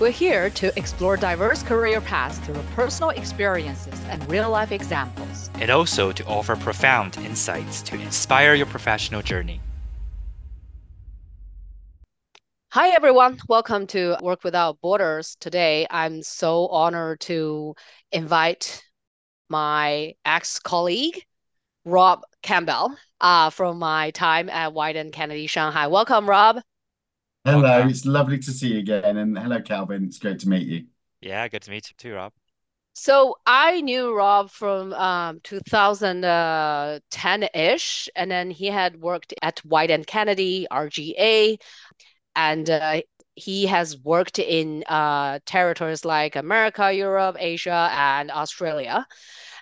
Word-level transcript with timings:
We're 0.00 0.10
here 0.10 0.48
to 0.48 0.72
explore 0.78 1.18
diverse 1.18 1.62
career 1.62 2.00
paths 2.00 2.38
through 2.38 2.62
personal 2.74 3.10
experiences 3.10 3.92
and 4.08 4.26
real 4.30 4.48
life 4.48 4.72
examples. 4.72 5.50
and 5.56 5.70
also 5.70 6.10
to 6.10 6.24
offer 6.24 6.56
profound 6.56 7.18
insights 7.18 7.82
to 7.82 7.96
inspire 7.96 8.54
your 8.54 8.64
professional 8.64 9.20
journey. 9.20 9.60
Hi, 12.70 12.88
everyone. 12.94 13.40
Welcome 13.46 13.86
to 13.88 14.16
Work 14.22 14.42
Without 14.42 14.80
Borders. 14.80 15.36
Today, 15.38 15.86
I'm 15.90 16.22
so 16.22 16.68
honored 16.68 17.20
to 17.20 17.74
invite 18.10 18.82
my 19.50 20.14
ex 20.24 20.60
colleague, 20.60 21.22
Rob 21.84 22.22
Campbell, 22.40 22.96
uh, 23.20 23.50
from 23.50 23.78
my 23.78 24.12
time 24.12 24.48
at 24.48 24.72
Wieden 24.72 25.12
Kennedy 25.12 25.46
Shanghai. 25.46 25.88
Welcome, 25.88 26.26
Rob. 26.26 26.62
Hello, 27.44 27.62
Welcome. 27.62 27.88
it's 27.88 28.04
lovely 28.04 28.38
to 28.38 28.52
see 28.52 28.74
you 28.74 28.80
again. 28.80 29.16
And 29.16 29.38
hello, 29.38 29.62
Calvin. 29.62 30.04
It's 30.04 30.18
great 30.18 30.40
to 30.40 30.48
meet 30.48 30.68
you. 30.68 30.84
Yeah, 31.20 31.48
good 31.48 31.62
to 31.62 31.70
meet 31.70 31.88
you 31.88 31.94
too, 31.96 32.14
Rob. 32.14 32.34
So 32.94 33.36
I 33.46 33.80
knew 33.80 34.14
Rob 34.14 34.50
from 34.50 34.92
um, 34.92 35.40
2010-ish, 35.40 38.08
and 38.14 38.30
then 38.30 38.50
he 38.50 38.66
had 38.66 39.00
worked 39.00 39.32
at 39.42 39.62
Wieden 39.66 40.06
Kennedy, 40.06 40.66
RGA, 40.70 41.56
and 42.36 42.68
uh, 42.68 43.00
he 43.34 43.64
has 43.66 43.96
worked 43.98 44.38
in 44.38 44.84
uh, 44.86 45.38
territories 45.46 46.04
like 46.04 46.36
America, 46.36 46.92
Europe, 46.92 47.36
Asia, 47.38 47.88
and 47.92 48.30
Australia. 48.30 49.06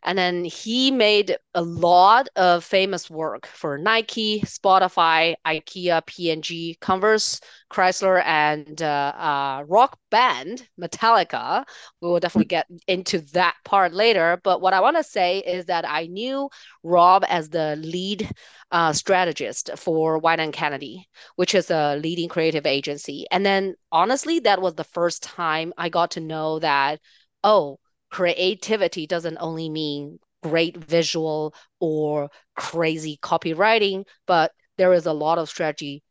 And 0.03 0.17
then 0.17 0.45
he 0.45 0.91
made 0.91 1.37
a 1.55 1.63
lot 1.63 2.29
of 2.37 2.65
famous 2.65 3.11
work 3.11 3.47
for 3.47 3.79
Nike, 3.79 4.41
Spotify, 4.43 5.35
IKEA, 5.47 6.05
P&G, 6.07 6.77
Converse, 6.81 7.41
Chrysler, 7.71 8.23
and 8.25 8.81
uh, 8.81 9.13
uh, 9.17 9.65
rock 9.69 9.99
band 10.11 10.67
Metallica. 10.81 11.65
We 12.01 12.09
will 12.09 12.21
definitely 12.21 12.47
get 12.47 12.67
into 12.87 13.21
that 13.33 13.57
part 13.65 13.93
later. 13.93 14.41
But 14.43 14.61
what 14.61 14.75
I 14.75 14.81
want 14.81 14.97
to 14.97 15.05
say 15.05 15.39
is 15.39 15.67
that 15.67 15.89
I 15.89 16.07
knew 16.07 16.49
Rob 16.83 17.25
as 17.29 17.49
the 17.49 17.77
lead 17.77 18.31
uh, 18.71 18.93
strategist 18.93 19.71
for 19.77 20.21
Wieden 20.21 20.53
Kennedy, 20.53 21.09
which 21.37 21.55
is 21.55 21.71
a 21.71 21.97
leading 21.97 22.29
creative 22.29 22.67
agency. 22.67 23.27
And 23.31 23.45
then 23.45 23.75
honestly, 23.91 24.41
that 24.41 24.61
was 24.61 24.75
the 24.75 24.85
first 24.85 25.23
time 25.23 25.73
I 25.77 25.89
got 25.89 26.13
to 26.13 26.21
know 26.21 26.59
that, 26.61 27.01
oh, 27.43 27.79
creativity 28.11 29.07
doesn't 29.07 29.39
only 29.41 29.69
mean 29.69 30.19
great 30.43 30.77
visual 30.77 31.55
or 31.81 32.31
crazy 32.57 33.19
copywriting, 33.23 34.05
but 34.27 34.53
there 34.77 34.93
is 34.93 35.07
a 35.07 35.13
lot 35.13 35.39
of 35.39 35.49
strategy 35.49 36.03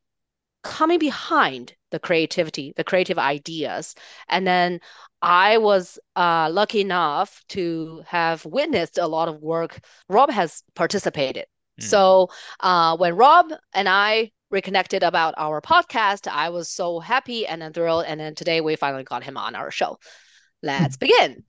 coming 0.63 0.99
behind 0.99 1.73
the 1.91 1.99
creativity, 1.99 2.73
the 2.75 2.83
creative 2.83 3.17
ideas. 3.17 3.95
And 4.27 4.45
then 4.45 4.79
I 5.21 5.57
was 5.57 5.97
uh, 6.15 6.49
lucky 6.51 6.81
enough 6.81 7.43
to 7.49 8.03
have 8.07 8.45
witnessed 8.45 8.97
a 8.97 9.07
lot 9.07 9.29
of 9.29 9.41
work 9.41 9.79
Rob 10.09 10.29
has 10.29 10.63
participated. 10.75 11.45
Mm. 11.79 11.83
So 11.83 12.29
uh, 12.59 12.97
when 12.97 13.15
Rob 13.15 13.51
and 13.73 13.87
I 13.87 14.31
reconnected 14.51 15.03
about 15.03 15.33
our 15.37 15.61
podcast, 15.61 16.27
I 16.27 16.49
was 16.49 16.69
so 16.69 16.99
happy 16.99 17.47
and 17.47 17.61
then 17.61 17.73
thrilled. 17.73 18.05
And 18.05 18.19
then 18.19 18.35
today 18.35 18.61
we 18.61 18.75
finally 18.75 19.03
got 19.03 19.23
him 19.23 19.37
on 19.37 19.55
our 19.55 19.71
show. 19.71 19.97
Let's 20.61 20.97
begin. 20.97 21.43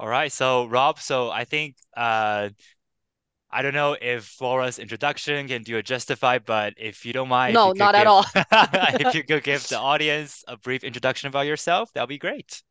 All 0.00 0.08
right, 0.08 0.32
so 0.32 0.64
Rob, 0.64 0.98
so 0.98 1.30
I 1.30 1.44
think 1.44 1.76
uh, 1.94 2.48
I 3.50 3.60
don't 3.60 3.74
know 3.74 3.98
if 4.00 4.24
Flora's 4.24 4.78
introduction 4.78 5.46
can 5.46 5.62
do 5.62 5.76
it 5.76 5.84
justified, 5.84 6.46
but 6.46 6.72
if 6.78 7.04
you 7.04 7.12
don't 7.12 7.28
mind, 7.28 7.52
No, 7.52 7.66
you 7.66 7.72
could 7.72 7.84
not 7.84 7.94
at 7.94 8.06
all. 8.06 8.24
if 8.98 9.14
you 9.14 9.24
could 9.24 9.42
give 9.42 9.68
the 9.68 9.76
audience 9.78 10.42
a 10.48 10.56
brief 10.56 10.84
introduction 10.84 11.28
about 11.28 11.46
yourself, 11.46 11.92
that'll 11.92 12.06
be 12.06 12.16
great. 12.16 12.62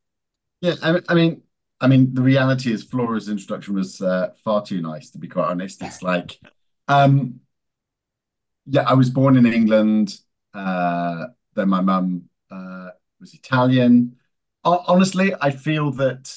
Yeah, 0.62 0.74
I, 0.82 1.00
I 1.08 1.14
mean, 1.14 1.44
I 1.80 1.86
mean, 1.86 2.16
the 2.16 2.24
reality 2.24 2.72
is 2.74 2.84
Flora's 2.84 3.30
introduction 3.30 3.76
was 3.76 4.02
uh, 4.02 4.32
far 4.44 4.64
too 4.66 4.82
nice, 4.82 5.12
to 5.12 5.20
be 5.20 5.28
quite 5.28 5.50
honest. 5.50 5.84
It's 5.84 6.02
like, 6.02 6.40
um, 6.88 7.42
yeah, 8.66 8.82
I 8.88 8.96
was 8.96 9.12
born 9.12 9.38
in 9.38 9.46
England. 9.46 10.20
Uh, 10.52 11.28
then 11.54 11.70
my 11.70 11.82
mum 11.82 12.24
uh, 12.50 12.90
was 13.20 13.36
Italian. 13.36 14.16
Ho- 14.64 14.84
honestly, 14.88 15.32
I 15.40 15.52
feel 15.52 15.92
that 15.92 16.36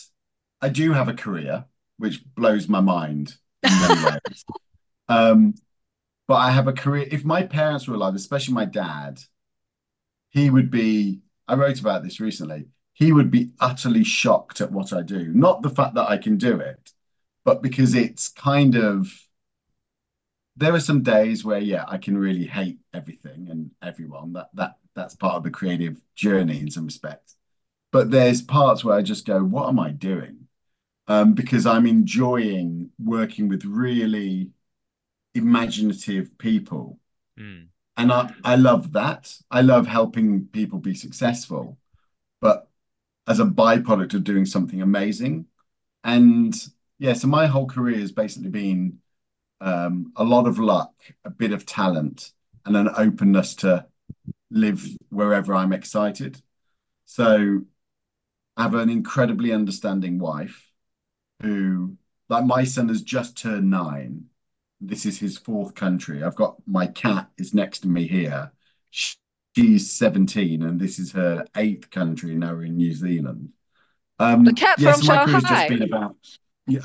I 0.63 0.69
do 0.69 0.93
have 0.93 1.09
a 1.09 1.15
career, 1.15 1.65
which 1.99 2.25
blows 2.37 2.69
my 2.69 2.81
mind 2.81 3.35
in 3.65 3.71
many 3.81 4.05
ways. 4.05 4.45
Um, 5.09 5.55
but 6.29 6.37
I 6.37 6.51
have 6.53 6.69
a 6.69 6.73
career. 6.73 7.07
If 7.11 7.25
my 7.25 7.43
parents 7.43 7.87
were 7.87 7.97
alive, 7.97 8.15
especially 8.15 8.55
my 8.55 8.65
dad, 8.65 9.21
he 10.31 10.51
would 10.51 10.71
be. 10.71 11.21
I 11.49 11.55
wrote 11.55 11.81
about 11.81 12.03
this 12.03 12.21
recently. 12.21 12.69
He 12.95 13.13
would 13.13 13.31
be 13.31 13.51
utterly 13.61 14.05
shocked 14.05 14.61
at 14.61 14.71
what 14.71 14.93
I 14.93 15.03
do. 15.03 15.33
Not 15.35 15.63
the 15.63 15.71
fact 15.71 15.95
that 15.95 16.09
I 16.09 16.17
can 16.17 16.37
do 16.37 16.61
it, 16.61 16.93
but 17.45 17.63
because 17.63 17.95
it's 17.95 18.29
kind 18.29 18.77
of. 18.77 19.13
There 20.57 20.75
are 20.75 20.81
some 20.81 21.03
days 21.03 21.45
where, 21.45 21.59
yeah, 21.59 21.85
I 21.89 21.97
can 21.97 22.17
really 22.17 22.45
hate 22.45 22.79
everything 22.93 23.49
and 23.51 23.71
everyone. 23.83 24.35
That 24.35 24.51
that 24.55 24.77
that's 24.95 25.17
part 25.17 25.35
of 25.35 25.43
the 25.43 25.51
creative 25.51 26.01
journey 26.15 26.61
in 26.61 26.71
some 26.71 26.85
respects. 26.85 27.37
But 27.91 28.11
there's 28.11 28.43
parts 28.43 28.85
where 28.85 28.97
I 28.97 29.03
just 29.03 29.27
go, 29.27 29.43
what 29.43 29.69
am 29.69 29.79
I 29.79 29.91
doing? 29.91 30.42
Um, 31.13 31.35
because 31.35 31.67
I'm 31.67 31.87
enjoying 31.87 32.89
working 32.99 33.47
with 33.47 33.67
really 33.67 34.49
imaginative 35.35 36.39
people. 36.39 36.99
Mm. 37.39 37.67
And 37.99 38.11
I, 38.11 38.33
I 38.43 38.57
love 38.57 38.93
that. 38.93 39.31
I 39.51 39.61
love 39.61 39.87
helping 39.87 40.47
people 40.47 40.79
be 40.79 40.95
successful, 40.95 41.77
but 42.41 42.67
as 43.27 43.41
a 43.41 43.45
byproduct 43.45 44.15
of 44.15 44.25
doing 44.25 44.47
something 44.47 44.81
amazing. 44.81 45.45
And 46.03 46.55
yeah, 46.99 47.13
so 47.13 47.29
my 47.29 47.47
whole 47.47 47.67
career 47.67 47.99
has 47.99 48.13
basically 48.13 48.49
been 48.49 48.99
um, 49.61 50.15
a 50.17 50.25
lot 50.25 50.47
of 50.47 50.59
luck, 50.59 50.95
a 51.27 51.31
bit 51.31 51.53
of 51.53 51.67
talent, 51.67 52.33
and 52.65 52.75
an 52.75 52.89
openness 52.97 53.55
to 53.57 53.85
live 54.51 54.83
wherever 55.11 55.55
I'm 55.55 55.75
excited. 55.75 56.41
So 57.05 57.61
I 58.57 58.63
have 58.63 58.75
an 58.75 58.89
incredibly 58.89 59.53
understanding 59.53 60.19
wife 60.19 60.72
who, 61.43 61.97
like, 62.29 62.45
my 62.45 62.65
son 62.65 62.89
has 62.89 63.03
just 63.03 63.37
turned 63.37 63.71
nine. 63.71 64.25
This 64.81 65.07
is 65.07 65.19
his 65.19 65.39
fourth 65.39 65.75
country. 65.75 66.23
I've 66.23 66.35
got 66.37 66.57
my 66.67 66.87
cat 66.87 67.29
is 67.39 67.55
next 67.55 67.81
to 67.81 67.89
me 67.89 68.07
here. 68.07 68.53
She's 68.91 69.93
17 69.93 70.63
and 70.63 70.81
this 70.81 70.99
is 70.99 71.13
her 71.13 71.45
eighth 71.57 71.91
country. 71.91 72.35
Now 72.35 72.55
we're 72.55 72.65
in 72.65 72.77
New 72.77 72.93
Zealand. 72.93 73.51
Um, 74.19 74.45
The 74.45 74.53
cat 74.53 74.81
yeah, 74.81 74.93
from 74.93 75.07
my 75.07 75.15
Shanghai. 75.25 75.41
just 75.41 75.69
been 75.69 75.83
about 75.83 76.17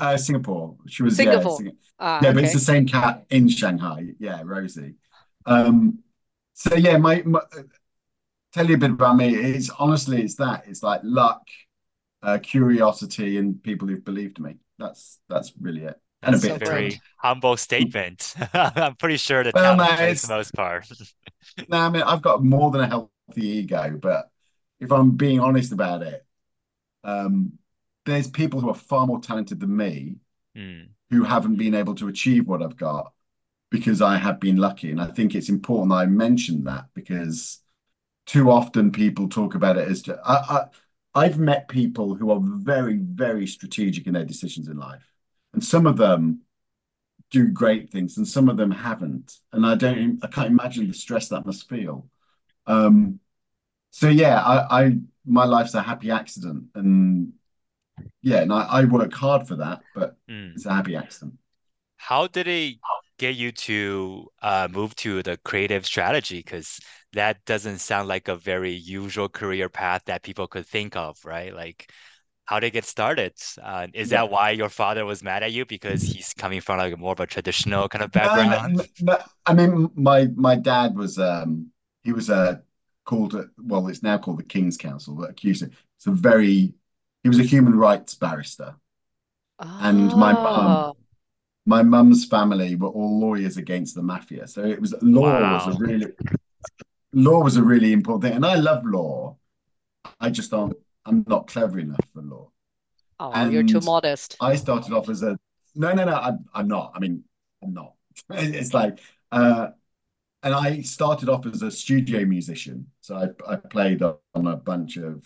uh, 0.00 0.16
Singapore. 0.16 0.76
She 0.86 1.02
was 1.02 1.18
yeah, 1.18 1.24
Singapore. 1.24 1.58
Sing- 1.58 1.76
Ah, 2.00 2.20
yeah, 2.22 2.32
but 2.32 2.44
it's 2.44 2.52
the 2.52 2.60
same 2.60 2.86
cat 2.86 3.24
in 3.30 3.48
Shanghai. 3.48 4.14
Yeah, 4.20 4.42
Rosie. 4.44 4.94
Um, 5.46 5.98
so 6.54 6.76
yeah, 6.76 6.96
my, 6.96 7.22
my 7.22 7.40
tell 8.52 8.68
you 8.68 8.76
a 8.76 8.78
bit 8.78 8.90
about 8.90 9.16
me. 9.16 9.34
It's 9.34 9.70
honestly, 9.70 10.22
it's 10.22 10.36
that. 10.36 10.64
It's 10.66 10.82
like 10.82 11.00
luck, 11.02 11.42
uh, 12.22 12.38
curiosity, 12.42 13.38
and 13.38 13.62
people 13.62 13.88
who've 13.88 14.04
believed 14.04 14.40
me. 14.40 14.56
That's 14.78 15.20
that's 15.28 15.52
really 15.60 15.84
it. 15.84 16.00
And 16.22 16.34
a 16.34 16.38
That's 16.38 16.46
bit 16.46 16.50
a 16.50 16.54
of 16.54 16.62
very 16.62 16.62
talent. 16.62 17.00
humble 17.16 17.56
statement. 17.56 18.34
I'm 18.52 18.96
pretty 18.96 19.16
sure 19.16 19.42
the 19.44 19.52
Well, 19.52 19.74
talent 19.74 19.96
no, 19.96 19.96
plays 19.96 20.20
the 20.20 20.28
most 20.28 20.52
part. 20.54 20.86
No, 21.68 21.78
I 21.78 21.90
mean 21.90 22.02
I've 22.02 22.22
got 22.22 22.44
more 22.44 22.70
than 22.70 22.80
a 22.82 22.86
healthy 22.86 23.10
ego, 23.36 23.98
but 24.00 24.30
if 24.80 24.90
I'm 24.92 25.12
being 25.16 25.40
honest 25.40 25.72
about 25.72 26.02
it, 26.02 26.24
um, 27.04 27.54
there's 28.06 28.28
people 28.30 28.60
who 28.60 28.70
are 28.70 28.74
far 28.74 29.06
more 29.06 29.20
talented 29.20 29.60
than 29.60 29.76
me 29.76 30.16
Mm. 30.56 30.94
who 31.10 31.24
haven't 31.24 31.56
been 31.56 31.74
able 31.74 31.94
to 31.96 32.08
achieve 32.08 32.48
what 32.48 32.62
I've 32.62 32.76
got 32.76 33.12
because 33.70 34.02
I 34.02 34.18
have 34.18 34.40
been 34.40 34.56
lucky. 34.58 34.90
And 34.92 35.00
I 35.00 35.06
think 35.08 35.34
it's 35.34 35.50
important 35.50 35.90
that 35.90 35.96
I 35.96 36.06
mention 36.06 36.64
that 36.64 36.86
because 36.94 37.60
too 38.26 38.50
often 38.50 38.92
people 38.92 39.28
talk 39.28 39.54
about 39.54 39.78
it 39.78 39.88
as 39.88 40.02
to, 40.04 40.20
I, 40.24 40.34
I, 40.34 40.66
I've 41.18 41.38
met 41.38 41.68
people 41.68 42.14
who 42.14 42.30
are 42.30 42.40
very, 42.42 42.96
very 42.98 43.46
strategic 43.46 44.06
in 44.06 44.14
their 44.14 44.24
decisions 44.24 44.68
in 44.68 44.78
life. 44.78 45.06
And 45.52 45.62
some 45.64 45.86
of 45.86 45.96
them 45.96 46.40
do 47.30 47.48
great 47.48 47.90
things 47.90 48.16
and 48.18 48.26
some 48.26 48.48
of 48.48 48.56
them 48.56 48.70
haven't. 48.70 49.38
And 49.52 49.66
I 49.66 49.74
don't, 49.74 50.18
I 50.24 50.28
can't 50.28 50.48
imagine 50.48 50.88
the 50.88 50.94
stress 50.94 51.28
that 51.28 51.46
must 51.46 51.68
feel. 51.68 52.06
Um, 52.66 53.20
so 53.90 54.08
yeah, 54.08 54.42
I, 54.42 54.84
I, 54.84 54.98
my 55.26 55.44
life's 55.44 55.74
a 55.74 55.82
happy 55.82 56.10
accident. 56.10 56.64
And 56.74 57.32
yeah, 58.22 58.42
and 58.42 58.52
I, 58.52 58.62
I 58.62 58.84
work 58.84 59.12
hard 59.14 59.48
for 59.48 59.56
that, 59.56 59.82
but 59.94 60.16
Mm. 60.28 60.54
it's 60.54 60.66
a 60.66 60.74
happy 60.74 60.96
accident. 60.96 61.34
How 61.96 62.26
did 62.26 62.48
it 62.48 62.78
get 63.18 63.34
you 63.36 63.52
to 63.52 64.28
uh, 64.42 64.68
move 64.70 64.94
to 64.96 65.22
the 65.22 65.36
creative 65.38 65.84
strategy? 65.86 66.38
Because 66.38 66.80
that 67.14 67.44
doesn't 67.46 67.78
sound 67.78 68.08
like 68.08 68.28
a 68.28 68.36
very 68.36 68.72
usual 68.72 69.28
career 69.28 69.68
path 69.68 70.02
that 70.06 70.22
people 70.22 70.46
could 70.46 70.66
think 70.66 70.96
of, 70.96 71.18
right? 71.24 71.54
Like, 71.54 71.90
how 72.46 72.60
did 72.60 72.68
it 72.68 72.72
get 72.72 72.84
started? 72.86 73.34
Uh, 73.62 73.88
is 73.94 74.10
Yeah. 74.10 74.10
that 74.10 74.30
why 74.30 74.50
your 74.50 74.68
father 74.70 75.04
was 75.06 75.22
mad 75.22 75.42
at 75.42 75.52
you 75.52 75.66
because 75.66 76.04
he's 76.04 76.34
coming 76.34 76.60
from 76.60 76.78
like 76.78 76.98
more 76.98 77.12
of 77.12 77.20
a 77.20 77.26
traditional 77.26 77.88
kind 77.88 78.04
of 78.04 78.12
No, 78.14 78.42
no, 78.42 78.58
background? 78.60 78.68
no, 78.68 78.84
no. 79.00 79.18
I 79.46 79.54
mean, 79.54 79.90
my 79.94 80.26
my 80.34 80.56
dad 80.56 80.96
was 80.96 81.18
um 81.18 81.70
he 82.04 82.12
was 82.12 82.30
a 82.30 82.62
called 83.04 83.34
uh, 83.34 83.44
well, 83.58 83.88
it's 83.88 84.02
now 84.02 84.18
called 84.18 84.38
the 84.38 84.42
King's 84.44 84.76
Counsel, 84.76 85.14
but 85.14 85.30
accused 85.30 85.62
It's 85.64 86.06
a 86.06 86.10
very 86.12 86.74
he 87.22 87.28
was 87.28 87.38
a 87.38 87.42
human 87.42 87.74
rights 87.76 88.14
barrister. 88.14 88.76
And 89.78 90.14
my 90.16 90.34
mum, 90.56 90.84
Oh, 90.84 90.96
my 91.66 91.82
mum's 91.82 92.24
family 92.26 92.76
were 92.76 92.88
all 92.88 93.20
lawyers 93.20 93.56
against 93.58 93.94
the 93.94 94.02
mafia. 94.02 94.48
So 94.48 94.64
it 94.64 94.80
was 94.80 94.94
law 95.02 95.44
was 95.44 95.66
a 95.66 95.72
really 95.74 96.12
law 97.12 97.42
was 97.42 97.56
a 97.56 97.62
really 97.62 97.92
important 97.92 98.22
thing. 98.24 98.34
And 98.34 98.46
I 98.46 98.56
love 98.56 98.84
law. 98.84 99.36
I 100.20 100.30
just 100.30 100.52
aren't 100.52 100.76
I'm 101.04 101.24
not 101.26 101.46
clever 101.46 101.78
enough 101.78 102.00
for 102.14 102.22
law. 102.22 102.50
oh, 103.20 103.48
you're 103.50 103.62
too 103.62 103.80
modest. 103.80 104.36
I 104.40 104.56
started 104.56 104.92
off 104.92 105.08
as 105.08 105.22
a 105.22 105.38
no, 105.74 105.92
no, 105.92 106.04
no, 106.04 106.14
I'm, 106.14 106.44
I'm 106.54 106.68
not. 106.68 106.92
I 106.94 106.98
mean, 106.98 107.24
I'm 107.62 107.74
not. 107.74 107.94
It's 108.30 108.74
like 108.74 109.00
uh 109.32 109.68
and 110.42 110.54
I 110.54 110.82
started 110.82 111.28
off 111.28 111.46
as 111.46 111.62
a 111.62 111.70
studio 111.70 112.24
musician. 112.24 112.86
So 113.00 113.16
I, 113.16 113.52
I 113.52 113.56
played 113.56 114.02
on 114.02 114.18
a 114.34 114.56
bunch 114.56 114.96
of 114.96 115.24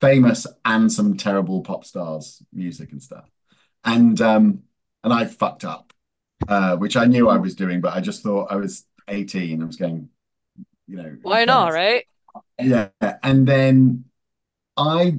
famous 0.00 0.46
and 0.64 0.90
some 0.92 1.16
terrible 1.16 1.62
pop 1.62 1.84
stars 1.84 2.42
music 2.52 2.92
and 2.92 3.02
stuff. 3.02 3.30
And 3.84 4.20
um 4.20 4.62
and 5.04 5.12
I 5.12 5.24
fucked 5.24 5.64
up, 5.64 5.92
uh, 6.48 6.76
which 6.76 6.96
I 6.96 7.06
knew 7.06 7.28
I 7.28 7.38
was 7.38 7.54
doing, 7.56 7.80
but 7.80 7.94
I 7.94 8.00
just 8.00 8.22
thought 8.22 8.52
I 8.52 8.56
was 8.56 8.84
18. 9.08 9.62
I 9.62 9.66
was 9.66 9.76
going, 9.76 10.08
you 10.86 10.96
know, 10.96 11.16
Why 11.22 11.44
not, 11.44 11.72
right? 11.72 12.06
Yeah. 12.60 12.90
And 13.22 13.46
then 13.46 14.04
I 14.76 15.18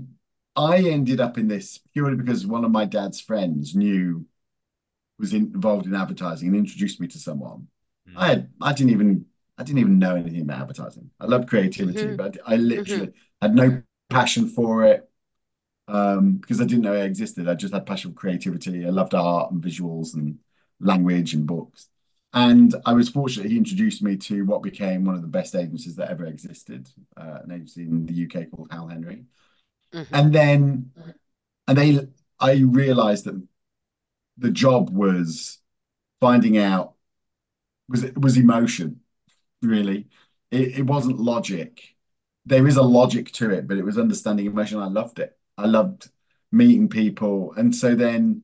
I 0.55 0.79
ended 0.79 1.21
up 1.21 1.37
in 1.37 1.47
this 1.47 1.79
purely 1.93 2.17
because 2.17 2.47
one 2.47 2.65
of 2.65 2.71
my 2.71 2.85
dad's 2.85 3.21
friends 3.21 3.75
knew 3.75 4.25
was 5.19 5.33
in, 5.33 5.43
involved 5.55 5.85
in 5.87 5.95
advertising 5.95 6.49
and 6.49 6.57
introduced 6.57 6.99
me 7.01 7.07
to 7.07 7.19
someone. 7.19 7.67
Mm. 8.07 8.15
I 8.17 8.27
had 8.29 8.51
I 8.61 8.73
didn't 8.73 8.91
even 8.93 9.25
I 9.57 9.63
didn't 9.63 9.79
even 9.79 9.99
know 9.99 10.15
anything 10.15 10.41
about 10.41 10.61
advertising. 10.61 11.11
I 11.19 11.25
love 11.25 11.47
creativity, 11.47 12.09
hmm 12.09 12.15
but 12.15 12.37
I 12.45 12.57
literally 12.57 13.13
had 13.41 13.55
no 13.55 13.83
passion 14.09 14.47
for 14.49 14.85
it 14.85 15.09
um, 15.87 16.37
because 16.37 16.61
I 16.61 16.65
didn't 16.65 16.83
know 16.83 16.93
it 16.95 17.05
existed. 17.05 17.47
I 17.47 17.55
just 17.55 17.73
had 17.73 17.85
passion 17.85 18.11
for 18.13 18.19
creativity. 18.19 18.85
I 18.85 18.89
loved 18.89 19.13
art 19.13 19.51
and 19.51 19.63
visuals 19.63 20.13
and 20.15 20.39
language 20.79 21.33
and 21.33 21.45
books. 21.47 21.89
And 22.33 22.75
I 22.85 22.93
was 22.93 23.09
fortunate 23.09 23.51
he 23.51 23.57
introduced 23.57 24.01
me 24.01 24.17
to 24.17 24.43
what 24.45 24.63
became 24.63 25.05
one 25.05 25.15
of 25.15 25.21
the 25.21 25.27
best 25.27 25.55
agencies 25.55 25.95
that 25.97 26.09
ever 26.09 26.25
existed, 26.25 26.89
uh, 27.15 27.39
an 27.43 27.51
agency 27.51 27.83
in 27.83 28.05
the 28.07 28.13
UK 28.13 28.45
called 28.47 28.69
Howell 28.71 28.87
Henry. 28.87 29.25
hmm 29.93 30.13
And 30.13 30.33
then, 30.33 30.91
and 31.67 31.77
they, 31.77 32.07
I 32.39 32.55
realized 32.59 33.25
that 33.25 33.41
the 34.37 34.51
job 34.51 34.89
was 34.91 35.59
finding 36.21 36.57
out 36.57 36.95
was 37.89 38.05
was 38.15 38.37
emotion, 38.37 39.01
really. 39.61 40.07
It, 40.51 40.79
it 40.79 40.83
wasn't 40.87 41.19
logic. 41.19 41.81
There 42.45 42.67
is 42.67 42.77
a 42.77 42.83
logic 42.83 43.31
to 43.33 43.51
it, 43.51 43.67
but 43.67 43.77
it 43.77 43.85
was 43.85 43.97
understanding 43.99 44.47
emotion. 44.47 44.79
I 44.79 44.87
loved 44.87 45.19
it. 45.19 45.37
I 45.57 45.67
loved 45.67 46.09
meeting 46.51 46.89
people. 46.89 47.53
And 47.53 47.75
so 47.75 47.95
then 47.95 48.43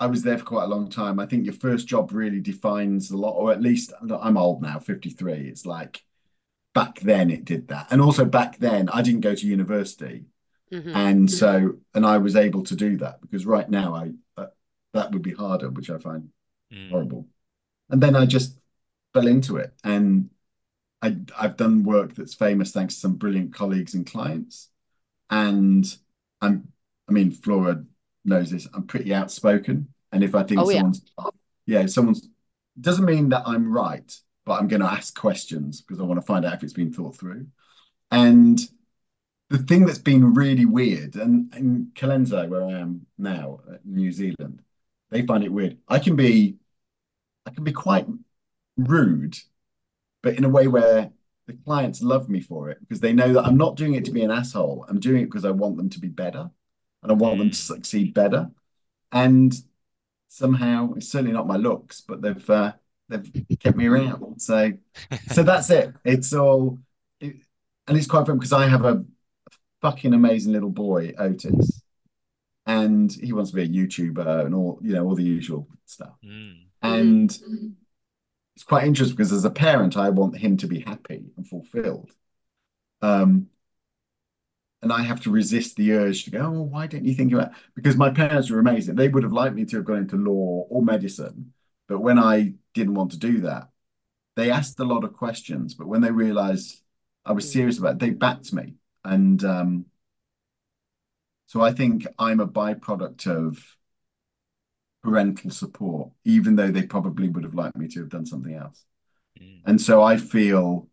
I 0.00 0.06
was 0.06 0.22
there 0.22 0.38
for 0.38 0.44
quite 0.44 0.64
a 0.64 0.68
long 0.68 0.88
time. 0.88 1.18
I 1.18 1.26
think 1.26 1.44
your 1.44 1.54
first 1.54 1.88
job 1.88 2.12
really 2.12 2.40
defines 2.40 3.10
a 3.10 3.16
lot, 3.16 3.32
or 3.32 3.52
at 3.52 3.60
least 3.62 3.92
I'm 4.00 4.36
old 4.36 4.62
now, 4.62 4.78
53. 4.78 5.48
It's 5.48 5.66
like 5.66 6.04
back 6.74 7.00
then 7.00 7.30
it 7.30 7.44
did 7.44 7.68
that. 7.68 7.88
And 7.90 8.00
also 8.00 8.24
back 8.24 8.58
then 8.58 8.88
I 8.90 9.02
didn't 9.02 9.22
go 9.22 9.34
to 9.34 9.46
university. 9.46 10.26
hmm 10.72 10.94
And 10.94 11.30
so, 11.30 11.76
and 11.94 12.06
I 12.06 12.18
was 12.18 12.36
able 12.36 12.64
to 12.64 12.76
do 12.76 12.96
that 12.98 13.20
because 13.20 13.46
right 13.46 13.68
now 13.70 13.94
I 13.94 14.12
that, 14.36 14.54
that 14.94 15.12
would 15.12 15.22
be 15.22 15.34
harder, 15.34 15.70
which 15.70 15.90
I 15.90 15.98
find 15.98 16.30
Mm. 16.72 16.90
horrible. 16.90 17.26
And 17.90 18.02
then 18.02 18.16
I 18.16 18.26
just 18.26 18.58
fell 19.14 19.26
into 19.28 19.56
it, 19.58 19.74
and 19.84 20.30
I 21.02 21.16
I've 21.38 21.56
done 21.56 21.84
work 21.84 22.14
that's 22.14 22.34
famous 22.34 22.72
thanks 22.72 22.94
to 22.94 23.00
some 23.00 23.16
brilliant 23.16 23.54
colleagues 23.54 23.94
and 23.94 24.06
clients. 24.06 24.68
And 25.30 25.84
I'm, 26.42 26.72
I 27.08 27.12
mean, 27.12 27.30
Flora 27.32 27.84
knows 28.28 28.50
this. 28.50 28.68
I'm 28.74 28.86
pretty 28.86 29.14
outspoken, 29.14 29.88
and 30.12 30.22
if 30.22 30.34
I 30.34 30.42
think 30.42 30.60
Oh 30.60 30.70
someone's, 30.70 31.02
yeah, 31.66 31.80
if 31.80 31.90
someone's 31.90 32.28
doesn't 32.80 33.04
mean 33.04 33.28
that 33.30 33.42
I'm 33.46 33.72
right, 33.72 34.16
but 34.44 34.60
I'm 34.60 34.68
going 34.68 34.82
to 34.82 34.90
ask 34.90 35.18
questions 35.18 35.80
because 35.82 36.00
I 36.00 36.04
want 36.04 36.20
to 36.20 36.26
find 36.26 36.44
out 36.44 36.54
if 36.54 36.62
it's 36.62 36.72
been 36.72 36.92
thought 36.92 37.16
through. 37.16 37.46
And 38.10 38.58
the 39.50 39.58
thing 39.58 39.84
that's 39.84 39.98
been 39.98 40.34
really 40.34 40.64
weird, 40.64 41.16
and 41.16 41.52
in 41.54 41.90
Colenso, 41.94 42.48
where 42.48 42.64
I 42.64 42.80
am 42.80 43.06
now, 43.18 43.60
New 43.84 44.12
Zealand, 44.12 44.62
they 45.10 45.22
find 45.22 45.42
it 45.42 45.52
weird. 45.52 45.78
I 45.88 45.98
can 45.98 46.16
be, 46.16 46.56
I 47.46 47.50
can 47.50 47.64
be 47.64 47.72
quite 47.72 48.06
rude, 48.76 49.36
but 50.22 50.36
in 50.36 50.44
a 50.44 50.48
way 50.48 50.68
where 50.68 51.10
the 51.46 51.54
clients 51.64 52.02
love 52.02 52.28
me 52.28 52.40
for 52.40 52.70
it 52.70 52.78
because 52.80 53.00
they 53.00 53.12
know 53.12 53.32
that 53.32 53.44
I'm 53.44 53.56
not 53.56 53.76
doing 53.76 53.94
it 53.94 54.04
to 54.04 54.10
be 54.10 54.22
an 54.22 54.30
asshole. 54.30 54.84
I'm 54.88 55.00
doing 55.00 55.22
it 55.22 55.26
because 55.26 55.46
I 55.46 55.50
want 55.50 55.78
them 55.78 55.88
to 55.90 56.00
be 56.00 56.08
better, 56.08 56.50
and 57.02 57.12
I 57.12 57.14
want 57.14 57.38
them 57.38 57.50
to 57.50 57.56
Mm. 57.56 57.60
succeed 57.60 58.14
better. 58.14 58.50
And 59.12 59.54
somehow, 60.28 60.94
it's 60.94 61.08
certainly 61.10 61.32
not 61.32 61.46
my 61.46 61.56
looks, 61.56 62.00
but 62.02 62.22
they've 62.22 62.50
uh, 62.50 62.72
they've 63.08 63.30
kept 63.60 63.76
me 63.76 63.86
around. 63.86 64.40
So, 64.40 64.72
so 65.32 65.42
that's 65.42 65.70
it. 65.70 65.94
It's 66.04 66.32
all, 66.32 66.78
it, 67.20 67.36
and 67.86 67.96
it's 67.96 68.06
quite 68.06 68.26
fun 68.26 68.38
because 68.38 68.52
I 68.52 68.66
have 68.68 68.84
a 68.84 69.04
fucking 69.80 70.14
amazing 70.14 70.52
little 70.52 70.70
boy, 70.70 71.14
Otis, 71.18 71.82
and 72.66 73.10
he 73.12 73.32
wants 73.32 73.50
to 73.50 73.56
be 73.56 73.62
a 73.62 73.68
YouTuber 73.68 74.44
and 74.44 74.54
all, 74.54 74.78
you 74.82 74.92
know, 74.94 75.06
all 75.06 75.14
the 75.14 75.24
usual 75.24 75.68
stuff. 75.86 76.14
Mm. 76.24 76.66
And 76.82 77.30
it's 78.54 78.64
quite 78.64 78.86
interesting 78.86 79.16
because 79.16 79.32
as 79.32 79.44
a 79.44 79.50
parent, 79.50 79.96
I 79.96 80.10
want 80.10 80.36
him 80.36 80.56
to 80.58 80.66
be 80.66 80.80
happy 80.80 81.24
and 81.36 81.46
fulfilled. 81.46 82.10
Um, 83.00 83.46
and 84.82 84.92
I 84.92 85.02
have 85.02 85.20
to 85.22 85.30
resist 85.30 85.76
the 85.76 85.92
urge 85.92 86.24
to 86.24 86.30
go, 86.30 86.40
oh, 86.40 86.62
why 86.62 86.86
don't 86.86 87.04
you 87.04 87.14
think 87.14 87.32
about 87.32 87.52
because 87.74 87.96
my 87.96 88.10
parents 88.10 88.50
were 88.50 88.60
amazing. 88.60 88.94
They 88.94 89.08
would 89.08 89.22
have 89.24 89.32
liked 89.32 89.54
me 89.54 89.64
to 89.66 89.76
have 89.76 89.84
gone 89.84 89.98
into 89.98 90.16
law 90.16 90.66
or 90.68 90.82
medicine, 90.82 91.52
but 91.88 92.00
when 92.00 92.18
I 92.18 92.54
didn't 92.74 92.94
want 92.94 93.12
to 93.12 93.18
do 93.18 93.40
that, 93.42 93.70
they 94.36 94.50
asked 94.50 94.78
a 94.78 94.84
lot 94.84 95.04
of 95.04 95.14
questions, 95.14 95.74
but 95.74 95.88
when 95.88 96.00
they 96.00 96.12
realized 96.12 96.80
I 97.24 97.32
was 97.32 97.50
serious 97.50 97.78
about 97.78 97.94
it, 97.94 97.98
they 97.98 98.10
backed 98.10 98.52
me. 98.52 98.74
And 99.04 99.42
um, 99.44 99.86
so 101.46 101.60
I 101.60 101.72
think 101.72 102.06
I'm 102.18 102.40
a 102.40 102.46
byproduct 102.46 103.26
of 103.26 103.58
parental 105.02 105.50
support, 105.50 106.10
even 106.24 106.56
though 106.56 106.70
they 106.70 106.82
probably 106.82 107.28
would 107.28 107.44
have 107.44 107.54
liked 107.54 107.76
me 107.76 107.88
to 107.88 108.00
have 108.00 108.10
done 108.10 108.26
something 108.26 108.54
else. 108.54 108.84
Mm. 109.40 109.62
And 109.66 109.80
so 109.80 110.02
I 110.02 110.18
feel, 110.18 110.88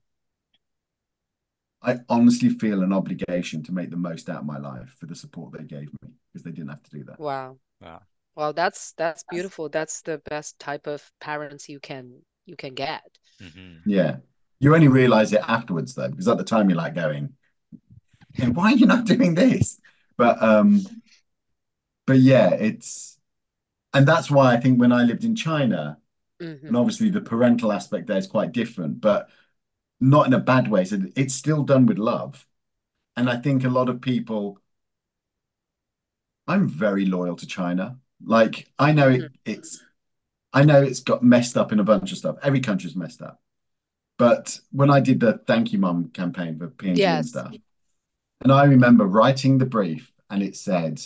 I 1.85 1.99
honestly 2.09 2.49
feel 2.49 2.81
an 2.83 2.93
obligation 2.93 3.63
to 3.63 3.71
make 3.71 3.89
the 3.89 3.97
most 3.97 4.29
out 4.29 4.39
of 4.39 4.45
my 4.45 4.57
life 4.57 4.95
for 4.99 5.05
the 5.05 5.15
support 5.15 5.53
they 5.53 5.63
gave 5.63 5.91
me 6.01 6.09
because 6.33 6.43
they 6.43 6.51
didn't 6.51 6.69
have 6.69 6.83
to 6.83 6.91
do 6.91 7.03
that. 7.05 7.19
Wow. 7.19 7.59
Wow. 7.81 8.01
Well, 8.35 8.53
that's 8.53 8.93
that's 8.93 9.23
beautiful. 9.23 9.69
That's 9.69 10.01
the 10.01 10.17
best 10.29 10.59
type 10.59 10.87
of 10.87 11.09
parents 11.19 11.69
you 11.69 11.79
can 11.79 12.21
you 12.45 12.55
can 12.55 12.73
get. 12.73 13.03
Mhm. 13.41 13.81
Yeah. 13.85 14.17
You 14.59 14.73
only 14.73 14.87
realize 14.87 15.33
it 15.33 15.41
afterwards 15.47 15.95
though, 15.95 16.09
because 16.09 16.27
at 16.27 16.37
the 16.37 16.43
time 16.43 16.69
you're 16.69 16.77
like 16.77 16.95
going, 16.95 17.33
"Hey, 18.33 18.49
why 18.49 18.73
are 18.73 18.75
you 18.75 18.85
not 18.85 19.05
doing 19.05 19.35
this? 19.35 19.79
But 20.17 20.41
um, 20.41 20.85
but 22.05 22.19
yeah, 22.19 22.49
it's 22.51 23.17
and 23.93 24.07
that's 24.07 24.31
why 24.31 24.53
I 24.53 24.59
think 24.61 24.79
when 24.79 24.91
I 24.91 25.03
lived 25.03 25.23
in 25.25 25.35
China, 25.35 25.99
hmm 26.39 26.69
and 26.69 26.77
obviously 26.77 27.09
the 27.09 27.21
parental 27.21 27.71
aspect 27.71 28.07
there 28.07 28.17
is 28.17 28.27
quite 28.27 28.51
different, 28.53 29.01
but 29.01 29.29
not 29.99 30.27
in 30.27 30.33
a 30.33 30.39
bad 30.39 30.69
way. 30.69 30.85
So 30.85 30.99
it's 31.15 31.33
still 31.35 31.63
done 31.63 31.85
with 31.85 31.97
love. 31.97 32.45
And 33.15 33.29
I 33.29 33.37
think 33.37 33.63
a 33.63 33.69
lot 33.69 33.89
of 33.89 34.01
people, 34.01 34.59
I'm 36.47 36.67
very 36.67 37.05
loyal 37.05 37.35
to 37.37 37.47
China. 37.47 37.97
Like 38.23 38.69
I 38.77 38.91
know 38.91 39.09
it, 39.09 39.31
it's, 39.45 39.81
I 40.53 40.63
know 40.63 40.81
it's 40.81 40.99
got 41.01 41.23
messed 41.23 41.57
up 41.57 41.71
in 41.71 41.79
a 41.79 41.83
bunch 41.83 42.11
of 42.11 42.17
stuff. 42.17 42.37
Every 42.43 42.59
country's 42.59 42.95
messed 42.95 43.21
up. 43.21 43.41
But 44.17 44.59
when 44.71 44.89
I 44.89 44.99
did 45.01 45.19
the 45.19 45.39
Thank 45.39 45.73
You 45.73 45.79
Mum 45.79 46.09
campaign 46.13 46.57
for 46.57 46.69
P&G 46.69 47.01
and 47.03 47.25
stuff, 47.25 47.53
and 48.41 48.51
I 48.51 48.63
remember 48.65 49.05
writing 49.05 49.57
the 49.57 49.65
brief 49.65 50.11
and 50.29 50.41
it 50.41 50.55
said, 50.55 51.01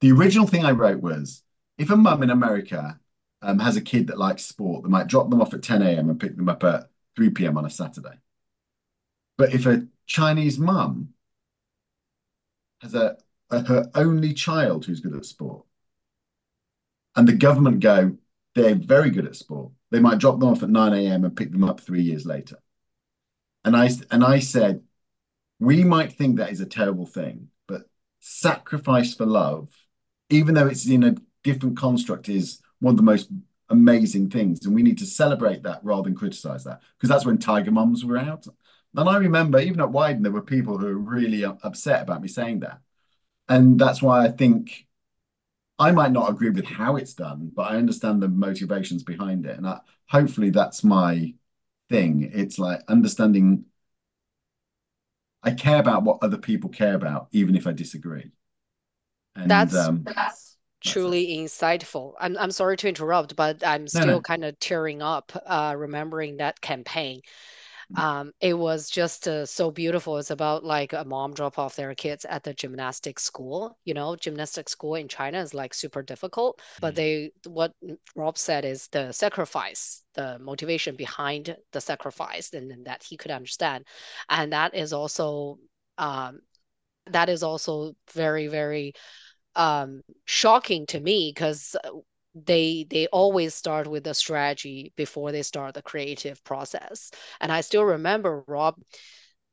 the 0.00 0.12
original 0.12 0.46
thing 0.46 0.64
I 0.64 0.72
wrote 0.72 1.00
was, 1.00 1.42
if 1.78 1.90
a 1.90 1.96
mum 1.96 2.22
in 2.22 2.30
America 2.30 2.98
um, 3.42 3.58
has 3.58 3.76
a 3.76 3.80
kid 3.80 4.08
that 4.08 4.18
likes 4.18 4.44
sport, 4.44 4.82
they 4.82 4.88
might 4.90 5.06
drop 5.06 5.30
them 5.30 5.40
off 5.40 5.54
at 5.54 5.62
10 5.62 5.82
a.m. 5.82 6.10
and 6.10 6.20
pick 6.20 6.36
them 6.36 6.48
up 6.48 6.64
at 6.64 6.90
3 7.16 7.30
p.m. 7.30 7.58
on 7.58 7.64
a 7.64 7.70
Saturday. 7.70 8.18
But 9.38 9.54
if 9.54 9.66
a 9.66 9.86
Chinese 10.06 10.58
mum 10.58 11.10
has 12.80 12.94
a, 12.94 13.16
a 13.50 13.62
her 13.62 13.90
only 13.94 14.32
child 14.32 14.84
who's 14.84 15.00
good 15.00 15.14
at 15.14 15.24
sport, 15.26 15.64
and 17.16 17.26
the 17.26 17.32
government 17.32 17.80
go, 17.80 18.16
they're 18.54 18.74
very 18.74 19.10
good 19.10 19.26
at 19.26 19.36
sport, 19.36 19.72
they 19.90 20.00
might 20.00 20.18
drop 20.18 20.38
them 20.38 20.48
off 20.48 20.62
at 20.62 20.70
9 20.70 20.92
a.m. 20.92 21.24
and 21.24 21.36
pick 21.36 21.50
them 21.50 21.64
up 21.64 21.80
three 21.80 22.02
years 22.02 22.26
later. 22.26 22.56
And 23.64 23.76
I 23.76 23.90
and 24.10 24.22
I 24.22 24.38
said, 24.38 24.82
we 25.58 25.84
might 25.84 26.12
think 26.12 26.36
that 26.36 26.52
is 26.52 26.60
a 26.60 26.66
terrible 26.66 27.06
thing, 27.06 27.48
but 27.66 27.88
sacrifice 28.20 29.14
for 29.14 29.26
love, 29.26 29.68
even 30.30 30.54
though 30.54 30.66
it's 30.66 30.86
in 30.86 31.02
a 31.04 31.16
different 31.42 31.76
construct, 31.76 32.28
is 32.28 32.60
one 32.80 32.92
of 32.92 32.96
the 32.96 33.02
most 33.02 33.30
amazing 33.68 34.30
things. 34.30 34.64
And 34.64 34.74
we 34.74 34.82
need 34.82 34.98
to 34.98 35.06
celebrate 35.06 35.62
that 35.64 35.80
rather 35.82 36.04
than 36.04 36.14
criticize 36.14 36.64
that. 36.64 36.82
Because 36.96 37.08
that's 37.08 37.26
when 37.26 37.38
Tiger 37.38 37.70
Mums 37.70 38.04
were 38.04 38.18
out. 38.18 38.46
And 38.94 39.08
I 39.08 39.16
remember 39.18 39.58
even 39.58 39.80
at 39.80 39.88
Wieden, 39.88 40.22
there 40.22 40.32
were 40.32 40.42
people 40.42 40.78
who 40.78 40.86
were 40.86 40.98
really 40.98 41.44
upset 41.44 42.02
about 42.02 42.22
me 42.22 42.28
saying 42.28 42.60
that. 42.60 42.80
And 43.48 43.78
that's 43.78 44.02
why 44.02 44.24
I 44.24 44.30
think 44.30 44.86
I 45.78 45.90
might 45.92 46.12
not 46.12 46.30
agree 46.30 46.50
with 46.50 46.64
how 46.64 46.96
it's 46.96 47.14
done, 47.14 47.50
but 47.54 47.70
I 47.70 47.76
understand 47.76 48.22
the 48.22 48.28
motivations 48.28 49.02
behind 49.02 49.44
it. 49.44 49.56
And 49.58 49.66
I, 49.66 49.80
hopefully 50.08 50.50
that's 50.50 50.82
my 50.82 51.34
thing. 51.90 52.30
It's 52.32 52.58
like 52.58 52.80
understanding 52.88 53.66
I 55.42 55.52
care 55.52 55.78
about 55.78 56.02
what 56.02 56.18
other 56.22 56.38
people 56.38 56.70
care 56.70 56.94
about, 56.94 57.28
even 57.32 57.54
if 57.56 57.66
I 57.66 57.72
disagree. 57.72 58.30
And 59.36 59.50
that's 59.50 59.74
um, 59.76 60.02
that's 60.04 60.45
truly 60.84 61.36
insightful. 61.36 62.14
I'm 62.18 62.36
I'm 62.38 62.50
sorry 62.50 62.76
to 62.78 62.88
interrupt, 62.88 63.36
but 63.36 63.66
I'm 63.66 63.88
still 63.88 64.06
no, 64.06 64.12
no. 64.14 64.20
kind 64.20 64.44
of 64.44 64.58
tearing 64.58 65.02
up 65.02 65.32
uh, 65.46 65.74
remembering 65.76 66.38
that 66.38 66.60
campaign 66.60 67.20
um, 67.94 68.32
it 68.40 68.54
was 68.54 68.90
just 68.90 69.28
uh, 69.28 69.46
so 69.46 69.70
beautiful. 69.70 70.18
It's 70.18 70.30
about 70.30 70.64
like 70.64 70.92
a 70.92 71.04
mom 71.04 71.34
drop 71.34 71.58
off 71.58 71.76
their 71.76 71.94
kids 71.94 72.24
at 72.24 72.42
the 72.42 72.52
gymnastic 72.52 73.20
school. 73.20 73.78
You 73.84 73.94
know, 73.94 74.16
gymnastic 74.16 74.68
school 74.68 74.96
in 74.96 75.06
China 75.06 75.38
is 75.38 75.54
like 75.54 75.72
super 75.72 76.02
difficult, 76.02 76.60
but 76.80 76.94
mm. 76.94 76.96
they 76.96 77.30
what 77.46 77.72
Rob 78.16 78.38
said 78.38 78.64
is 78.64 78.88
the 78.88 79.12
sacrifice, 79.12 80.02
the 80.14 80.38
motivation 80.40 80.96
behind 80.96 81.56
the 81.72 81.80
sacrifice, 81.80 82.52
and, 82.52 82.72
and 82.72 82.86
that 82.86 83.04
he 83.04 83.16
could 83.16 83.30
understand, 83.30 83.84
and 84.28 84.52
that 84.52 84.74
is 84.74 84.92
also 84.92 85.58
um, 85.96 86.40
that 87.06 87.28
is 87.28 87.44
also 87.44 87.92
very 88.12 88.48
very 88.48 88.94
um, 89.56 90.02
shocking 90.24 90.86
to 90.86 91.00
me 91.00 91.32
because 91.34 91.76
they 92.34 92.86
they 92.90 93.06
always 93.08 93.54
start 93.54 93.86
with 93.86 94.04
the 94.04 94.14
strategy 94.14 94.92
before 94.96 95.32
they 95.32 95.42
start 95.42 95.74
the 95.74 95.82
creative 95.82 96.42
process. 96.44 97.10
And 97.40 97.50
i 97.50 97.60
still 97.62 97.84
remember 97.84 98.44
rob 98.46 98.76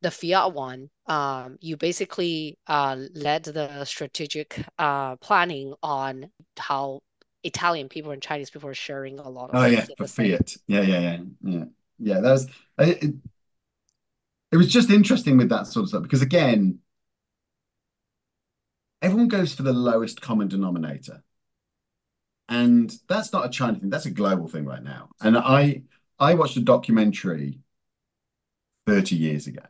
the 0.02 0.12
fiat 0.12 0.54
one 0.54 0.90
um, 1.08 1.58
you 1.62 1.78
basically 1.78 2.58
uh, 2.68 2.98
led 3.14 3.44
the 3.44 3.86
strategic 3.86 4.60
uh, 4.78 5.16
planning 5.18 5.74
on 5.82 6.30
how 6.58 7.00
italian 7.44 7.90
people 7.90 8.12
and 8.12 8.22
chinese 8.22 8.50
people 8.50 8.70
are 8.70 8.74
sharing 8.74 9.20
a 9.20 9.30
lot 9.30 9.50
of 9.50 9.56
oh 9.56 9.66
yeah 9.66 9.86
for 9.98 10.08
fiat. 10.08 10.56
Yeah 10.68 10.82
yeah 10.82 11.00
yeah 11.00 11.18
yeah. 11.44 11.66
Yeah 12.00 12.20
that 12.22 12.32
was 12.32 12.48
it, 12.80 13.14
it 14.52 14.58
was 14.58 14.68
just 14.68 14.90
interesting 14.90 15.38
with 15.38 15.50
that 15.50 15.68
sort 15.68 15.84
of 15.84 15.90
stuff 15.90 16.04
because 16.04 16.22
again 16.22 16.80
everyone 19.04 19.28
goes 19.28 19.54
for 19.54 19.62
the 19.62 19.74
lowest 19.74 20.22
common 20.22 20.48
denominator 20.48 21.22
and 22.50 22.96
that's 23.08 23.32
not 23.32 23.46
a 23.46 23.50
China 23.50 23.80
thing. 23.80 23.90
That's 23.90 24.06
a 24.06 24.12
global 24.12 24.48
thing 24.48 24.66
right 24.66 24.84
now. 24.84 25.10
And 25.22 25.38
I 25.38 25.84
I 26.20 26.36
watched 26.36 26.58
a 26.58 26.62
documentary 26.62 27.60
30 28.86 29.16
years 29.16 29.48
ago. 29.48 29.64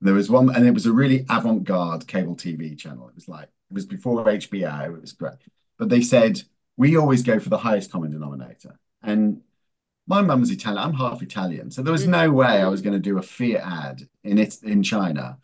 There 0.00 0.14
was 0.14 0.30
one, 0.30 0.54
and 0.54 0.66
it 0.66 0.74
was 0.74 0.86
a 0.86 0.92
really 0.92 1.24
avant-garde 1.30 2.06
cable 2.08 2.34
TV 2.34 2.76
channel. 2.76 3.08
It 3.08 3.14
was 3.14 3.28
like 3.28 3.44
it 3.44 3.74
was 3.74 3.86
before 3.86 4.24
HBO. 4.24 4.96
It 4.96 5.00
was 5.00 5.12
great, 5.12 5.34
but 5.78 5.88
they 5.88 6.00
said 6.02 6.42
we 6.76 6.96
always 6.96 7.22
go 7.22 7.38
for 7.38 7.50
the 7.50 7.58
highest 7.58 7.92
common 7.92 8.10
denominator. 8.10 8.78
And 9.02 9.42
my 10.06 10.22
mum's 10.22 10.50
Italian. 10.50 10.82
I'm 10.82 10.94
half 10.94 11.22
Italian, 11.22 11.70
so 11.70 11.82
there 11.82 11.92
was 11.92 12.06
no 12.06 12.30
way 12.30 12.62
I 12.62 12.68
was 12.68 12.82
going 12.82 12.94
to 12.94 12.98
do 12.98 13.18
a 13.18 13.22
Fiat 13.22 13.62
ad 13.62 14.08
in 14.24 14.38
it 14.38 14.62
in 14.62 14.82
China 14.82 15.38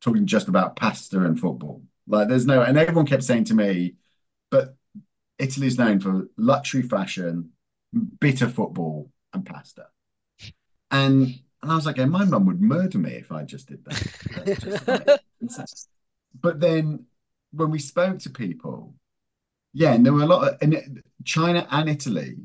talking 0.00 0.26
just 0.26 0.48
about 0.48 0.76
pasta 0.76 1.22
and 1.22 1.38
football. 1.38 1.82
Like, 2.06 2.28
there's 2.28 2.46
no, 2.46 2.62
and 2.62 2.78
everyone 2.78 3.06
kept 3.06 3.24
saying 3.24 3.44
to 3.44 3.54
me, 3.54 3.94
but 4.50 4.76
Italy's 5.38 5.78
known 5.78 6.00
for 6.00 6.28
luxury 6.36 6.82
fashion, 6.82 7.50
bitter 8.20 8.48
football, 8.48 9.10
and 9.32 9.44
pasta. 9.46 9.86
And 10.90 11.40
and 11.62 11.70
I 11.70 11.74
was 11.74 11.86
like, 11.86 11.96
hey, 11.96 12.06
my 12.06 12.24
mum 12.24 12.46
would 12.46 12.60
murder 12.60 12.98
me 12.98 13.12
if 13.12 13.30
I 13.30 13.44
just 13.44 13.68
did 13.68 13.84
that. 13.84 15.20
Just 15.42 15.88
but 16.40 16.60
then 16.60 17.06
when 17.52 17.70
we 17.70 17.78
spoke 17.78 18.18
to 18.20 18.30
people, 18.30 18.94
yeah, 19.72 19.92
and 19.92 20.04
there 20.04 20.12
were 20.12 20.22
a 20.22 20.26
lot 20.26 20.48
of 20.48 20.58
and 20.62 21.02
China 21.24 21.66
and 21.70 21.88
Italy 21.88 22.36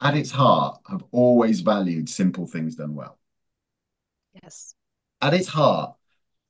at 0.00 0.16
its 0.16 0.30
heart 0.30 0.80
have 0.88 1.04
always 1.12 1.60
valued 1.60 2.08
simple 2.08 2.46
things 2.46 2.76
done 2.76 2.94
well. 2.94 3.18
Yes. 4.42 4.74
At 5.20 5.34
its 5.34 5.48
heart. 5.48 5.96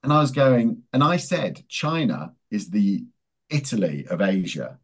And 0.04 0.12
I 0.12 0.20
was 0.20 0.30
going, 0.30 0.82
and 0.92 1.02
I 1.02 1.16
said, 1.16 1.64
China 1.68 2.34
is 2.50 2.70
the 2.70 3.04
Italy 3.50 4.06
of 4.08 4.20
Asia 4.20 4.78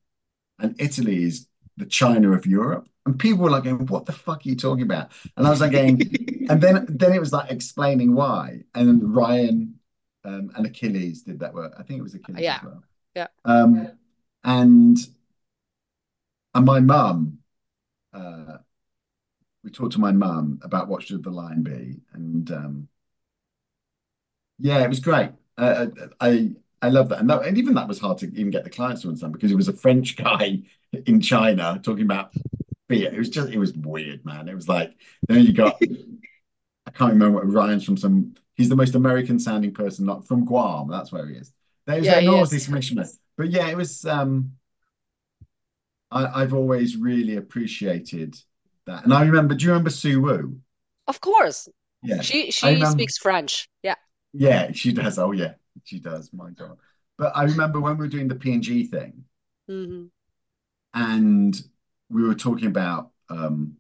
and 0.60 0.80
Italy 0.80 1.24
is 1.24 1.46
the 1.76 1.86
China 1.86 2.32
of 2.32 2.46
Europe. 2.46 2.88
And 3.06 3.18
people 3.18 3.42
were 3.42 3.50
like, 3.50 3.64
"What 3.88 4.04
the 4.06 4.12
fuck 4.12 4.44
are 4.44 4.48
you 4.48 4.56
talking 4.56 4.82
about?" 4.82 5.12
And 5.36 5.46
I 5.46 5.50
was 5.50 5.60
like, 5.60 5.72
going, 5.72 6.00
and 6.50 6.60
then 6.60 6.86
then 6.88 7.12
it 7.12 7.18
was 7.18 7.32
like 7.32 7.50
explaining 7.50 8.14
why. 8.14 8.62
And 8.74 9.14
Ryan 9.14 9.74
um, 10.24 10.50
and 10.54 10.66
Achilles 10.66 11.22
did 11.22 11.40
that 11.40 11.54
work. 11.54 11.72
I 11.78 11.82
think 11.82 11.98
it 11.98 12.02
was 12.02 12.14
Achilles 12.14 12.42
yeah. 12.42 12.56
as 12.56 12.62
well. 12.62 12.84
Yeah. 13.14 13.26
Um, 13.46 13.92
and 14.44 14.98
and 16.54 16.66
my 16.66 16.80
mum, 16.80 17.38
uh, 18.12 18.58
we 19.64 19.70
talked 19.70 19.94
to 19.94 20.00
my 20.00 20.12
mum 20.12 20.60
about 20.62 20.88
what 20.88 21.02
should 21.02 21.24
the 21.24 21.30
line 21.30 21.62
be, 21.62 22.00
and 22.12 22.50
um, 22.50 22.88
yeah, 24.60 24.82
it 24.82 24.88
was 24.88 25.00
great. 25.00 25.30
Uh, 25.58 25.86
I 26.20 26.52
I 26.82 26.88
love 26.88 27.08
that. 27.10 27.20
And, 27.20 27.28
that, 27.30 27.44
and 27.44 27.58
even 27.58 27.74
that 27.74 27.88
was 27.88 28.00
hard 28.00 28.18
to 28.18 28.26
even 28.26 28.50
get 28.50 28.64
the 28.64 28.70
clients 28.70 29.02
to 29.02 29.08
understand 29.08 29.32
because 29.32 29.52
it 29.52 29.56
was 29.56 29.68
a 29.68 29.72
French 29.72 30.16
guy 30.24 30.62
in 31.06 31.20
China 31.20 31.80
talking 31.82 32.04
about 32.04 32.32
beer. 32.88 33.12
It 33.12 33.18
was 33.18 33.28
just, 33.28 33.50
it 33.50 33.58
was 33.58 33.74
weird, 33.74 34.24
man. 34.24 34.48
It 34.48 34.54
was 34.54 34.68
like, 34.68 34.94
then 35.28 35.42
you 35.42 35.52
got, 35.52 35.76
I 36.86 36.90
can't 36.90 37.12
remember 37.12 37.38
what 37.38 37.52
Ryan's 37.52 37.84
from 37.84 37.96
some, 37.96 38.34
he's 38.54 38.68
the 38.68 38.76
most 38.76 38.94
American 38.94 39.38
sounding 39.38 39.72
person, 39.72 40.06
not 40.06 40.26
from 40.26 40.44
Guam. 40.44 40.88
That's 40.88 41.12
where 41.12 41.26
he 41.26 41.36
is. 41.36 41.52
There's 41.86 42.06
yeah, 42.06 42.18
like, 42.20 42.48
this 42.48 42.68
mission. 42.68 43.02
But 43.36 43.50
yeah, 43.50 43.68
it 43.68 43.76
was, 43.76 44.04
um, 44.04 44.52
I, 46.10 46.42
I've 46.42 46.54
always 46.54 46.96
really 46.96 47.36
appreciated 47.36 48.36
that. 48.86 49.04
And 49.04 49.12
I 49.12 49.24
remember, 49.24 49.54
do 49.54 49.64
you 49.64 49.70
remember 49.70 49.90
Sue 49.90 50.20
Wu? 50.20 50.60
Of 51.06 51.20
course. 51.20 51.68
Yeah. 52.02 52.22
She, 52.22 52.50
she 52.50 52.84
speaks 52.86 53.18
French. 53.18 53.68
Yeah. 53.82 53.96
Yeah, 54.32 54.72
she 54.72 54.92
does. 54.92 55.18
Oh, 55.18 55.32
yeah 55.32 55.54
she 55.84 55.98
does. 55.98 56.32
My 56.32 56.50
God. 56.50 56.78
But 57.18 57.36
I 57.36 57.44
remember 57.44 57.80
when 57.80 57.96
we 57.96 58.04
were 58.04 58.10
doing 58.10 58.28
the 58.28 58.34
P&G 58.34 58.86
thing, 58.86 59.24
mm-hmm. 59.68 60.06
and 60.94 61.62
we 62.08 62.22
were 62.26 62.34
talking 62.34 62.68
about 62.68 63.10
um, 63.28 63.76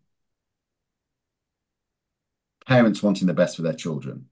parents 2.66 3.02
wanting 3.02 3.26
the 3.26 3.34
best 3.34 3.56
for 3.56 3.62
their 3.62 3.72
children. 3.72 4.26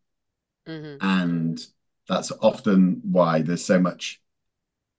Mm-hmm. 0.66 0.98
And 1.00 1.66
that's 2.06 2.32
often 2.42 3.00
why 3.02 3.42
there's 3.42 3.64
so 3.64 3.80
much 3.80 4.20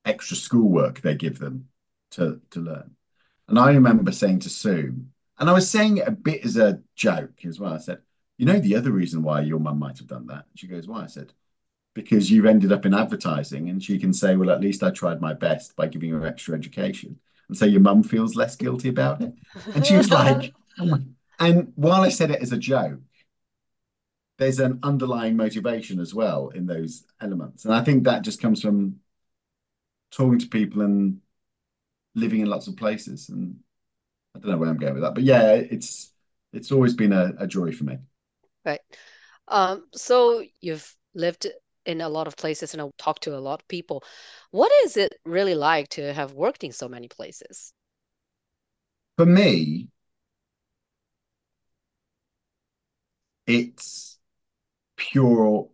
extra 0.05 0.35
schoolwork 0.35 1.01
they 1.01 1.15
give 1.15 1.37
them 1.37 1.67
to, 2.11 2.41
to 2.51 2.59
learn. 2.59 2.95
And 3.47 3.59
I 3.59 3.73
remember 3.73 4.11
saying 4.11 4.39
to 4.39 4.49
Sue, 4.49 4.95
and 5.37 5.49
I 5.49 5.53
was 5.53 5.69
saying 5.69 5.97
it 5.97 6.07
a 6.07 6.11
bit 6.11 6.43
as 6.43 6.57
a 6.57 6.81
joke 6.95 7.45
as 7.45 7.59
well. 7.59 7.73
I 7.73 7.77
said, 7.77 7.99
You 8.39 8.45
know, 8.45 8.59
the 8.59 8.75
other 8.75 8.91
reason 8.91 9.21
why 9.21 9.41
your 9.41 9.59
mum 9.59 9.77
might 9.77 9.99
have 9.99 10.07
done 10.07 10.25
that? 10.27 10.45
She 10.55 10.65
goes, 10.65 10.87
Why? 10.87 11.03
I 11.03 11.07
said, 11.07 11.33
because 11.93 12.31
you've 12.31 12.45
ended 12.45 12.71
up 12.71 12.85
in 12.85 12.93
advertising 12.93 13.69
and 13.69 13.83
she 13.83 13.99
can 13.99 14.13
say 14.13 14.35
well 14.35 14.51
at 14.51 14.61
least 14.61 14.83
i 14.83 14.89
tried 14.89 15.19
my 15.19 15.33
best 15.33 15.75
by 15.75 15.87
giving 15.87 16.11
her 16.11 16.25
extra 16.25 16.55
education 16.55 17.19
and 17.47 17.57
so 17.57 17.65
your 17.65 17.81
mum 17.81 18.03
feels 18.03 18.35
less 18.35 18.55
guilty 18.55 18.89
about 18.89 19.21
it 19.21 19.33
and 19.75 19.85
she 19.85 19.97
was 19.97 20.09
like 20.09 20.53
oh 20.79 20.97
and 21.39 21.71
while 21.75 22.01
i 22.01 22.09
said 22.09 22.31
it 22.31 22.41
as 22.41 22.51
a 22.51 22.57
joke 22.57 22.99
there's 24.37 24.59
an 24.59 24.79
underlying 24.83 25.35
motivation 25.35 25.99
as 25.99 26.13
well 26.13 26.49
in 26.49 26.65
those 26.65 27.03
elements 27.21 27.65
and 27.65 27.73
i 27.73 27.83
think 27.83 28.03
that 28.03 28.23
just 28.23 28.41
comes 28.41 28.61
from 28.61 28.95
talking 30.11 30.39
to 30.39 30.47
people 30.47 30.81
and 30.81 31.19
living 32.15 32.41
in 32.41 32.47
lots 32.47 32.67
of 32.67 32.77
places 32.77 33.29
and 33.29 33.57
i 34.35 34.39
don't 34.39 34.51
know 34.51 34.57
where 34.57 34.69
i'm 34.69 34.77
going 34.77 34.93
with 34.93 35.03
that 35.03 35.15
but 35.15 35.23
yeah 35.23 35.53
it's 35.53 36.13
it's 36.53 36.71
always 36.71 36.93
been 36.93 37.13
a, 37.13 37.33
a 37.39 37.47
joy 37.47 37.71
for 37.71 37.83
me 37.83 37.97
right 38.65 38.81
um 39.47 39.85
so 39.93 40.43
you've 40.61 40.95
lived 41.13 41.47
in 41.85 42.01
a 42.01 42.09
lot 42.09 42.27
of 42.27 42.37
places 42.37 42.73
and 42.73 42.81
I 42.81 42.89
talk 42.97 43.19
to 43.21 43.35
a 43.35 43.39
lot 43.39 43.61
of 43.61 43.67
people. 43.67 44.03
What 44.51 44.71
is 44.83 44.95
it 44.97 45.15
really 45.25 45.55
like 45.55 45.89
to 45.89 46.13
have 46.13 46.33
worked 46.33 46.63
in 46.63 46.71
so 46.71 46.87
many 46.87 47.07
places? 47.07 47.73
For 49.17 49.25
me, 49.27 49.89
it's 53.47 54.17
pure 54.97 55.69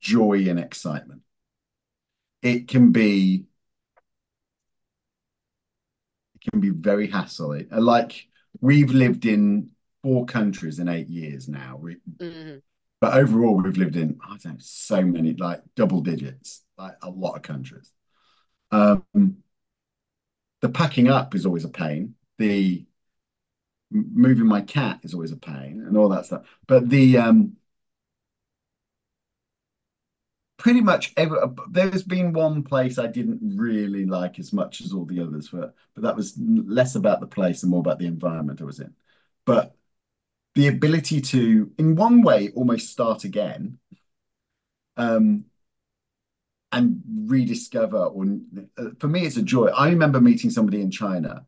joy 0.00 0.48
and 0.48 0.58
excitement. 0.60 1.22
It 2.42 2.68
can 2.68 2.92
be 2.92 3.46
it 6.34 6.50
can 6.50 6.60
be 6.60 6.70
very 6.70 7.08
hassle. 7.08 7.58
Like 7.70 8.28
we've 8.60 8.90
lived 8.90 9.26
in 9.26 9.70
four 10.04 10.26
countries 10.26 10.80
in 10.80 10.88
eight 10.88 11.08
years 11.08 11.48
now. 11.48 11.80
Mm-hmm. 11.82 12.58
But 13.00 13.14
overall, 13.14 13.56
we've 13.56 13.78
lived 13.78 13.96
in, 13.96 14.18
I 14.22 14.36
don't 14.36 14.44
know, 14.44 14.56
so 14.58 15.00
many, 15.00 15.32
like 15.32 15.62
double 15.76 16.02
digits, 16.02 16.62
like 16.76 16.96
a 17.00 17.08
lot 17.08 17.36
of 17.36 17.42
countries. 17.42 17.90
Um, 18.70 19.02
the 20.60 20.68
packing 20.68 21.08
up 21.08 21.34
is 21.34 21.46
always 21.46 21.64
a 21.64 21.70
pain. 21.70 22.16
The 22.36 22.84
moving 23.90 24.46
my 24.46 24.60
cat 24.60 25.00
is 25.04 25.14
always 25.14 25.32
a 25.32 25.36
pain 25.36 25.82
and 25.86 25.96
all 25.96 26.10
that 26.10 26.26
stuff. 26.26 26.42
But 26.66 26.90
the 26.90 27.16
um, 27.16 27.56
pretty 30.58 30.82
much 30.82 31.14
every, 31.16 31.38
there's 31.70 32.02
been 32.02 32.34
one 32.34 32.62
place 32.62 32.98
I 32.98 33.06
didn't 33.06 33.40
really 33.56 34.04
like 34.04 34.38
as 34.38 34.52
much 34.52 34.82
as 34.82 34.92
all 34.92 35.06
the 35.06 35.20
others, 35.20 35.48
but 35.48 35.74
but 35.94 36.02
that 36.02 36.16
was 36.16 36.34
less 36.38 36.94
about 36.94 37.20
the 37.20 37.26
place 37.26 37.62
and 37.62 37.70
more 37.70 37.80
about 37.80 37.98
the 37.98 38.06
environment 38.06 38.60
I 38.60 38.64
was 38.64 38.80
in. 38.80 38.92
But 39.46 39.73
the 40.54 40.68
ability 40.68 41.20
to, 41.20 41.70
in 41.78 41.96
one 41.96 42.22
way, 42.22 42.50
almost 42.54 42.90
start 42.90 43.24
again, 43.24 43.78
um, 44.96 45.44
and 46.72 47.02
rediscover. 47.26 47.98
Or 47.98 48.24
uh, 48.78 48.90
for 48.98 49.08
me, 49.08 49.26
it's 49.26 49.36
a 49.36 49.42
joy. 49.42 49.66
I 49.66 49.88
remember 49.90 50.20
meeting 50.20 50.50
somebody 50.50 50.80
in 50.80 50.90
China, 50.90 51.46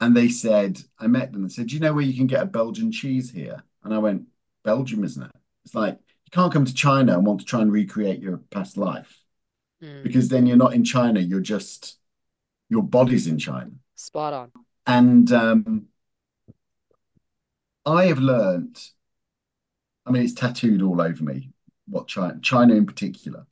and 0.00 0.16
they 0.16 0.28
said, 0.28 0.80
I 0.98 1.06
met 1.06 1.32
them 1.32 1.42
and 1.42 1.52
said, 1.52 1.68
"Do 1.68 1.74
you 1.74 1.80
know 1.80 1.92
where 1.92 2.04
you 2.04 2.16
can 2.16 2.26
get 2.26 2.42
a 2.42 2.46
Belgian 2.46 2.92
cheese 2.92 3.30
here?" 3.30 3.62
And 3.84 3.92
I 3.92 3.98
went, 3.98 4.22
"Belgium, 4.64 5.04
isn't 5.04 5.22
it?" 5.22 5.32
It's 5.64 5.74
like 5.74 5.94
you 5.94 6.30
can't 6.30 6.52
come 6.52 6.64
to 6.64 6.74
China 6.74 7.14
and 7.14 7.26
want 7.26 7.40
to 7.40 7.46
try 7.46 7.60
and 7.60 7.72
recreate 7.72 8.20
your 8.20 8.38
past 8.50 8.76
life 8.76 9.22
Mm. 9.80 10.02
because 10.02 10.28
then 10.28 10.44
you're 10.44 10.56
not 10.56 10.74
in 10.74 10.82
China. 10.82 11.20
You're 11.20 11.38
just 11.38 11.98
your 12.68 12.82
body's 12.82 13.28
in 13.28 13.38
China. 13.38 13.70
Spot 13.94 14.32
on. 14.32 14.52
And 14.86 15.30
um, 15.32 15.86
I 17.88 18.04
have 18.06 18.18
learned, 18.18 18.78
I 20.04 20.10
mean, 20.10 20.22
it's 20.22 20.34
tattooed 20.34 20.82
all 20.82 21.00
over 21.00 21.24
me, 21.24 21.52
what 21.86 22.06
China, 22.06 22.38
China 22.42 22.74
in 22.74 22.84
particular. 22.84 23.46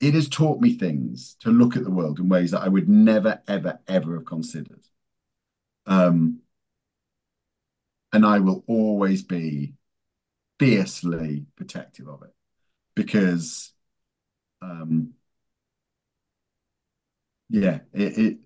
It 0.00 0.14
has 0.14 0.28
taught 0.28 0.60
me 0.60 0.74
things 0.74 1.34
to 1.40 1.50
look 1.50 1.76
at 1.76 1.82
the 1.82 1.90
world 1.90 2.20
in 2.20 2.28
ways 2.28 2.52
that 2.52 2.62
I 2.62 2.68
would 2.68 2.88
never, 2.88 3.42
ever, 3.48 3.80
ever 3.88 4.14
have 4.14 4.24
considered. 4.24 4.84
Um, 5.86 6.42
and 8.12 8.24
I 8.24 8.38
will 8.38 8.62
always 8.68 9.24
be 9.24 9.74
fiercely 10.60 11.46
protective 11.56 12.06
of 12.08 12.22
it 12.22 12.34
because, 12.94 13.72
um, 14.62 15.14
yeah, 17.48 17.80
it, 17.92 18.18
it 18.18 18.38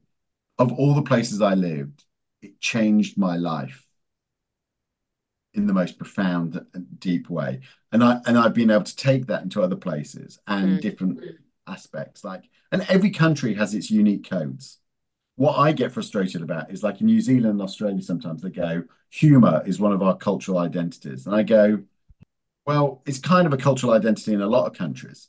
of 0.59 0.73
all 0.73 0.95
the 0.95 1.03
places 1.03 1.43
I 1.43 1.55
lived, 1.55 2.05
it 2.41 2.59
changed 2.61 3.19
my 3.19 3.37
life 3.37 3.87
in 5.55 5.67
the 5.67 5.73
most 5.73 5.99
profound 5.99 6.65
and 6.75 7.01
deep 7.01 7.29
way. 7.29 7.61
And 7.93 8.05
I 8.05 8.21
and 8.27 8.39
I've 8.39 8.55
been 8.55 8.71
able 8.71 8.85
to 8.85 8.97
take 8.97 9.27
that 9.27 9.43
into 9.43 9.63
other 9.63 9.77
places 9.77 10.39
and 10.47 10.79
Mm. 10.79 10.81
different 10.81 11.21
aspects. 11.67 12.25
Like, 12.25 12.45
and 12.73 12.83
every 12.89 13.11
country 13.11 13.55
has 13.55 13.75
its 13.75 13.91
unique 13.91 14.29
codes. 14.29 14.79
What 15.37 15.57
I 15.59 15.73
get 15.73 15.93
frustrated 15.93 16.43
about 16.43 16.71
is 16.71 16.83
like 16.83 17.01
in 17.01 17.07
New 17.07 17.21
Zealand 17.21 17.53
and 17.53 17.63
Australia, 17.63 18.03
sometimes 18.03 18.43
they 18.43 18.51
go, 18.51 18.85
humor 19.11 19.63
is 19.67 19.81
one 19.81 19.93
of 19.93 20.03
our 20.03 20.17
cultural 20.17 20.59
identities. 20.59 21.27
And 21.27 21.35
I 21.35 21.43
go, 21.43 21.83
well, 22.67 23.03
it's 23.07 23.19
kind 23.19 23.47
of 23.47 23.53
a 23.53 23.57
cultural 23.57 23.93
identity 23.93 24.35
in 24.35 24.43
a 24.43 24.47
lot 24.47 24.67
of 24.67 24.77
countries. 24.77 25.29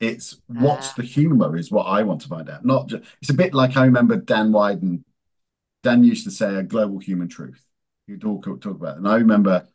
It's 0.00 0.40
what's 0.46 0.94
the 0.94 1.02
humor 1.02 1.56
is 1.56 1.70
what 1.70 1.84
I 1.84 2.02
want 2.02 2.20
to 2.22 2.28
find 2.28 2.48
out. 2.48 2.64
Not 2.64 2.88
just, 2.88 3.04
it's 3.20 3.30
a 3.30 3.34
bit 3.34 3.54
like 3.54 3.76
I 3.76 3.84
remember 3.84 4.16
Dan 4.16 4.50
Wieden. 4.52 5.02
Dan 5.82 6.04
used 6.04 6.24
to 6.24 6.30
say 6.30 6.56
a 6.56 6.62
global 6.62 6.98
human 6.98 7.28
truth. 7.28 7.64
He'd 8.06 8.20
talk, 8.20 8.44
talk 8.44 8.64
about. 8.66 8.96
And 8.96 9.08
I 9.08 9.16
remember 9.16 9.66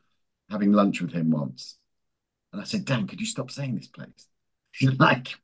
having 0.49 0.71
lunch 0.71 1.01
with 1.01 1.11
him 1.11 1.29
once. 1.31 1.77
And 2.53 2.61
I 2.61 2.65
said, 2.65 2.85
Dan, 2.85 3.07
could 3.07 3.19
you 3.19 3.25
stop 3.25 3.51
saying 3.51 3.75
this, 3.75 3.87
place?" 3.87 4.27
He's 4.71 4.97
like, 4.99 5.35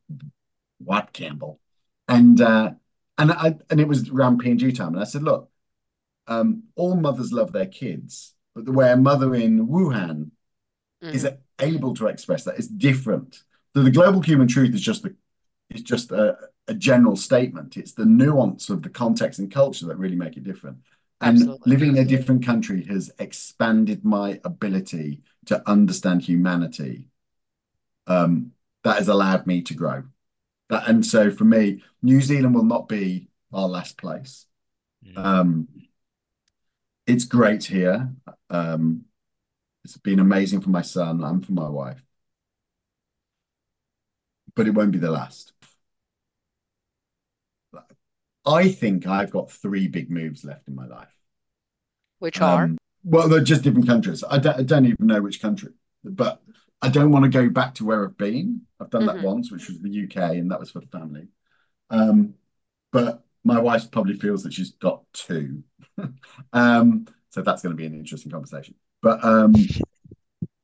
what, 0.79 1.13
Campbell? 1.13 1.59
And 2.07 2.39
uh, 2.41 2.71
and 3.17 3.31
I 3.31 3.57
and 3.69 3.79
it 3.79 3.87
was 3.87 4.09
around 4.09 4.39
p 4.39 4.45
P&G 4.49 4.73
time. 4.73 4.93
And 4.93 5.01
I 5.01 5.05
said, 5.05 5.23
look, 5.23 5.49
um, 6.27 6.63
all 6.75 6.95
mothers 6.95 7.33
love 7.33 7.51
their 7.51 7.67
kids, 7.67 8.33
but 8.55 8.65
the 8.65 8.71
way 8.71 8.91
a 8.91 8.97
mother 8.97 9.35
in 9.35 9.67
Wuhan 9.67 10.31
is 11.11 11.25
Mhm. 11.25 11.37
able 11.61 11.93
to 11.95 12.07
express 12.07 12.43
that 12.45 12.59
is 12.59 12.67
different. 12.67 13.43
So 13.75 13.83
the 13.83 13.91
global 13.91 14.21
human 14.21 14.47
truth 14.47 14.73
is 14.73 14.81
just 14.81 15.03
the 15.03 15.15
it's 15.69 15.81
just 15.81 16.11
a, 16.11 16.37
a 16.67 16.73
general 16.73 17.15
statement. 17.15 17.77
It's 17.77 17.93
the 17.93 18.05
nuance 18.05 18.69
of 18.69 18.83
the 18.83 18.89
context 18.89 19.39
and 19.39 19.51
culture 19.51 19.87
that 19.87 19.97
really 19.97 20.15
make 20.15 20.37
it 20.37 20.43
different. 20.43 20.77
And 21.23 21.37
Absolutely. 21.37 21.71
living 21.71 21.89
in 21.95 22.03
a 22.03 22.05
different 22.05 22.45
country 22.45 22.83
has 22.85 23.09
expanded 23.17 24.03
my 24.03 24.41
ability 24.43 25.21
to 25.45 25.67
understand 25.69 26.21
humanity. 26.21 27.07
Um, 28.07 28.51
that 28.83 28.97
has 28.97 29.07
allowed 29.07 29.47
me 29.47 29.61
to 29.61 29.73
grow. 29.73 30.03
That, 30.69 30.89
and 30.89 31.05
so 31.05 31.31
for 31.31 31.45
me, 31.45 31.81
New 32.01 32.19
Zealand 32.19 32.53
will 32.53 32.65
not 32.65 32.89
be 32.89 33.29
our 33.53 33.69
last 33.69 33.97
place. 33.97 34.45
Mm. 35.07 35.17
Um, 35.17 35.67
it's 37.07 37.23
great 37.23 37.63
here. 37.63 38.13
Um, 38.49 39.05
it's 39.85 39.97
been 39.97 40.19
amazing 40.19 40.59
for 40.59 40.69
my 40.69 40.81
son 40.81 41.23
and 41.23 41.45
for 41.45 41.53
my 41.53 41.69
wife, 41.69 42.03
but 44.55 44.67
it 44.67 44.71
won't 44.71 44.91
be 44.91 44.99
the 44.99 45.11
last. 45.11 45.53
I 48.45 48.69
think 48.69 49.07
I've 49.07 49.31
got 49.31 49.51
three 49.51 49.87
big 49.87 50.11
moves 50.11 50.43
left 50.43 50.67
in 50.67 50.75
my 50.75 50.85
life. 50.85 51.12
Which 52.23 52.41
are? 52.41 52.71
Um, 52.71 52.77
well, 53.03 53.27
they're 53.29 53.41
just 53.43 53.63
different 53.63 53.87
countries. 53.87 54.23
I 54.29 54.37
don't, 54.39 54.57
I 54.59 54.63
don't 54.63 54.85
even 54.85 55.07
know 55.07 55.21
which 55.21 55.41
country, 55.41 55.73
but 56.03 56.41
I 56.81 56.89
don't 56.89 57.11
want 57.11 57.23
to 57.25 57.29
go 57.29 57.49
back 57.49 57.75
to 57.75 57.85
where 57.85 58.05
I've 58.05 58.17
been. 58.17 58.61
I've 58.79 58.89
done 58.89 59.05
that 59.05 59.19
Mhm. 59.19 59.21
once, 59.21 59.51
which 59.51 59.67
was 59.69 59.79
the 59.79 59.89
UK, 59.89 60.37
and 60.37 60.51
that 60.51 60.59
was 60.59 60.71
for 60.71 60.79
the 60.81 60.87
family. 60.87 61.27
Um, 61.89 62.35
but 62.91 63.25
my 63.43 63.59
wife 63.59 63.91
probably 63.91 64.15
feels 64.15 64.43
that 64.43 64.53
she's 64.53 64.71
got 64.73 65.03
two. 65.13 65.63
um, 66.53 67.07
so 67.31 67.41
that's 67.41 67.61
going 67.63 67.73
to 67.73 67.77
be 67.77 67.85
an 67.87 67.95
interesting 67.95 68.31
conversation. 68.31 68.75
But 69.01 69.23
um, 69.25 69.75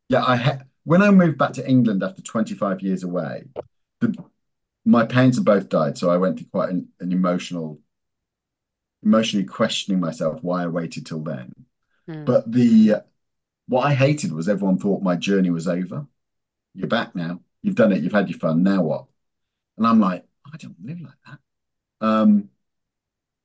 yeah, 0.10 0.24
I 0.26 0.36
ha 0.36 0.60
when 0.84 1.02
I 1.02 1.12
moved 1.12 1.38
back 1.38 1.54
to 1.54 1.68
England 1.70 2.04
after 2.04 2.22
25 2.22 2.82
years 2.82 3.04
away, 3.04 3.46
the, 4.02 4.16
my 4.86 5.06
parents 5.06 5.38
had 5.38 5.46
both 5.46 5.70
died, 5.70 5.98
so 5.98 6.10
I 6.10 6.18
went 6.18 6.38
through 6.40 6.48
quite 6.50 6.70
an, 6.70 6.90
an 7.00 7.12
emotional, 7.12 7.80
emotionally 9.04 9.46
questioning 9.46 10.00
myself 10.00 10.44
why 10.44 10.64
I 10.64 10.68
waited 10.68 11.06
till 11.06 11.22
then. 11.24 11.54
Mm. 12.08 12.26
But 12.26 12.52
the 12.52 12.96
what 13.68 13.86
I 13.86 13.94
hated 13.96 14.32
was 14.34 14.50
everyone 14.50 14.80
thought 14.80 15.04
my 15.04 15.16
journey 15.16 15.52
was 15.52 15.68
over. 15.68 16.08
You're 16.76 16.88
back 16.90 17.16
now. 17.16 17.42
You've 17.64 17.76
done 17.76 17.94
it. 17.94 18.04
You've 18.04 18.14
had 18.14 18.30
your 18.30 18.40
fun. 18.40 18.64
Now 18.64 18.84
what? 18.84 19.06
And 19.78 19.88
I'm 19.88 20.00
like, 20.00 20.26
I 20.54 20.58
don't 20.58 20.76
live 20.84 21.02
like 21.02 21.14
that. 21.28 21.40
Um, 22.08 22.50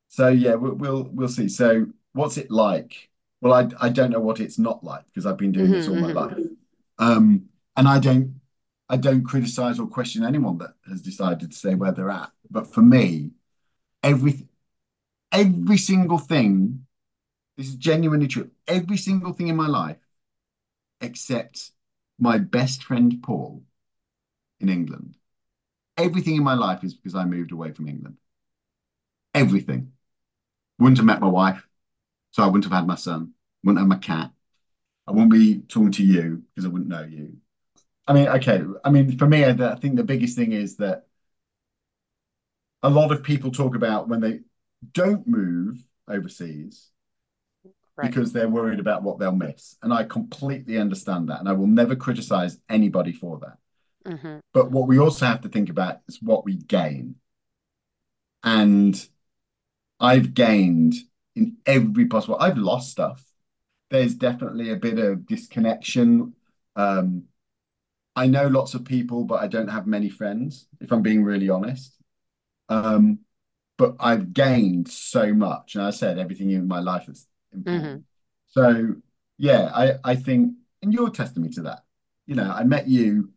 so 0.07 0.27
yeah, 0.29 0.55
we'll 0.55 0.75
we'll, 0.75 1.03
we'll 1.11 1.27
see. 1.27 1.49
So 1.49 1.87
what's 2.13 2.37
it 2.37 2.51
like? 2.51 3.09
Well, 3.41 3.53
I 3.53 3.69
I 3.85 3.89
don't 3.89 4.11
know 4.11 4.19
what 4.19 4.39
it's 4.39 4.57
not 4.59 4.83
like 4.83 5.05
because 5.07 5.25
I've 5.25 5.37
been 5.37 5.51
doing 5.51 5.71
this 5.73 5.87
all 5.87 5.97
my 5.97 6.09
Mhm, 6.09 6.13
life. 6.13 6.37
Um, 6.99 7.49
and 7.75 7.87
I 7.87 7.99
don't 7.99 8.39
I 8.89 8.97
don't 8.97 9.23
criticize 9.23 9.79
or 9.79 9.87
question 9.87 10.23
anyone 10.23 10.57
that 10.59 10.75
has 10.87 11.01
decided 11.01 11.51
to 11.51 11.57
stay 11.57 11.75
where 11.75 11.91
they're 11.91 12.09
at. 12.11 12.31
But 12.51 12.67
for 12.73 12.81
me, 12.81 13.31
every 14.03 14.47
every 15.35 15.77
single 15.77 16.17
thing, 16.17 16.85
this 17.57 17.67
is 17.67 17.75
genuinely 17.75 18.27
true. 18.27 18.49
Every 18.67 18.97
single 18.97 19.33
thing 19.33 19.49
in 19.49 19.55
my 19.55 19.67
life, 19.67 19.97
except 21.01 21.71
my 22.17 22.37
best 22.37 22.83
friend 22.83 23.21
Paul 23.21 23.63
in 24.59 24.69
England, 24.69 25.17
everything 25.97 26.35
in 26.35 26.43
my 26.43 26.53
life 26.53 26.83
is 26.83 26.93
because 26.93 27.15
I 27.15 27.25
moved 27.25 27.51
away 27.51 27.71
from 27.71 27.87
England. 27.87 28.17
Everything. 29.33 29.91
Wouldn't 30.79 30.97
have 30.97 31.05
met 31.05 31.21
my 31.21 31.27
wife, 31.27 31.65
so 32.31 32.43
I 32.43 32.47
wouldn't 32.47 32.65
have 32.65 32.73
had 32.73 32.87
my 32.87 32.95
son. 32.95 33.33
Wouldn't 33.63 33.79
have 33.79 33.87
my 33.87 33.97
cat. 33.97 34.31
I 35.07 35.11
wouldn't 35.11 35.31
be 35.31 35.59
talking 35.67 35.91
to 35.91 36.03
you 36.03 36.43
because 36.53 36.65
I 36.65 36.69
wouldn't 36.69 36.89
know 36.89 37.03
you. 37.03 37.37
I 38.07 38.13
mean, 38.13 38.27
okay. 38.27 38.61
I 38.83 38.89
mean, 38.89 39.17
for 39.17 39.27
me, 39.27 39.45
I, 39.45 39.75
think 39.75 39.95
the 39.95 40.03
biggest 40.03 40.37
thing 40.37 40.51
is 40.51 40.77
that 40.77 41.07
a 42.83 42.89
lot 42.89 43.11
of 43.11 43.23
people 43.23 43.51
talk 43.51 43.75
about 43.75 44.07
when 44.07 44.19
they 44.19 44.41
don't 44.93 45.27
move 45.27 45.83
overseas 46.07 46.91
Right. 47.97 48.09
because 48.09 48.33
they're 48.33 48.49
worried 48.49 48.81
about 48.81 49.03
what 49.03 49.19
they'll 49.19 49.35
miss. 49.35 49.77
And 49.81 49.93
I 49.93 50.03
completely 50.03 50.77
understand 50.77 51.29
that. 51.29 51.39
And 51.39 51.47
I 51.47 51.53
will 51.53 51.67
never 51.67 51.95
criticize 51.95 52.59
anybody 52.67 53.13
for 53.13 53.39
that. 53.39 53.57
Mhm. 54.05 54.41
But 54.53 54.69
what 54.71 54.87
we 54.87 54.99
also 54.99 55.25
have 55.25 55.41
to 55.41 55.49
think 55.49 55.69
about 55.69 56.01
is 56.07 56.21
what 56.21 56.43
we 56.43 56.57
gain. 56.57 57.15
And 58.43 59.09
I've 59.99 60.33
gained 60.33 60.93
in 61.35 61.57
every 61.65 62.07
possible, 62.07 62.37
I've 62.39 62.57
lost 62.57 62.91
stuff. 62.91 63.23
There's 63.89 64.15
definitely 64.15 64.71
a 64.71 64.75
bit 64.75 64.99
of 64.99 65.25
disconnection. 65.25 66.35
Um, 66.75 67.23
I 68.15 68.27
know 68.27 68.47
lots 68.47 68.73
of 68.73 68.83
people, 68.85 69.23
but 69.23 69.41
I 69.41 69.47
don't 69.47 69.69
have 69.69 69.87
many 69.87 70.09
friends, 70.09 70.67
if 70.81 70.91
I'm 70.91 71.01
being 71.01 71.23
really 71.23 71.49
honest. 71.49 71.93
Um, 72.69 73.19
but 73.77 73.95
I've 73.99 74.33
gained 74.33 74.89
so 74.89 75.33
much. 75.33 75.75
And 75.75 75.83
I 75.83 75.91
said 75.91 76.17
everything 76.19 76.51
in 76.51 76.67
my 76.67 76.79
life 76.79 77.09
is 77.09 77.27
important. 77.53 77.91
So 78.47 78.95
yeah, 79.37 79.71
I, 79.73 79.93
I 80.03 80.15
think, 80.15 80.53
and 80.81 80.93
you're 80.93 81.09
testimony 81.09 81.51
to 81.53 81.63
that. 81.63 81.83
You 82.25 82.35
know, 82.35 82.49
I 82.51 82.63
met 82.63 82.87
you, 82.87 83.31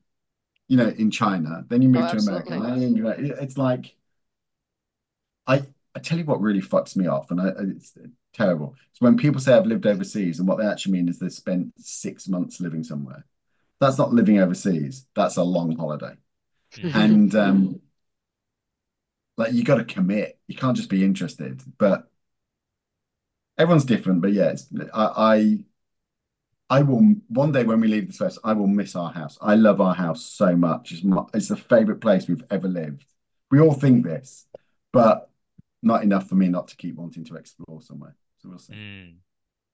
you 0.68 0.76
know, 0.76 0.88
in 0.88 1.10
China, 1.10 1.64
then 1.68 1.82
you 1.82 1.88
moved 1.88 2.10
Oh, 2.10 2.12
to 2.12 2.18
America. 2.18 2.54
and 2.54 2.64
then 2.82 3.36
It's 3.40 3.58
like, 3.58 3.96
I, 5.46 5.62
I 5.94 6.00
tell 6.00 6.18
you 6.18 6.24
what 6.24 6.40
really 6.40 6.60
fucks 6.60 6.96
me 6.96 7.06
off, 7.06 7.30
and 7.30 7.40
I, 7.40 7.48
it's 7.58 7.96
terrible. 8.34 8.74
It's 8.90 9.00
when 9.00 9.16
people 9.16 9.40
say 9.40 9.54
I've 9.54 9.66
lived 9.66 9.86
overseas, 9.86 10.38
and 10.38 10.48
what 10.48 10.58
they 10.58 10.66
actually 10.66 10.92
mean 10.92 11.08
is 11.08 11.18
they 11.18 11.28
spent 11.28 11.72
six 11.78 12.28
months 12.28 12.60
living 12.60 12.84
somewhere. 12.84 13.24
that's 13.80 13.98
not 13.98 14.12
living 14.14 14.40
overseas. 14.40 15.06
That's 15.16 15.36
a 15.38 15.44
long 15.44 15.76
holiday. 15.76 16.16
And 16.94 17.34
um, 17.36 17.80
like 19.38 19.54
you 19.54 19.64
got 19.64 19.76
to 19.76 19.84
commit. 19.84 20.38
You 20.48 20.56
can't 20.56 20.76
just 20.76 20.90
be 20.90 21.04
interested. 21.04 21.62
But 21.78 22.10
everyone's 23.56 23.86
different. 23.86 24.20
But 24.20 24.32
yeah, 24.32 24.54
I, 24.92 25.04
I 25.16 25.58
I 26.70 26.82
will 26.82 27.14
one 27.28 27.52
day 27.52 27.64
when 27.64 27.80
we 27.80 27.88
leave 27.88 28.08
this 28.08 28.18
place, 28.18 28.38
I 28.44 28.52
will 28.52 28.66
miss 28.66 28.94
our 28.94 29.10
house. 29.10 29.38
I 29.40 29.54
love 29.54 29.80
our 29.80 29.94
house 29.94 30.26
so 30.26 30.54
much. 30.54 30.92
It's 30.92 31.04
my, 31.04 31.24
it's 31.32 31.48
the 31.48 31.56
favorite 31.56 32.00
place 32.00 32.28
we've 32.28 32.44
ever 32.50 32.68
lived. 32.68 33.06
We 33.50 33.60
all 33.60 33.72
think 33.72 34.04
this, 34.04 34.46
but 34.92 35.30
not 35.82 36.02
enough 36.02 36.28
for 36.28 36.34
me 36.34 36.48
not 36.48 36.68
to 36.68 36.76
keep 36.76 36.96
wanting 36.96 37.24
to 37.26 37.36
explore 37.36 37.80
somewhere. 37.80 38.14
So 38.38 38.50
we'll 38.50 38.58
see. 38.58 38.74
Mm. 38.74 39.14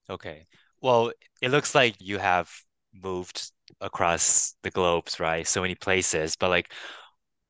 Okay. 0.09 0.45
Well, 0.81 1.11
it 1.41 1.49
looks 1.49 1.75
like 1.75 1.95
you 1.99 2.19
have 2.19 2.49
moved 2.93 3.51
across 3.81 4.55
the 4.63 4.71
globes, 4.71 5.19
right? 5.19 5.45
So 5.45 5.61
many 5.61 5.75
places, 5.75 6.35
but 6.37 6.49
like, 6.49 6.71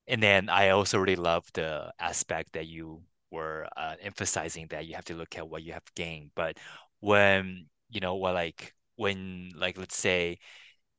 and 0.07 0.21
then 0.21 0.49
I 0.49 0.69
also 0.69 0.97
really 0.99 1.15
love 1.15 1.45
the 1.53 1.93
aspect 1.99 2.53
that 2.53 2.67
you 2.67 3.03
were 3.31 3.67
uh, 3.77 3.95
emphasizing 4.01 4.67
that 4.67 4.85
you 4.87 4.95
have 4.95 5.05
to 5.05 5.15
look 5.15 5.37
at 5.37 5.47
what 5.49 5.63
you 5.63 5.73
have 5.73 5.83
gained. 5.95 6.31
But 6.35 6.57
when, 6.99 7.67
you 7.89 7.99
know, 7.99 8.15
what 8.15 8.33
like 8.35 8.73
when 8.97 9.51
like 9.55 9.77
let's 9.77 9.97
say 9.97 10.39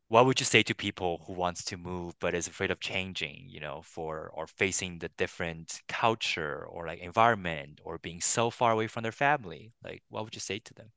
what 0.09 0.27
would 0.27 0.40
you 0.40 0.47
say 0.47 0.62
to 0.64 0.75
people 0.75 1.23
who 1.27 1.33
wants 1.33 1.64
to 1.64 1.77
move 1.77 2.14
but 2.21 2.35
is 2.35 2.49
afraid 2.49 2.71
of 2.73 2.81
changing, 2.81 3.45
you 3.49 3.61
know, 3.61 3.83
for 3.83 4.31
or 4.35 4.47
facing 4.49 4.99
the 4.99 5.09
different 5.11 5.81
culture 5.88 6.66
or 6.66 6.87
like 6.87 7.01
environment 7.01 7.81
or 7.85 7.99
being 7.99 8.21
so 8.21 8.51
far 8.51 8.73
away 8.73 8.88
from 8.88 9.03
their 9.05 9.12
family? 9.12 9.73
Like, 9.85 10.03
what 10.09 10.25
would 10.25 10.35
you 10.35 10.40
say 10.40 10.59
to 10.61 10.75
them? 10.75 10.92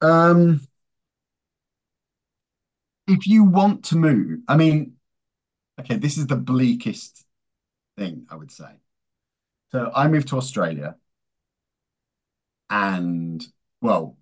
Um, 0.00 0.60
if 3.06 3.26
you 3.26 3.44
want 3.44 3.84
to 3.86 3.96
move, 3.96 4.40
I 4.48 4.56
mean, 4.56 4.94
okay, 5.80 5.96
this 5.96 6.18
is 6.18 6.26
the 6.26 6.36
bleakest 6.36 7.24
thing 7.96 8.26
I 8.30 8.36
would 8.36 8.50
say. 8.52 8.70
So 9.72 9.90
I 9.94 10.08
moved 10.08 10.28
to 10.28 10.36
Australia 10.36 10.96
and 12.70 13.44
well, 13.80 14.16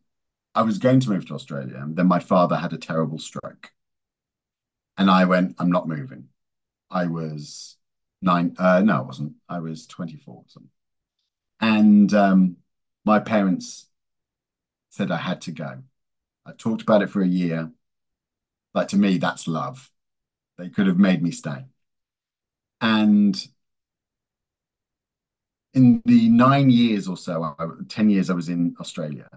I 0.54 0.62
was 0.62 0.78
going 0.78 1.00
to 1.00 1.10
move 1.10 1.26
to 1.26 1.34
Australia, 1.34 1.76
and 1.78 1.96
then 1.96 2.06
my 2.06 2.18
father 2.18 2.56
had 2.56 2.72
a 2.72 2.78
terrible 2.78 3.18
stroke. 3.18 3.70
And 4.98 5.10
I 5.10 5.24
went, 5.24 5.54
I'm 5.58 5.70
not 5.70 5.88
moving. 5.88 6.28
I 6.90 7.06
was 7.06 7.76
nine, 8.22 8.56
uh, 8.58 8.82
no, 8.82 8.98
I 8.98 9.00
wasn't. 9.02 9.34
I 9.48 9.60
was 9.60 9.86
24 9.86 10.34
or 10.34 10.44
something. 10.48 10.70
And 11.60 12.12
um, 12.14 12.56
my 13.04 13.20
parents 13.20 13.86
said 14.90 15.10
I 15.10 15.18
had 15.18 15.42
to 15.42 15.52
go. 15.52 15.82
I 16.44 16.52
talked 16.52 16.82
about 16.82 17.02
it 17.02 17.10
for 17.10 17.22
a 17.22 17.26
year. 17.28 17.70
Like 18.74 18.88
to 18.88 18.96
me, 18.96 19.18
that's 19.18 19.48
love. 19.48 19.91
They 20.62 20.68
could 20.68 20.86
have 20.86 20.96
made 20.96 21.24
me 21.24 21.32
stay. 21.32 21.64
And 22.82 23.34
in 25.74 26.02
the 26.04 26.28
nine 26.28 26.70
years 26.70 27.08
or 27.08 27.16
so, 27.16 27.42
I, 27.58 27.66
10 27.88 28.10
years 28.10 28.30
I 28.30 28.34
was 28.34 28.48
in 28.48 28.74
Australia, 28.80 29.28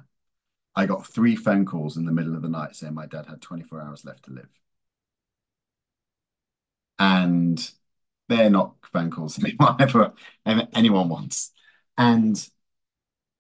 I 0.76 0.86
got 0.86 1.08
three 1.08 1.36
phone 1.36 1.66
calls 1.66 1.98
in 1.98 2.06
the 2.06 2.12
middle 2.14 2.36
of 2.36 2.42
the 2.44 2.50
night 2.50 2.76
saying 2.76 2.94
my 2.94 3.08
dad 3.08 3.28
had 3.28 3.42
24 3.42 3.82
hours 3.82 4.06
left 4.06 4.26
to 4.26 4.32
live. 4.32 4.50
And 7.00 7.60
they're 8.30 8.50
not 8.50 8.76
phone 8.92 9.12
calls 9.12 9.40
anyone 9.44 10.70
anyone 10.74 11.10
wants. 11.10 11.52
And 11.98 12.38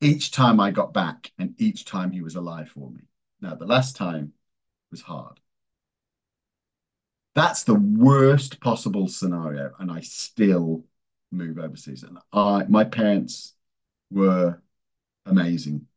each 0.01 0.31
time 0.31 0.59
I 0.59 0.71
got 0.71 0.93
back, 0.93 1.31
and 1.39 1.55
each 1.59 1.85
time 1.85 2.11
he 2.11 2.21
was 2.21 2.35
alive 2.35 2.69
for 2.69 2.91
me. 2.91 3.01
Now, 3.41 3.55
the 3.55 3.65
last 3.65 3.95
time 3.95 4.33
was 4.91 5.01
hard. 5.01 5.39
That's 7.35 7.63
the 7.63 7.75
worst 7.75 8.59
possible 8.61 9.07
scenario, 9.07 9.73
and 9.79 9.91
I 9.91 9.99
still 10.01 10.85
move 11.31 11.59
overseas. 11.59 12.03
And 12.03 12.17
I, 12.31 12.63
my 12.69 12.83
parents 12.85 13.53
were 14.11 14.61
amazing. 15.25 15.87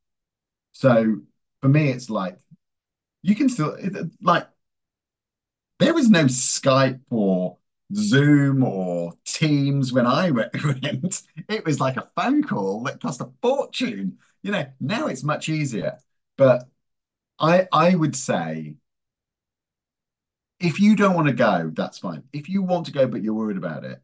So 0.72 1.22
for 1.62 1.68
me, 1.68 1.90
it's 1.90 2.10
like 2.10 2.38
you 3.22 3.34
can 3.36 3.48
still 3.50 3.76
like 4.22 4.48
there 5.78 5.94
was 5.94 6.10
no 6.10 6.24
Skype 6.24 7.00
or 7.10 7.58
Zoom 7.94 8.64
or 8.64 9.12
Teams 9.24 9.92
when 9.92 10.06
I 10.06 10.30
went. 10.30 11.22
It 11.48 11.64
was 11.64 11.80
like 11.80 11.96
a 11.96 12.08
phone 12.16 12.42
call 12.42 12.82
that 12.84 13.00
cost 13.00 13.20
a 13.20 13.30
fortune. 13.42 14.18
You 14.42 14.52
know, 14.52 14.66
now 14.80 15.06
it's 15.06 15.22
much 15.22 15.48
easier. 15.48 15.98
But 16.36 16.68
I 17.40 17.68
I 17.72 17.94
would 17.96 18.16
say 18.16 18.76
if 20.60 20.80
you 20.80 20.96
don't 20.96 21.14
want 21.14 21.28
to 21.28 21.32
go, 21.34 21.70
that's 21.74 21.98
fine. 21.98 22.24
If 22.32 22.48
you 22.48 22.62
want 22.62 22.86
to 22.86 22.92
go, 22.92 23.06
but 23.06 23.22
you're 23.22 23.34
worried 23.34 23.56
about 23.56 23.84
it, 23.84 24.02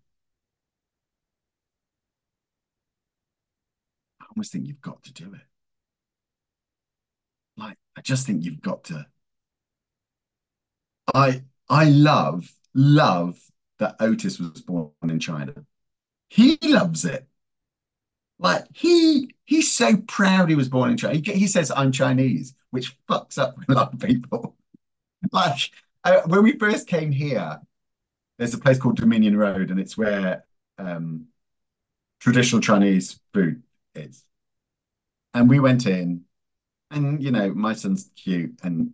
I 4.20 4.24
almost 4.30 4.50
think 4.50 4.66
you've 4.66 4.80
got 4.80 5.04
to 5.04 5.12
do 5.12 5.32
it. 5.34 5.42
Like, 7.56 7.78
I 7.96 8.00
just 8.00 8.26
think 8.26 8.44
you've 8.44 8.62
got 8.62 8.84
to. 8.84 9.06
I 11.14 11.42
I 11.68 11.84
love 11.90 12.52
love 12.74 13.38
that 13.78 13.96
Otis 14.00 14.38
was 14.38 14.60
born 14.62 14.92
in 15.02 15.18
China. 15.20 15.54
He 16.30 16.58
loves 16.62 17.04
it. 17.04 17.28
Like 18.38 18.64
he 18.74 19.34
he's 19.44 19.72
so 19.72 19.96
proud 19.96 20.48
he 20.48 20.56
was 20.56 20.68
born 20.68 20.90
in 20.90 20.96
China. 20.96 21.14
He, 21.18 21.32
he 21.32 21.46
says 21.46 21.70
I'm 21.74 21.92
Chinese, 21.92 22.54
which 22.70 22.96
fucks 23.06 23.38
up 23.38 23.56
a 23.68 23.72
lot 23.72 23.94
of 23.94 24.00
people. 24.00 24.56
like 25.32 25.70
when 26.26 26.42
we 26.42 26.58
first 26.58 26.86
came 26.86 27.10
here, 27.12 27.60
there's 28.38 28.54
a 28.54 28.58
place 28.58 28.78
called 28.78 28.96
Dominion 28.96 29.36
Road, 29.36 29.70
and 29.70 29.80
it's 29.80 29.96
where 29.96 30.44
um, 30.78 31.26
traditional 32.20 32.62
Chinese 32.62 33.20
food 33.34 33.62
is. 33.94 34.24
And 35.32 35.48
we 35.48 35.58
went 35.60 35.86
in, 35.86 36.24
and 36.90 37.22
you 37.22 37.30
know, 37.30 37.54
my 37.54 37.74
son's 37.74 38.10
cute, 38.16 38.58
and 38.62 38.92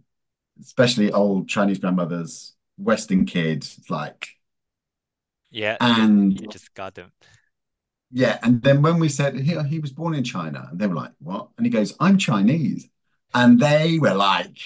especially 0.61 1.12
old 1.12 1.49
Chinese 1.49 1.79
grandmothers, 1.79 2.55
Western 2.79 3.27
kids, 3.27 3.81
like, 3.90 4.29
Yeah, 5.51 5.79
and 5.81 6.40
you 6.40 6.46
just 6.46 6.73
got 6.75 6.94
them. 6.94 7.12
yeah. 8.11 8.38
And 8.42 8.62
then 8.62 8.83
when 8.83 8.99
we 8.99 9.09
said 9.09 9.37
he, 9.38 9.61
he 9.64 9.79
was 9.79 9.92
born 9.92 10.14
in 10.14 10.25
China, 10.25 10.68
and 10.70 10.79
they 10.79 10.87
were 10.87 10.94
like, 10.94 11.12
what? 11.18 11.49
And 11.57 11.66
he 11.66 11.70
goes, 11.70 11.94
I'm 12.01 12.18
Chinese. 12.18 12.88
And 13.35 13.61
they 13.61 13.99
were 14.01 14.14
like 14.14 14.59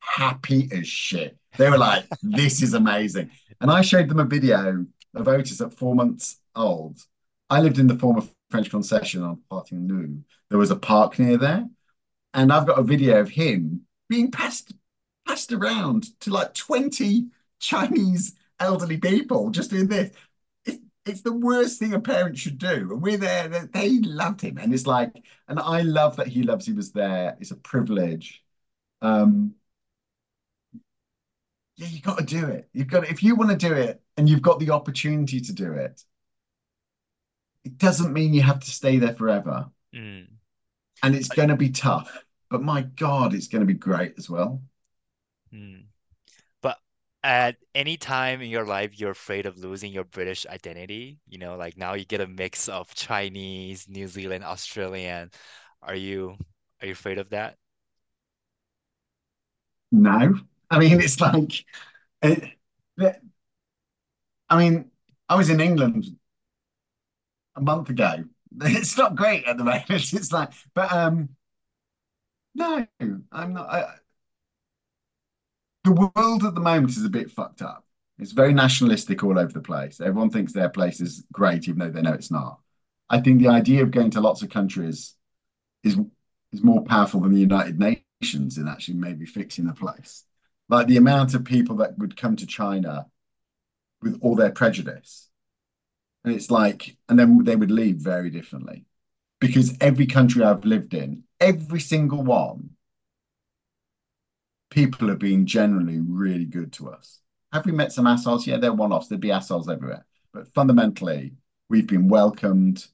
happy 0.00 0.68
as 0.72 0.88
shit. 0.88 1.38
They 1.56 1.70
were 1.70 1.78
like, 1.78 2.06
this 2.22 2.62
is 2.62 2.74
amazing. 2.74 3.30
And 3.60 3.70
I 3.70 3.82
showed 3.82 4.08
them 4.08 4.20
a 4.20 4.24
video 4.24 4.86
of 5.14 5.28
Otis 5.28 5.60
at 5.60 5.74
four 5.74 5.94
months 5.94 6.40
old. 6.54 6.98
I 7.48 7.60
lived 7.60 7.78
in 7.78 7.86
the 7.86 7.98
former 7.98 8.22
French 8.50 8.70
concession 8.70 9.22
on 9.22 9.40
Partingnou. 9.50 10.22
There 10.48 10.58
was 10.58 10.70
a 10.70 10.76
park 10.76 11.18
near 11.18 11.36
there. 11.36 11.68
And 12.32 12.52
I've 12.52 12.66
got 12.66 12.78
a 12.78 12.82
video 12.82 13.20
of 13.20 13.28
him 13.28 13.82
being 14.08 14.30
passed 14.30 14.72
passed 15.26 15.52
around 15.52 16.06
to 16.20 16.30
like 16.30 16.54
20 16.54 17.26
Chinese 17.60 18.34
elderly 18.58 18.96
people 18.96 19.50
just 19.50 19.70
doing 19.70 19.86
this. 19.88 20.10
It's, 20.64 20.78
it's 21.06 21.22
the 21.22 21.32
worst 21.32 21.78
thing 21.78 21.94
a 21.94 22.00
parent 22.00 22.38
should 22.38 22.58
do. 22.58 22.88
And 22.92 23.02
we're 23.02 23.16
there, 23.16 23.48
they, 23.48 23.60
they 23.72 23.98
loved 24.00 24.40
him. 24.40 24.58
And 24.58 24.72
it's 24.72 24.86
like, 24.86 25.12
and 25.48 25.58
I 25.58 25.82
love 25.82 26.16
that 26.16 26.26
he 26.28 26.42
loves 26.42 26.66
he 26.66 26.72
was 26.72 26.92
there. 26.92 27.36
It's 27.40 27.50
a 27.50 27.56
privilege. 27.56 28.42
Um, 29.02 29.54
yeah, 31.80 31.88
you 31.88 32.02
got 32.02 32.18
to 32.18 32.24
do 32.24 32.46
it. 32.46 32.68
You've 32.74 32.88
got 32.88 33.04
to, 33.04 33.10
if 33.10 33.22
you 33.22 33.34
want 33.34 33.50
to 33.50 33.56
do 33.56 33.72
it 33.72 34.02
and 34.18 34.28
you've 34.28 34.42
got 34.42 34.60
the 34.60 34.70
opportunity 34.70 35.40
to 35.40 35.52
do 35.54 35.72
it, 35.72 36.02
it 37.64 37.78
doesn't 37.78 38.12
mean 38.12 38.34
you 38.34 38.42
have 38.42 38.60
to 38.60 38.70
stay 38.70 38.98
there 38.98 39.14
forever. 39.14 39.70
Mm. 39.94 40.26
And 41.02 41.14
it's 41.14 41.28
going 41.28 41.48
to 41.48 41.56
be 41.56 41.70
tough, 41.70 42.22
but 42.50 42.62
my 42.62 42.82
God, 42.82 43.32
it's 43.32 43.48
going 43.48 43.60
to 43.60 43.66
be 43.66 43.72
great 43.72 44.12
as 44.18 44.28
well. 44.28 44.62
Mm. 45.54 45.84
But 46.60 46.76
at 47.22 47.56
any 47.74 47.96
time 47.96 48.42
in 48.42 48.50
your 48.50 48.66
life, 48.66 49.00
you're 49.00 49.12
afraid 49.12 49.46
of 49.46 49.56
losing 49.56 49.90
your 49.90 50.04
British 50.04 50.44
identity. 50.46 51.18
You 51.26 51.38
know, 51.38 51.56
like 51.56 51.78
now 51.78 51.94
you 51.94 52.04
get 52.04 52.20
a 52.20 52.26
mix 52.26 52.68
of 52.68 52.94
Chinese, 52.94 53.88
New 53.88 54.06
Zealand, 54.06 54.44
Australian. 54.44 55.30
Are 55.82 55.94
you 55.94 56.36
are 56.82 56.86
you 56.86 56.92
afraid 56.92 57.16
of 57.16 57.30
that? 57.30 57.56
No, 59.90 60.34
I 60.70 60.78
mean, 60.78 61.00
it's 61.00 61.20
like, 61.20 61.64
it, 62.22 62.56
I 64.48 64.58
mean, 64.58 64.90
I 65.28 65.36
was 65.36 65.48
in 65.48 65.60
England 65.60 66.16
a 67.56 67.60
month 67.60 67.88
ago. 67.90 68.24
It's 68.62 68.98
not 68.98 69.14
great 69.14 69.44
at 69.44 69.56
the 69.58 69.64
moment. 69.64 69.84
It's 70.12 70.32
like, 70.32 70.50
but 70.74 70.92
um, 70.92 71.28
no, 72.54 72.86
I'm 73.32 73.52
not. 73.52 73.68
I, 73.70 73.94
the 75.84 76.10
world 76.14 76.44
at 76.44 76.54
the 76.54 76.60
moment 76.60 76.96
is 76.96 77.04
a 77.04 77.08
bit 77.08 77.30
fucked 77.30 77.62
up. 77.62 77.84
It's 78.18 78.32
very 78.32 78.52
nationalistic 78.52 79.24
all 79.24 79.38
over 79.38 79.52
the 79.52 79.60
place. 79.60 80.00
Everyone 80.00 80.30
thinks 80.30 80.52
their 80.52 80.68
place 80.68 81.00
is 81.00 81.24
great, 81.32 81.68
even 81.68 81.78
though 81.78 81.90
they 81.90 82.02
know 82.02 82.12
it's 82.12 82.30
not. 82.30 82.58
I 83.08 83.18
think 83.18 83.38
the 83.38 83.48
idea 83.48 83.82
of 83.82 83.90
going 83.90 84.10
to 84.10 84.20
lots 84.20 84.42
of 84.42 84.50
countries 84.50 85.14
is 85.84 85.98
is 86.52 86.62
more 86.62 86.84
powerful 86.84 87.20
than 87.20 87.32
the 87.32 87.40
United 87.40 87.78
Nations 87.78 88.58
in 88.58 88.68
actually 88.68 88.96
maybe 88.96 89.26
fixing 89.26 89.66
the 89.66 89.74
place. 89.74 90.24
Like 90.70 90.86
the 90.86 90.96
amount 90.96 91.34
of 91.34 91.44
people 91.44 91.76
that 91.76 91.98
would 91.98 92.16
come 92.16 92.36
to 92.36 92.46
China 92.46 93.06
with 94.02 94.18
all 94.22 94.36
their 94.36 94.52
prejudice. 94.52 95.28
And 96.24 96.34
it's 96.34 96.50
like, 96.50 96.96
and 97.08 97.18
then 97.18 97.44
they 97.44 97.56
would 97.56 97.70
leave 97.70 97.96
very 97.96 98.30
differently. 98.30 98.84
Because 99.40 99.76
every 99.80 100.06
country 100.06 100.44
I've 100.44 100.64
lived 100.64 100.94
in, 100.94 101.24
every 101.40 101.80
single 101.80 102.22
one, 102.22 102.70
people 104.70 105.08
have 105.08 105.18
been 105.18 105.46
generally 105.46 105.98
really 105.98 106.44
good 106.44 106.72
to 106.74 106.90
us. 106.90 107.20
Have 107.52 107.66
we 107.66 107.72
met 107.72 107.92
some 107.92 108.06
assholes? 108.06 108.46
Yeah, 108.46 108.58
they're 108.58 108.72
one 108.72 108.92
offs. 108.92 109.08
There'd 109.08 109.20
be 109.20 109.32
assholes 109.32 109.68
everywhere. 109.68 110.04
But 110.32 110.52
fundamentally, 110.54 111.32
we've 111.68 111.86
been 111.86 112.08
welcomed. 112.08 112.86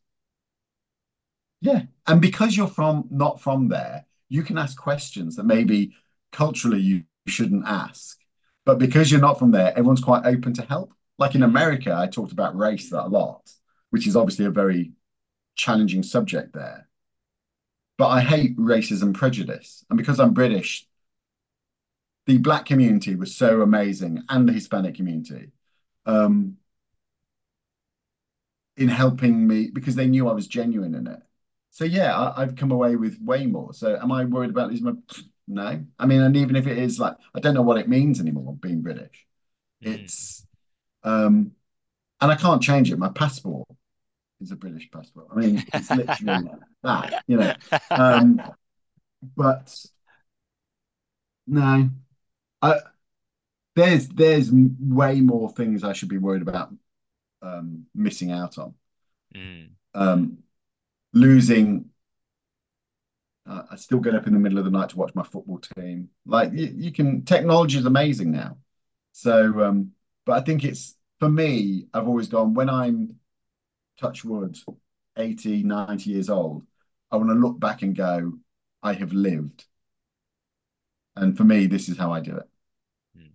Yeah. 1.60 1.82
And 2.06 2.22
because 2.22 2.56
you're 2.56 2.68
from 2.68 3.08
not 3.10 3.40
from 3.40 3.68
there, 3.68 4.06
you 4.28 4.42
can 4.42 4.56
ask 4.56 4.78
questions 4.78 5.36
that 5.36 5.44
maybe 5.44 5.94
culturally 6.32 6.80
you 6.80 7.02
shouldn't 7.32 7.66
ask. 7.66 8.18
But 8.64 8.78
because 8.78 9.10
you're 9.10 9.20
not 9.20 9.38
from 9.38 9.52
there, 9.52 9.70
everyone's 9.70 10.00
quite 10.00 10.26
open 10.26 10.52
to 10.54 10.62
help. 10.62 10.92
Like 11.18 11.34
in 11.34 11.42
America, 11.42 11.94
I 11.96 12.08
talked 12.08 12.32
about 12.32 12.56
race 12.56 12.90
that 12.90 13.04
a 13.04 13.08
lot, 13.08 13.48
which 13.90 14.06
is 14.06 14.16
obviously 14.16 14.44
a 14.44 14.50
very 14.50 14.92
challenging 15.54 16.02
subject 16.02 16.52
there. 16.52 16.88
But 17.98 18.08
I 18.08 18.20
hate 18.20 18.56
racism 18.58 19.14
prejudice. 19.14 19.84
And 19.88 19.96
because 19.96 20.20
I'm 20.20 20.34
British, 20.34 20.86
the 22.26 22.38
black 22.38 22.66
community 22.66 23.14
was 23.14 23.34
so 23.34 23.62
amazing 23.62 24.22
and 24.28 24.48
the 24.48 24.52
Hispanic 24.52 24.96
community 24.96 25.52
um, 26.04 26.56
in 28.76 28.88
helping 28.88 29.46
me 29.46 29.70
because 29.72 29.94
they 29.94 30.06
knew 30.06 30.28
I 30.28 30.34
was 30.34 30.46
genuine 30.46 30.94
in 30.94 31.06
it. 31.06 31.20
So 31.70 31.84
yeah, 31.84 32.32
I, 32.36 32.40
have 32.40 32.56
come 32.56 32.72
away 32.72 32.96
with 32.96 33.20
way 33.20 33.46
more. 33.46 33.74
So 33.74 33.96
am 33.96 34.10
I 34.10 34.24
worried 34.24 34.50
about 34.50 34.70
these? 34.70 34.82
No. 35.48 35.84
I 35.98 36.06
mean, 36.06 36.22
and 36.22 36.36
even 36.36 36.56
if 36.56 36.66
it 36.66 36.78
is 36.78 36.98
like, 36.98 37.16
I 37.34 37.40
don't 37.40 37.54
know 37.54 37.62
what 37.62 37.78
it 37.78 37.88
means 37.88 38.20
anymore 38.20 38.56
being 38.60 38.82
British. 38.82 39.26
Mm. 39.84 40.00
It's, 40.00 40.46
um, 41.02 41.52
and 42.20 42.32
I 42.32 42.36
can't 42.36 42.62
change 42.62 42.90
it. 42.90 42.98
My 42.98 43.10
passport 43.10 43.68
is 44.40 44.50
a 44.50 44.56
British 44.56 44.90
passport. 44.90 45.28
I 45.32 45.36
mean, 45.36 45.64
it's 45.72 45.90
literally 45.90 46.50
that, 46.82 47.24
you 47.26 47.36
know. 47.36 47.54
Um, 47.90 48.42
but 49.36 49.74
no, 51.46 51.90
I, 52.62 52.74
there's 53.74 54.08
there's 54.08 54.50
way 54.52 55.20
more 55.20 55.50
things 55.50 55.84
I 55.84 55.92
should 55.92 56.08
be 56.08 56.18
worried 56.18 56.42
about 56.42 56.72
um, 57.42 57.86
missing 57.94 58.32
out 58.32 58.58
on. 58.58 58.74
Mm. 59.34 59.70
Um, 59.94 60.38
losing 61.12 61.90
uh, 63.48 63.62
I 63.70 63.76
still 63.76 64.00
get 64.00 64.14
up 64.14 64.26
in 64.26 64.32
the 64.32 64.38
middle 64.38 64.58
of 64.58 64.64
the 64.64 64.70
night 64.70 64.90
to 64.90 64.96
watch 64.98 65.14
my 65.14 65.22
football 65.22 65.58
team. 65.58 66.08
Like 66.26 66.52
you, 66.52 66.72
you 66.76 66.92
can, 66.92 67.24
technology 67.24 67.78
is 67.78 67.86
amazing 67.86 68.32
now. 68.32 68.58
So, 69.12 69.62
um, 69.64 69.92
but 70.24 70.38
I 70.38 70.44
think 70.44 70.64
it's 70.64 70.96
for 71.20 71.28
me, 71.28 71.86
I've 71.94 72.08
always 72.08 72.28
gone 72.28 72.54
when 72.54 72.68
I'm 72.68 73.16
touch 73.98 74.24
wood, 74.24 74.56
80, 75.16 75.62
90 75.62 76.10
years 76.10 76.30
old, 76.30 76.66
I 77.10 77.16
want 77.16 77.30
to 77.30 77.34
look 77.34 77.58
back 77.58 77.82
and 77.82 77.96
go, 77.96 78.32
I 78.82 78.92
have 78.94 79.12
lived. 79.12 79.64
And 81.16 81.36
for 81.36 81.44
me, 81.44 81.66
this 81.66 81.88
is 81.88 81.96
how 81.98 82.12
I 82.12 82.20
do 82.20 82.36
it. 82.36 82.48
Hmm. 83.16 83.32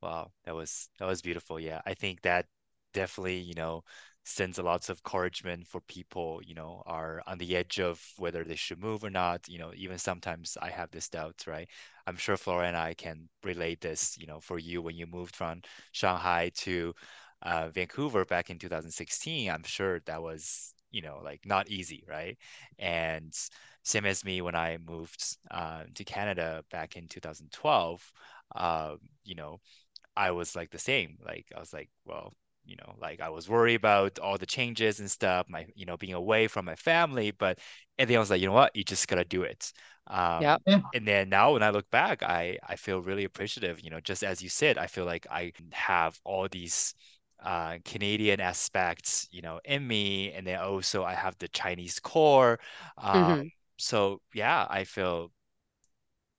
Wow, 0.00 0.32
that 0.44 0.54
was 0.54 0.88
that 0.98 1.06
was 1.06 1.22
beautiful. 1.22 1.60
Yeah, 1.60 1.80
I 1.84 1.94
think 1.94 2.22
that 2.22 2.46
definitely, 2.94 3.38
you 3.38 3.54
know, 3.54 3.84
sends 4.24 4.58
a 4.58 4.62
lots 4.62 4.88
of 4.88 4.98
encouragement 4.98 5.66
for 5.66 5.80
people, 5.82 6.40
you 6.44 6.54
know, 6.54 6.82
are 6.86 7.22
on 7.26 7.38
the 7.38 7.56
edge 7.56 7.80
of 7.80 8.00
whether 8.18 8.44
they 8.44 8.54
should 8.56 8.78
move 8.80 9.02
or 9.04 9.10
not. 9.10 9.48
You 9.48 9.58
know, 9.58 9.72
even 9.74 9.98
sometimes 9.98 10.56
I 10.60 10.70
have 10.70 10.90
this 10.90 11.08
doubt, 11.08 11.44
right? 11.46 11.68
I'm 12.06 12.16
sure 12.16 12.36
Flora 12.36 12.68
and 12.68 12.76
I 12.76 12.94
can 12.94 13.28
relate 13.44 13.80
this, 13.80 14.16
you 14.18 14.26
know, 14.26 14.40
for 14.40 14.58
you 14.58 14.82
when 14.82 14.96
you 14.96 15.06
moved 15.06 15.34
from 15.36 15.62
Shanghai 15.92 16.50
to 16.58 16.94
uh, 17.42 17.68
Vancouver 17.70 18.24
back 18.24 18.50
in 18.50 18.58
2016. 18.58 19.50
I'm 19.50 19.62
sure 19.64 20.00
that 20.06 20.22
was, 20.22 20.74
you 20.90 21.02
know, 21.02 21.20
like 21.24 21.40
not 21.46 21.68
easy, 21.68 22.04
right? 22.08 22.36
And 22.78 23.34
same 23.82 24.06
as 24.06 24.24
me 24.24 24.42
when 24.42 24.54
I 24.54 24.78
moved 24.86 25.36
uh, 25.50 25.84
to 25.94 26.04
Canada 26.04 26.64
back 26.70 26.96
in 26.96 27.08
2012, 27.08 28.12
uh, 28.54 28.96
you 29.24 29.34
know, 29.34 29.60
I 30.16 30.32
was 30.32 30.56
like 30.56 30.70
the 30.70 30.78
same. 30.78 31.18
Like 31.24 31.46
I 31.56 31.60
was 31.60 31.72
like, 31.72 31.90
well, 32.04 32.32
you 32.70 32.76
know 32.76 32.94
like 33.00 33.20
i 33.20 33.28
was 33.28 33.48
worried 33.48 33.74
about 33.74 34.18
all 34.20 34.38
the 34.38 34.46
changes 34.46 35.00
and 35.00 35.10
stuff 35.10 35.44
my 35.48 35.66
you 35.74 35.84
know 35.84 35.96
being 35.96 36.14
away 36.14 36.46
from 36.46 36.64
my 36.64 36.76
family 36.76 37.32
but 37.32 37.58
and 37.98 38.08
then 38.08 38.16
i 38.16 38.20
was 38.20 38.30
like 38.30 38.40
you 38.40 38.46
know 38.46 38.52
what 38.52 38.74
you 38.76 38.84
just 38.84 39.08
gotta 39.08 39.24
do 39.24 39.42
it 39.42 39.72
um, 40.06 40.42
yeah. 40.42 40.56
and 40.94 41.06
then 41.06 41.28
now 41.28 41.52
when 41.52 41.62
i 41.62 41.70
look 41.70 41.90
back 41.90 42.22
i 42.22 42.56
i 42.66 42.76
feel 42.76 43.02
really 43.02 43.24
appreciative 43.24 43.80
you 43.80 43.90
know 43.90 44.00
just 44.00 44.22
as 44.22 44.40
you 44.40 44.48
said 44.48 44.78
i 44.78 44.86
feel 44.86 45.04
like 45.04 45.26
i 45.30 45.52
have 45.72 46.18
all 46.24 46.48
these 46.48 46.94
uh, 47.42 47.78
Canadian 47.86 48.38
aspects, 48.38 49.26
you 49.30 49.40
know, 49.40 49.60
in 49.64 49.86
me, 49.86 50.30
and 50.32 50.46
then 50.46 50.58
also 50.58 51.04
I 51.04 51.14
have 51.14 51.38
the 51.38 51.48
Chinese 51.48 51.98
core. 51.98 52.58
Um, 52.98 53.24
mm-hmm. 53.24 53.46
So 53.78 54.20
yeah, 54.34 54.66
I 54.68 54.84
feel, 54.84 55.32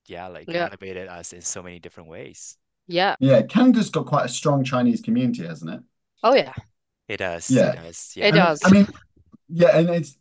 yeah, 0.06 0.28
like 0.28 0.48
yeah. 0.48 0.64
motivated 0.64 1.08
us 1.08 1.32
in 1.32 1.40
so 1.40 1.60
many 1.60 1.80
different 1.80 2.08
ways. 2.08 2.56
Yeah, 2.86 3.16
yeah. 3.18 3.42
Canada's 3.42 3.90
got 3.90 4.06
quite 4.06 4.26
a 4.26 4.28
strong 4.28 4.62
Chinese 4.62 5.00
community, 5.00 5.44
hasn't 5.44 5.72
it? 5.72 5.80
Oh 6.22 6.34
yeah. 6.34 6.54
It 7.08 7.18
does. 7.18 7.50
Yeah. 7.50 7.72
It 7.72 7.76
does. 7.76 8.12
Yeah. 8.16 8.28
It 8.28 8.32
does. 8.32 8.60
I 8.64 8.70
mean, 8.70 8.88
yeah, 9.48 9.76
and 9.76 9.90
it's 9.90 10.16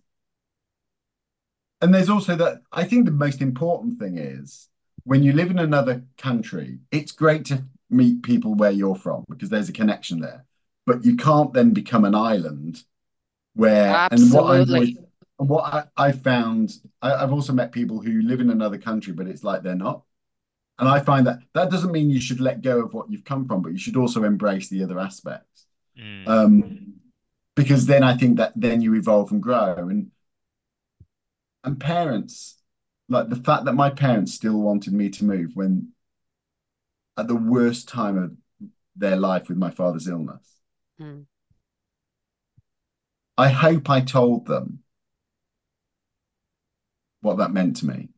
and 1.82 1.94
there's 1.94 2.10
also 2.10 2.36
that 2.36 2.62
I 2.72 2.84
think 2.84 3.06
the 3.06 3.12
most 3.12 3.42
important 3.42 4.00
thing 4.00 4.18
is 4.18 4.70
when 5.04 5.24
you 5.24 5.34
live 5.34 5.52
in 5.52 5.60
another 5.60 6.04
country, 6.18 6.80
it's 6.92 7.12
great 7.12 7.46
to 7.46 7.64
meet 7.90 8.24
people 8.24 8.54
where 8.56 8.72
you're 8.72 8.96
from 8.96 9.26
because 9.30 9.50
there's 9.50 9.70
a 9.70 9.74
connection 9.74 10.20
there. 10.20 10.46
But 10.86 11.06
you 11.06 11.16
can't 11.16 11.54
then 11.54 11.74
become 11.74 12.06
an 12.06 12.16
island 12.16 12.84
where 13.54 13.88
Absolutely. 13.88 14.98
and 15.40 15.44
what 15.44 15.64
I, 15.72 15.84
what 15.84 15.92
I, 15.98 16.08
I 16.10 16.12
found 16.12 16.74
I, 17.02 17.14
I've 17.16 17.34
also 17.34 17.54
met 17.54 17.72
people 17.72 18.02
who 18.02 18.22
live 18.22 18.42
in 18.42 18.50
another 18.50 18.78
country, 18.78 19.14
but 19.14 19.28
it's 19.28 19.44
like 19.44 19.64
they're 19.64 19.76
not. 19.76 20.04
And 20.80 20.90
I 20.90 21.00
find 21.00 21.28
that 21.28 21.40
that 21.54 21.70
doesn't 21.70 21.92
mean 21.92 22.10
you 22.10 22.22
should 22.22 22.40
let 22.40 22.62
go 22.62 22.80
of 22.80 22.94
what 22.94 23.10
you've 23.10 23.26
come 23.26 23.48
from, 23.48 23.62
but 23.62 23.72
you 23.72 23.78
should 23.78 23.98
also 23.98 24.24
embrace 24.24 24.70
the 24.70 24.84
other 24.84 25.00
aspects. 25.00 25.68
Mm. 25.98 26.28
Um, 26.28 26.94
because 27.56 27.86
then 27.86 28.04
I 28.04 28.16
think 28.18 28.38
that 28.38 28.54
then 28.56 28.82
you 28.82 28.96
evolve 28.96 29.32
and 29.32 29.42
grow. 29.42 29.76
And 29.76 30.12
and 31.64 31.80
parents, 31.80 32.58
like 33.10 33.30
the 33.30 33.36
fact 33.36 33.66
that 33.66 33.74
my 33.74 33.90
parents 33.90 34.34
still 34.34 34.60
wanted 34.60 34.94
me 34.94 35.10
to 35.10 35.26
move 35.26 35.52
when 35.54 35.90
at 37.18 37.28
the 37.28 37.36
worst 37.36 37.88
time 37.88 38.18
of 38.18 38.32
their 38.96 39.16
life 39.16 39.50
with 39.50 39.58
my 39.58 39.70
father's 39.70 40.08
illness. 40.08 40.60
Mm. 41.00 41.26
I 43.38 43.50
hope 43.50 43.90
I 43.90 44.02
told 44.02 44.46
them 44.46 44.80
what 47.22 47.38
that 47.38 47.52
meant 47.52 47.78
to 47.78 47.86
me 47.86 48.10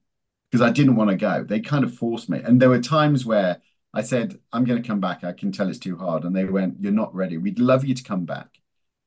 because 0.49 0.65
I 0.65 0.71
didn't 0.71 0.95
want 0.95 1.09
to 1.09 1.15
go. 1.15 1.43
They 1.43 1.59
kind 1.59 1.83
of 1.83 1.93
forced 1.93 2.29
me. 2.29 2.39
And 2.43 2.61
there 2.61 2.69
were 2.69 2.81
times 2.81 3.25
where 3.25 3.61
I 3.93 4.01
said, 4.01 4.39
I'm 4.51 4.63
going 4.63 4.81
to 4.81 4.87
come 4.87 4.99
back. 4.99 5.23
I 5.23 5.33
can 5.33 5.51
tell 5.51 5.69
it's 5.69 5.79
too 5.79 5.97
hard. 5.97 6.23
And 6.23 6.35
they 6.35 6.45
went, 6.45 6.77
You're 6.79 6.91
not 6.91 7.13
ready. 7.13 7.37
We'd 7.37 7.59
love 7.59 7.85
you 7.85 7.93
to 7.93 8.03
come 8.03 8.25
back, 8.25 8.47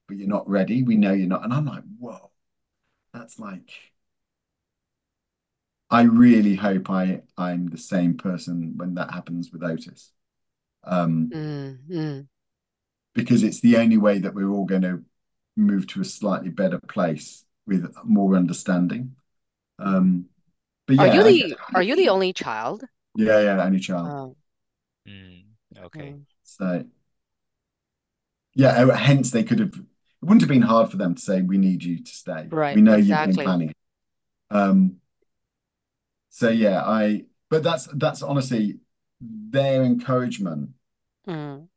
but 0.07 0.17
you're 0.17 0.29
not 0.29 0.49
ready. 0.49 0.83
We 0.83 0.97
know 0.97 1.13
you're 1.13 1.27
not. 1.27 1.45
And 1.45 1.53
I'm 1.53 1.67
like, 1.67 1.83
Whoa, 1.99 2.31
that's 3.13 3.39
like, 3.39 3.71
I 5.91 6.03
really 6.03 6.55
hope 6.55 6.91
I, 6.91 7.23
I'm 7.37 7.69
the 7.69 7.79
same 7.79 8.17
person 8.17 8.75
when 8.77 8.95
that 8.95 9.11
happens 9.11 9.51
with 9.53 9.63
Otis. 9.63 10.13
Um, 10.85 11.31
mm-hmm. 11.33 12.21
Because 13.15 13.43
it's 13.43 13.61
the 13.61 13.79
only 13.79 13.97
way 13.97 14.19
that 14.19 14.35
we're 14.35 14.51
all 14.51 14.67
going 14.67 14.83
to 14.83 15.03
move 15.57 15.87
to 15.89 16.01
a 16.01 16.05
slightly 16.05 16.51
better 16.51 16.79
place 16.79 17.45
with 17.67 17.93
more 18.05 18.37
understanding. 18.37 19.17
Um, 19.79 20.27
but 20.87 20.97
yeah, 20.97 21.03
are 21.03 21.15
you 21.15 21.23
the 21.25 21.57
I, 21.69 21.79
are 21.79 21.83
you 21.83 21.97
the 21.97 22.09
only 22.09 22.33
child? 22.33 22.85
Yeah, 23.17 23.41
yeah, 23.41 23.65
only 23.65 23.81
child. 23.81 24.07
Oh. 24.09 24.37
Mm, 25.09 25.43
okay. 25.79 26.13
Mm. 26.13 26.23
So, 26.43 26.85
yeah, 28.55 28.75
oh, 28.79 28.91
hence 28.91 29.31
they 29.31 29.45
could 29.45 29.59
have. 29.61 29.75
It 29.75 29.85
wouldn't 30.23 30.41
have 30.41 30.49
been 30.49 30.63
hard 30.63 30.91
for 30.91 30.97
them 30.97 31.15
to 31.15 31.21
say, 31.21 31.43
"We 31.43 31.59
need 31.59 31.85
you 31.85 32.03
to 32.03 32.11
stay." 32.11 32.49
Right. 32.51 32.75
We 32.75 32.83
know 32.83 32.97
exactly. 32.97 33.31
you've 33.31 33.37
been 33.37 33.45
planning. 33.45 33.75
Um. 34.51 34.97
So 36.31 36.49
yeah, 36.49 36.83
I. 36.83 37.25
But 37.49 37.63
that's 37.63 37.87
that's 37.95 38.23
honestly 38.23 38.79
their 39.21 39.83
encouragement. 39.85 40.71
Mm. 41.29 41.69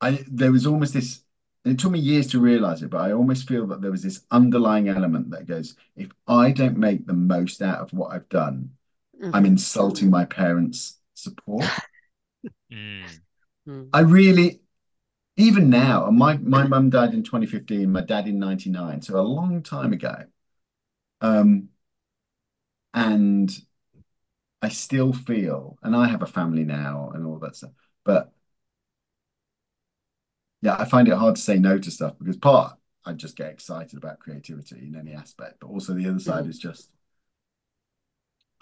I 0.00 0.24
there 0.28 0.52
was 0.52 0.66
almost 0.66 0.94
this. 0.94 1.22
It 1.64 1.78
took 1.78 1.92
me 1.92 1.98
years 1.98 2.26
to 2.28 2.40
realize 2.40 2.82
it, 2.82 2.90
but 2.90 3.00
I 3.00 3.12
almost 3.12 3.48
feel 3.48 3.66
that 3.68 3.80
there 3.80 3.90
was 3.90 4.02
this 4.02 4.20
underlying 4.30 4.88
element 4.88 5.30
that 5.30 5.46
goes, 5.46 5.76
if 5.96 6.10
I 6.28 6.50
don't 6.50 6.76
make 6.76 7.06
the 7.06 7.14
most 7.14 7.62
out 7.62 7.80
of 7.80 7.90
what 7.94 8.12
I've 8.12 8.28
done, 8.28 8.70
mm-hmm. 9.20 9.34
I'm 9.34 9.46
insulting 9.46 10.10
my 10.10 10.24
parents' 10.24 10.98
support. 11.14 11.64
mm. 12.72 13.08
I 13.92 14.00
really, 14.00 14.60
even 15.36 15.70
now, 15.70 16.10
my 16.10 16.36
my 16.38 16.66
mum 16.66 16.90
died 16.90 17.14
in 17.14 17.22
2015, 17.22 17.90
my 17.90 18.02
dad 18.02 18.28
in 18.28 18.38
99, 18.38 19.02
so 19.02 19.18
a 19.18 19.22
long 19.22 19.62
time 19.62 19.92
ago. 19.92 20.24
Um, 21.20 21.68
and 22.92 23.50
I 24.62 24.68
still 24.68 25.12
feel, 25.12 25.78
and 25.82 25.96
I 25.96 26.08
have 26.08 26.22
a 26.22 26.26
family 26.26 26.64
now 26.64 27.10
and 27.14 27.26
all 27.26 27.38
that 27.40 27.56
stuff, 27.56 27.72
but 28.04 28.32
yeah, 30.62 30.76
I 30.78 30.86
find 30.86 31.08
it 31.08 31.14
hard 31.14 31.36
to 31.36 31.42
say 31.42 31.58
no 31.58 31.78
to 31.78 31.90
stuff 31.90 32.14
because 32.18 32.38
part 32.38 32.78
I 33.04 33.12
just 33.12 33.36
get 33.36 33.50
excited 33.50 33.98
about 33.98 34.18
creativity 34.18 34.78
in 34.78 34.96
any 34.96 35.12
aspect, 35.12 35.56
but 35.60 35.66
also 35.66 35.92
the 35.92 36.08
other 36.08 36.18
side 36.18 36.44
mm. 36.44 36.48
is 36.48 36.58
just 36.58 36.90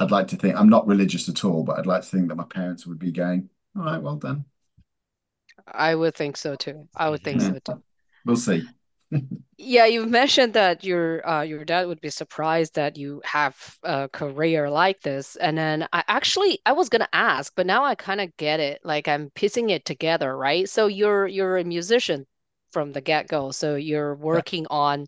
I'd 0.03 0.11
like 0.11 0.29
to 0.29 0.37
think 0.37 0.57
I'm 0.57 0.69
not 0.69 0.87
religious 0.87 1.29
at 1.29 1.45
all, 1.45 1.63
but 1.63 1.79
I'd 1.79 1.87
like 1.87 2.03
to 2.03 2.09
think 2.09 2.29
that 2.29 2.37
my 2.37 2.45
parents 2.45 2.87
would 2.87 2.99
be 2.99 3.13
going, 3.13 3.49
all 3.77 3.85
right, 3.85 4.03
well 4.03 4.17
done. 4.17 4.45
I 5.67 5.95
would 5.95 6.15
think 6.15 6.37
so 6.37 6.57
too. 6.57 6.89
I 6.97 7.09
would 7.09 7.23
think 7.23 7.41
yeah. 7.41 7.53
so 7.53 7.59
too. 7.75 7.83
We'll 8.25 8.37
see. 8.37 8.63
yeah, 9.59 9.87
you 9.87 10.07
mentioned 10.07 10.55
that 10.55 10.85
your 10.85 11.29
uh, 11.29 11.43
your 11.43 11.65
dad 11.65 11.89
would 11.89 12.01
be 12.01 12.09
surprised 12.09 12.77
that 12.77 12.97
you 12.97 13.21
have 13.25 13.77
a 13.83 14.09
career 14.09 14.71
like 14.71 15.01
this, 15.01 15.35
and 15.37 15.59
then 15.59 15.89
I 15.93 16.05
actually 16.07 16.61
I 16.65 16.73
was 16.73 16.89
gonna 16.89 17.09
ask, 17.13 17.53
but 17.57 17.67
now 17.67 17.85
I 17.85 17.97
kind 17.97 18.21
of 18.21 18.37
get 18.37 18.61
it. 18.61 18.81
Like 18.85 19.09
I'm 19.09 19.31
piecing 19.35 19.71
it 19.71 19.85
together, 19.85 20.37
right? 20.37 20.69
So 20.69 20.87
you're 20.87 21.27
you're 21.27 21.59
a 21.59 21.65
musician 21.65 22.27
from 22.71 22.93
the 22.93 23.01
get 23.01 23.27
go, 23.27 23.51
so 23.51 23.75
you're 23.75 24.15
working 24.15 24.63
yeah. 24.63 24.77
on 24.77 25.07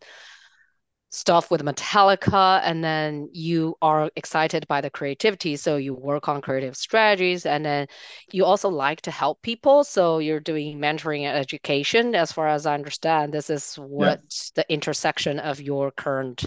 stuff 1.14 1.50
with 1.50 1.62
Metallica, 1.62 2.61
and 2.64 2.83
then 2.83 3.29
you 3.33 3.77
are 3.81 4.11
excited 4.16 4.66
by 4.68 4.81
the 4.81 4.90
creativity. 4.90 5.57
So 5.57 5.77
you 5.77 5.94
work 5.94 6.29
on 6.29 6.42
creative 6.42 6.77
strategies, 6.77 7.46
and 7.46 7.64
then 7.64 7.87
you 8.33 8.44
also 8.44 8.68
like 8.68 9.00
to 9.03 9.11
help 9.11 9.40
people. 9.42 9.85
So 9.85 10.18
you're 10.18 10.40
doing 10.40 10.79
mentoring 10.79 11.22
and 11.22 11.38
education. 11.38 12.14
As 12.14 12.33
far 12.33 12.48
as 12.48 12.66
I 12.66 12.74
understand, 12.74 13.33
this 13.33 13.50
is 13.50 13.74
what 13.77 14.20
yeah. 14.20 14.50
the 14.57 14.72
intersection 14.72 15.38
of 15.38 15.61
your 15.61 15.90
current 15.90 16.44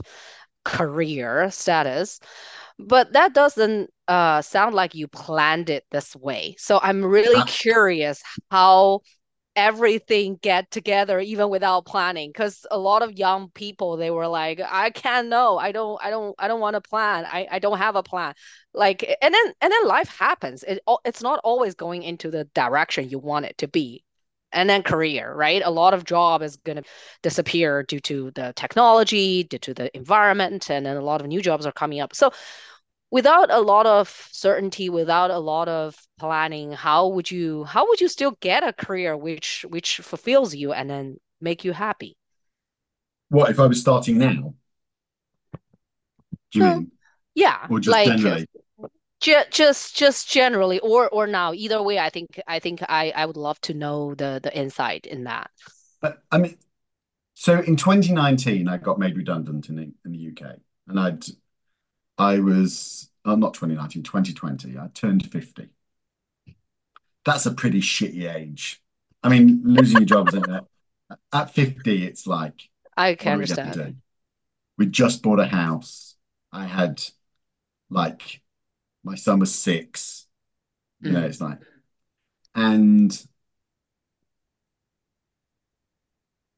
career 0.66 1.50
status. 1.50 2.20
But 2.80 3.14
that 3.14 3.34
doesn't 3.34 3.90
uh, 4.08 4.42
sound 4.42 4.76
like 4.76 4.94
you 4.94 5.08
planned 5.08 5.70
it 5.70 5.86
this 5.90 6.16
way. 6.16 6.56
So 6.60 6.80
I'm 6.82 7.04
really 7.04 7.42
uh, 7.42 7.46
curious 7.46 8.22
how 8.52 9.02
everything 9.58 10.38
get 10.44 10.70
together 10.70 11.20
even 11.20 11.50
without 11.50 11.84
planning 11.86 12.30
because 12.30 12.66
a 12.70 12.78
lot 12.78 13.02
of 13.02 13.18
young 13.18 13.50
people 13.56 13.98
they 13.98 14.12
were 14.12 14.28
like 14.28 14.62
i 14.70 14.92
can't 14.92 15.30
know 15.30 15.58
i 15.58 15.72
don't 15.72 16.00
i 16.04 16.12
don't 16.12 16.36
i 16.38 16.48
don't 16.48 16.60
want 16.60 16.76
to 16.76 16.82
plan. 16.82 17.26
I, 17.26 17.48
I 17.52 17.60
don't 17.60 17.80
have 17.80 17.96
a 17.96 18.04
plan. 18.04 18.36
Like 18.74 19.04
and 19.22 19.34
then 19.34 19.54
and 19.62 19.72
then 19.74 19.88
life 19.88 20.16
happens. 20.18 20.64
It, 20.64 20.80
it's 21.04 21.24
not 21.24 21.40
always 21.44 21.74
going 21.74 22.04
into 22.04 22.30
the 22.30 22.46
direction 22.54 23.10
you 23.10 23.20
want 23.20 23.46
it 23.46 23.58
to 23.60 23.68
be. 23.68 24.04
And 24.54 24.70
then 24.70 24.84
career 24.84 25.34
right? 25.34 25.62
A 25.66 25.72
lot 25.72 25.94
of 25.94 26.04
job 26.06 26.42
is 26.44 26.58
going 26.58 26.78
to 26.78 26.84
disappear 27.24 27.84
due 27.84 28.00
to 28.02 28.32
the 28.32 28.54
technology 28.56 29.44
due 29.44 29.58
to 29.60 29.74
the 29.74 29.96
environment 29.98 30.70
and 30.70 30.86
then 30.86 30.98
a 30.98 31.02
lot 31.02 31.22
of 31.22 31.28
new 31.28 31.42
jobs 31.42 31.66
are 31.66 31.72
coming 31.72 32.00
up. 32.00 32.16
So 32.16 32.32
without 33.12 33.52
a 33.52 33.60
lot 33.60 33.86
of 33.86 34.10
certainty 34.32 34.90
without 34.90 35.32
a 35.32 35.40
lot 35.40 35.68
of 35.68 35.96
planning 36.20 36.72
how 36.72 37.08
would 37.08 37.30
you 37.30 37.64
how 37.64 37.88
would 37.88 38.02
you 38.02 38.08
still 38.08 38.38
get 38.42 38.68
a 38.68 38.74
career 38.74 39.16
which 39.16 39.66
which 39.70 39.98
fulfills 39.98 40.54
you 40.54 40.74
and 40.74 40.90
then 40.90 41.18
make 41.40 41.64
you 41.64 41.74
happy? 41.74 42.18
What 43.30 43.50
if 43.50 43.60
i 43.60 43.66
was 43.66 43.82
starting 43.82 44.18
now? 44.18 44.54
Do 46.52 46.60
you 46.60 46.66
hmm. 46.66 46.72
mean? 46.72 46.92
Yeah 47.36 47.68
or 47.70 47.80
just 47.80 47.92
like, 47.92 48.08
generally? 48.08 48.48
ju- 49.22 49.50
just 49.52 49.96
just 49.96 50.30
generally 50.30 50.80
or 50.80 51.10
or 51.10 51.28
now. 51.28 51.54
Either 51.54 51.82
way 51.82 52.00
i 52.00 52.10
think 52.10 52.40
i 52.48 52.60
think 52.60 52.82
i 52.90 53.12
i 53.16 53.26
would 53.26 53.38
love 53.38 53.60
to 53.62 53.74
know 53.74 54.16
the 54.16 54.40
the 54.42 54.56
insight 54.58 55.06
in 55.06 55.26
that. 55.26 55.52
But 56.02 56.24
i 56.32 56.38
mean 56.38 56.58
so 57.40 57.60
in 57.60 57.76
2019 57.76 58.68
i 58.68 58.78
got 58.78 58.98
made 58.98 59.16
redundant 59.16 59.70
in 59.70 59.76
the, 59.76 59.92
in 60.06 60.12
the 60.12 60.32
uk 60.32 60.56
and 60.88 61.00
i'd 61.00 61.24
I 62.18 62.40
was 62.40 63.10
oh, 63.26 63.36
not 63.36 63.54
2019, 63.54 64.04
2020. 64.04 64.78
I 64.78 64.88
turned 64.94 65.30
50. 65.30 65.70
That's 67.26 67.46
a 67.46 67.52
pretty 67.52 67.82
shitty 67.82 68.34
age. 68.34 68.82
I 69.22 69.30
mean, 69.30 69.62
losing 69.64 70.00
your 70.00 70.06
job 70.06 70.30
isn't 70.30 70.50
it? 70.50 70.64
At 71.34 71.54
50, 71.54 72.06
it's 72.06 72.28
like 72.28 72.70
I 72.96 73.16
can 73.16 73.34
understand. 73.34 73.98
We 74.78 74.86
just 74.86 75.22
bought 75.24 75.40
a 75.40 75.46
house. 75.46 76.16
I 76.52 76.66
had 76.66 77.04
like 77.90 78.42
my 79.04 79.16
son 79.16 79.40
was 79.40 79.54
six. 79.54 80.26
You 81.02 81.12
mm. 81.12 81.14
know, 81.14 81.26
it's 81.26 81.42
like 81.42 81.60
and 82.56 83.28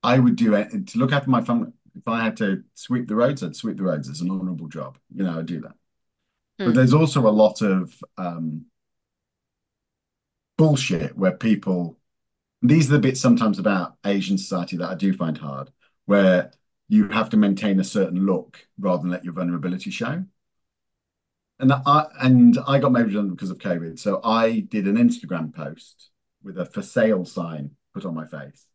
I 0.01 0.17
would 0.17 0.35
do 0.35 0.55
it 0.55 0.87
to 0.87 0.97
look 0.97 1.11
after 1.11 1.29
my 1.29 1.41
family 1.41 1.71
if 1.99 2.07
I 2.07 2.23
had 2.23 2.37
to 2.37 2.63
sweep 2.75 3.07
the 3.07 3.15
roads, 3.15 3.43
I'd 3.43 3.55
sweep 3.55 3.77
the 3.77 3.83
roads. 3.83 4.07
It's 4.07 4.21
an 4.21 4.31
honourable 4.31 4.67
job. 4.67 4.97
You 5.13 5.23
know, 5.23 5.39
I 5.39 5.41
do 5.41 5.59
that. 5.61 5.71
Mm. 5.71 6.57
But 6.57 6.67
hmm. 6.67 6.73
there's 6.73 6.93
also 6.93 7.27
a 7.27 7.29
lot 7.29 7.61
of 7.61 7.93
um, 8.17 8.65
bullshit 10.57 11.17
where 11.17 11.33
people. 11.33 11.97
These 12.61 12.89
are 12.89 12.93
the 12.93 12.99
bits 12.99 13.21
sometimes 13.21 13.57
about 13.57 13.95
Asian 14.05 14.37
society 14.37 14.75
that 14.77 14.89
I 14.89 14.95
do 14.95 15.13
find 15.13 15.37
hard, 15.37 15.69
where 16.05 16.51
you 16.89 17.07
have 17.07 17.29
to 17.29 17.37
maintain 17.37 17.79
a 17.79 17.85
certain 17.85 18.25
look 18.25 18.59
rather 18.77 19.01
than 19.01 19.11
let 19.11 19.23
your 19.23 19.33
vulnerability 19.33 19.91
show. 19.91 20.25
And 21.59 21.73
I 21.73 22.05
and 22.21 22.57
I 22.67 22.79
got 22.79 22.91
made 22.91 23.05
redundant 23.05 23.37
because 23.37 23.51
of 23.51 23.59
COVID. 23.59 23.99
So 23.99 24.21
I 24.23 24.61
did 24.61 24.87
an 24.87 24.95
Instagram 24.95 25.53
post 25.53 26.09
with 26.43 26.57
a 26.57 26.65
for 26.65 26.81
sale 26.81 27.25
sign 27.25 27.71
put 27.93 28.05
on 28.05 28.15
my 28.15 28.25
face. 28.25 28.65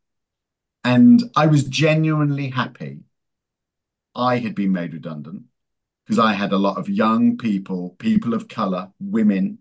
And 0.85 1.23
I 1.35 1.47
was 1.47 1.65
genuinely 1.65 2.51
happy 2.51 3.04
I 4.15 4.39
had 4.39 4.55
been 4.55 4.73
made 4.73 4.93
redundant 4.93 5.45
because 6.05 6.19
I 6.19 6.33
had 6.33 6.53
a 6.53 6.59
lot 6.59 6.79
of 6.79 6.89
young 6.89 7.37
people, 7.37 7.91
people 7.99 8.35
of 8.35 8.49
color, 8.49 8.91
women, 9.01 9.59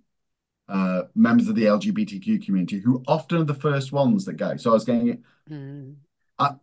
uh, 0.68 1.04
members 1.16 1.48
of 1.48 1.56
the 1.56 1.66
LGBTQ 1.66 2.46
community 2.46 2.80
who 2.80 3.04
often 3.08 3.40
are 3.40 3.46
the 3.46 3.54
first 3.54 3.92
ones 3.92 4.26
that 4.26 4.34
go. 4.34 4.56
So 4.58 4.72
I 4.72 4.74
was 4.74 4.86
going, 4.86 5.24
mm. 5.50 5.96
I, 6.38 6.56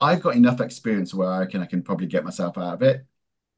I've 0.00 0.22
got 0.22 0.36
enough 0.36 0.60
experience 0.60 1.14
where 1.14 1.30
I 1.30 1.46
can 1.46 1.62
I 1.62 1.66
can 1.66 1.82
probably 1.82 2.06
get 2.06 2.24
myself 2.24 2.58
out 2.58 2.74
of 2.74 2.82
it. 2.82 3.06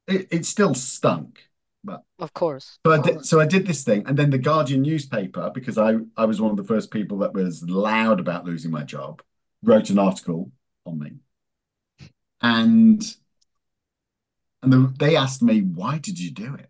It, 0.07 0.27
it 0.31 0.45
still 0.45 0.73
stunk, 0.73 1.43
but 1.83 2.03
of 2.17 2.33
course. 2.33 2.79
So 2.85 2.93
I 2.93 3.01
did, 3.01 3.25
so 3.25 3.39
I 3.39 3.45
did 3.45 3.67
this 3.67 3.83
thing, 3.83 4.03
and 4.07 4.17
then 4.17 4.29
the 4.29 4.37
Guardian 4.37 4.81
newspaper, 4.81 5.51
because 5.53 5.77
I 5.77 5.95
I 6.15 6.25
was 6.25 6.41
one 6.41 6.51
of 6.51 6.57
the 6.57 6.63
first 6.63 6.91
people 6.91 7.19
that 7.19 7.33
was 7.33 7.63
loud 7.63 8.19
about 8.19 8.45
losing 8.45 8.71
my 8.71 8.83
job, 8.83 9.21
wrote 9.63 9.89
an 9.89 9.99
article 9.99 10.51
on 10.85 10.99
me 10.99 11.11
and 12.41 13.03
and 14.61 14.73
the, 14.73 14.93
they 14.99 15.15
asked 15.15 15.41
me 15.41 15.61
why 15.61 15.97
did 15.97 16.19
you 16.19 16.31
do 16.31 16.55
it? 16.55 16.69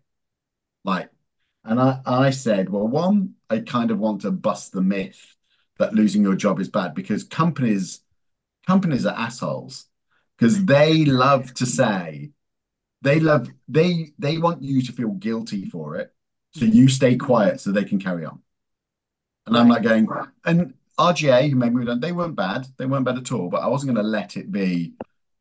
Like 0.84 1.10
and 1.64 1.80
I, 1.80 2.00
I 2.06 2.30
said 2.30 2.68
well 2.68 2.86
one 2.86 3.34
i 3.48 3.58
kind 3.58 3.90
of 3.90 3.98
want 3.98 4.22
to 4.22 4.30
bust 4.30 4.72
the 4.72 4.80
myth 4.80 5.36
that 5.78 5.94
losing 5.94 6.22
your 6.22 6.36
job 6.36 6.60
is 6.60 6.68
bad 6.68 6.94
because 6.94 7.24
companies 7.24 8.00
companies 8.66 9.06
are 9.06 9.16
assholes 9.16 9.86
because 10.36 10.64
they 10.64 11.04
love 11.04 11.52
to 11.54 11.66
say 11.66 12.30
they 13.02 13.20
love 13.20 13.48
they 13.68 14.12
they 14.18 14.38
want 14.38 14.62
you 14.62 14.82
to 14.82 14.92
feel 14.92 15.10
guilty 15.10 15.66
for 15.66 15.96
it 15.96 16.14
so 16.52 16.64
you 16.64 16.88
stay 16.88 17.16
quiet 17.16 17.60
so 17.60 17.70
they 17.70 17.84
can 17.84 18.00
carry 18.00 18.24
on. 18.24 18.40
And 19.46 19.56
i'm 19.56 19.68
like 19.68 19.82
going 19.82 20.08
and 20.44 20.74
R/GA 20.98 21.48
who 21.48 21.56
made 21.56 21.74
me 21.74 21.84
done 21.84 22.00
they 22.00 22.12
weren't 22.12 22.36
bad 22.36 22.66
they 22.78 22.86
weren't 22.86 23.04
bad 23.04 23.18
at 23.18 23.32
all 23.32 23.48
but 23.48 23.62
i 23.62 23.66
wasn't 23.68 23.94
going 23.94 24.04
to 24.04 24.10
let 24.10 24.36
it 24.36 24.52
be 24.52 24.92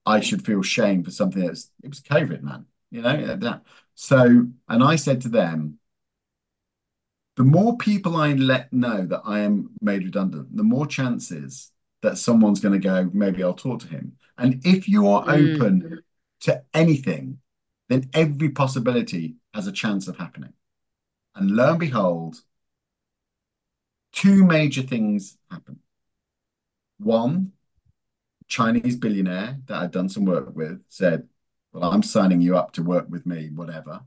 I 0.09 0.19
should 0.21 0.43
feel 0.43 0.63
shame 0.63 1.03
for 1.03 1.11
something 1.11 1.45
that's 1.45 1.69
it 1.83 1.89
was 1.89 2.01
COVID, 2.01 2.41
man. 2.41 2.65
You 2.89 3.03
know, 3.03 3.35
that. 3.35 3.61
so 3.93 4.47
and 4.67 4.83
I 4.83 4.95
said 4.95 5.21
to 5.21 5.29
them, 5.29 5.77
the 7.35 7.43
more 7.43 7.77
people 7.77 8.15
I 8.15 8.33
let 8.33 8.73
know 8.73 9.05
that 9.05 9.21
I 9.23 9.39
am 9.39 9.69
made 9.81 10.03
redundant, 10.03 10.57
the 10.57 10.63
more 10.63 10.87
chances 10.87 11.71
that 12.01 12.17
someone's 12.17 12.59
going 12.59 12.81
to 12.81 12.87
go, 12.87 13.09
maybe 13.13 13.43
I'll 13.43 13.53
talk 13.53 13.81
to 13.81 13.87
him. 13.87 14.17
And 14.37 14.65
if 14.65 14.89
you 14.89 15.07
are 15.09 15.23
mm. 15.25 15.55
open 15.55 16.01
to 16.41 16.63
anything, 16.73 17.37
then 17.87 18.09
every 18.13 18.49
possibility 18.49 19.35
has 19.53 19.67
a 19.67 19.71
chance 19.71 20.07
of 20.07 20.17
happening. 20.17 20.53
And 21.35 21.51
lo 21.51 21.69
and 21.69 21.79
behold, 21.79 22.37
two 24.11 24.43
major 24.43 24.81
things 24.81 25.37
happen. 25.51 25.79
One, 26.97 27.51
Chinese 28.49 28.95
billionaire 28.97 29.57
that 29.67 29.77
I'd 29.77 29.91
done 29.91 30.09
some 30.09 30.25
work 30.25 30.55
with 30.55 30.83
said, 30.89 31.29
Well, 31.71 31.89
I'm 31.91 32.03
signing 32.03 32.41
you 32.41 32.57
up 32.57 32.73
to 32.73 32.83
work 32.83 33.07
with 33.09 33.25
me, 33.25 33.49
whatever. 33.53 34.01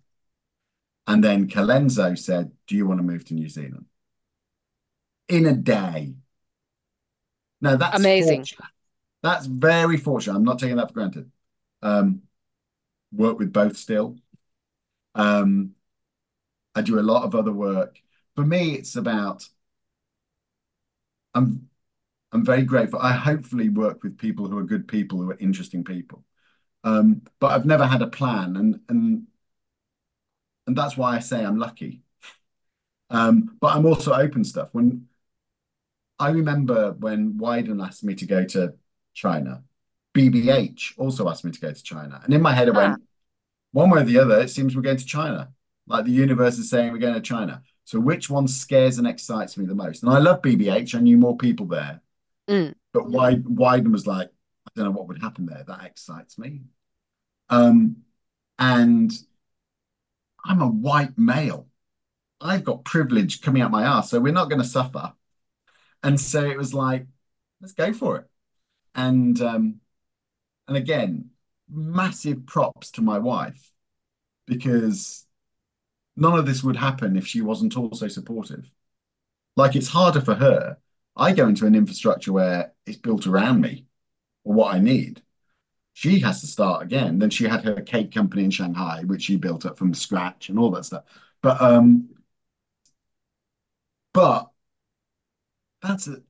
And 1.06 1.22
then 1.22 1.48
Colenso 1.48 2.18
said, 2.18 2.52
Do 2.66 2.76
you 2.76 2.86
want 2.86 2.98
to 2.98 3.04
move 3.04 3.24
to 3.26 3.34
New 3.34 3.48
Zealand? 3.48 3.86
In 5.28 5.46
a 5.46 5.54
day. 5.54 6.14
Now 7.60 7.76
that's 7.76 7.98
amazing. 7.98 8.38
Fortunate. 8.38 8.68
That's 9.22 9.46
very 9.46 9.96
fortunate. 9.96 10.36
I'm 10.36 10.44
not 10.44 10.58
taking 10.58 10.76
that 10.76 10.88
for 10.88 10.94
granted. 10.94 11.30
Um, 11.80 12.22
work 13.12 13.38
with 13.38 13.52
both 13.52 13.76
still. 13.76 14.16
Um, 15.14 15.72
I 16.74 16.82
do 16.82 16.98
a 16.98 17.00
lot 17.02 17.24
of 17.24 17.34
other 17.34 17.52
work. 17.52 18.00
For 18.34 18.44
me, 18.44 18.74
it's 18.74 18.96
about 18.96 19.48
I'm 21.34 21.68
I'm 22.32 22.44
very 22.44 22.62
grateful. 22.62 22.98
I 23.00 23.12
hopefully 23.12 23.68
work 23.68 24.02
with 24.02 24.18
people 24.18 24.48
who 24.48 24.58
are 24.58 24.64
good 24.64 24.88
people, 24.88 25.18
who 25.20 25.30
are 25.30 25.36
interesting 25.38 25.84
people. 25.84 26.24
Um, 26.84 27.22
but 27.38 27.52
I've 27.52 27.66
never 27.66 27.86
had 27.86 28.02
a 28.02 28.06
plan, 28.06 28.56
and 28.56 28.80
and 28.88 29.26
and 30.66 30.76
that's 30.76 30.96
why 30.96 31.16
I 31.16 31.18
say 31.20 31.44
I'm 31.44 31.58
lucky. 31.58 32.02
Um, 33.10 33.56
but 33.60 33.76
I'm 33.76 33.86
also 33.86 34.14
open 34.14 34.44
stuff. 34.44 34.70
When 34.72 35.06
I 36.18 36.30
remember 36.30 36.92
when 36.92 37.34
Wieden 37.34 37.84
asked 37.84 38.04
me 38.04 38.14
to 38.14 38.26
go 38.26 38.44
to 38.46 38.74
China, 39.14 39.62
BBH 40.14 40.94
also 40.98 41.28
asked 41.28 41.44
me 41.44 41.50
to 41.52 41.60
go 41.60 41.72
to 41.72 41.82
China, 41.82 42.20
and 42.24 42.32
in 42.34 42.42
my 42.42 42.52
head 42.54 42.68
I 42.68 42.72
went, 42.72 43.02
one 43.72 43.90
way 43.90 44.00
or 44.00 44.04
the 44.04 44.18
other, 44.18 44.40
it 44.40 44.50
seems 44.50 44.74
we're 44.74 44.82
going 44.82 44.96
to 44.96 45.04
China. 45.06 45.52
Like 45.86 46.04
the 46.04 46.12
universe 46.12 46.58
is 46.58 46.70
saying 46.70 46.92
we're 46.92 46.98
going 46.98 47.14
to 47.14 47.20
China. 47.20 47.62
So 47.84 47.98
which 48.00 48.30
one 48.30 48.46
scares 48.48 48.98
and 48.98 49.06
excites 49.06 49.56
me 49.58 49.66
the 49.66 49.74
most? 49.74 50.02
And 50.02 50.12
I 50.12 50.18
love 50.18 50.42
BBH. 50.42 50.94
I 50.94 51.00
knew 51.00 51.18
more 51.18 51.36
people 51.36 51.66
there, 51.66 52.00
Mm. 52.48 52.74
but 52.92 53.04
Wieden, 53.04 53.44
Wieden 53.44 53.92
was 53.92 54.06
like, 54.06 54.28
I 54.28 54.70
don't 54.74 54.86
know 54.86 54.90
what 54.90 55.08
would 55.08 55.20
happen 55.20 55.46
there. 55.46 55.64
That 55.66 55.84
excites 55.84 56.38
me. 56.38 56.62
Um, 57.48 57.98
and 58.58 59.12
I'm 60.44 60.62
a 60.62 60.68
white 60.68 61.16
male. 61.18 61.68
I've 62.40 62.64
got 62.64 62.84
privilege 62.84 63.40
coming 63.40 63.62
out 63.62 63.70
my 63.70 63.84
ass, 63.84 64.10
so 64.10 64.20
we're 64.20 64.32
not 64.32 64.48
going 64.48 64.60
to 64.60 64.68
suffer. 64.68 65.12
And 66.02 66.20
so 66.20 66.44
it 66.44 66.56
was 66.58 66.74
like, 66.74 67.06
let's 67.60 67.74
go 67.74 67.92
for 67.92 68.18
it. 68.18 68.26
And 68.94 69.40
um, 69.40 69.80
and 70.68 70.76
again, 70.76 71.30
massive 71.68 72.46
props 72.46 72.90
to 72.92 73.02
my 73.02 73.18
wife 73.18 73.72
because 74.46 75.26
none 76.16 76.38
of 76.38 76.46
this 76.46 76.62
would 76.62 76.76
happen 76.76 77.16
if 77.16 77.26
she 77.26 77.40
wasn't 77.40 77.76
also 77.76 78.08
supportive. 78.08 78.70
Like 79.56 79.76
it's 79.76 79.88
harder 79.88 80.20
for 80.20 80.34
her. 80.34 80.78
I 81.16 81.32
go 81.32 81.48
into 81.48 81.66
an 81.66 81.74
infrastructure 81.74 82.32
where 82.32 82.72
it's 82.86 82.96
built 82.96 83.26
around 83.26 83.60
me 83.60 83.86
or 84.44 84.54
what 84.54 84.74
I 84.74 84.78
need. 84.78 85.22
She 85.94 86.20
has 86.20 86.40
to 86.40 86.46
start 86.46 86.82
again. 86.82 87.18
Then 87.18 87.30
she 87.30 87.44
had 87.44 87.64
her 87.64 87.80
cake 87.82 88.12
company 88.12 88.44
in 88.44 88.50
Shanghai, 88.50 89.02
which 89.04 89.22
she 89.22 89.36
built 89.36 89.66
up 89.66 89.76
from 89.76 89.92
scratch 89.94 90.48
and 90.48 90.58
all 90.58 90.70
that 90.72 90.86
stuff. 90.86 91.04
But 91.42 91.60
um, 91.60 92.08
but 94.14 94.50
that's 95.82 96.06
it. 96.06 96.22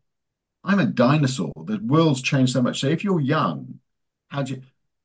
I'm 0.65 0.79
a 0.81 0.87
dinosaur. 0.87 1.53
The 1.67 1.79
world's 1.79 2.23
changed 2.23 2.53
so 2.53 2.63
much. 2.63 2.81
So 2.81 2.89
if 2.89 3.05
you're 3.05 3.21
young, 3.21 3.81
how 4.29 4.43
do 4.43 4.55
you 4.55 4.63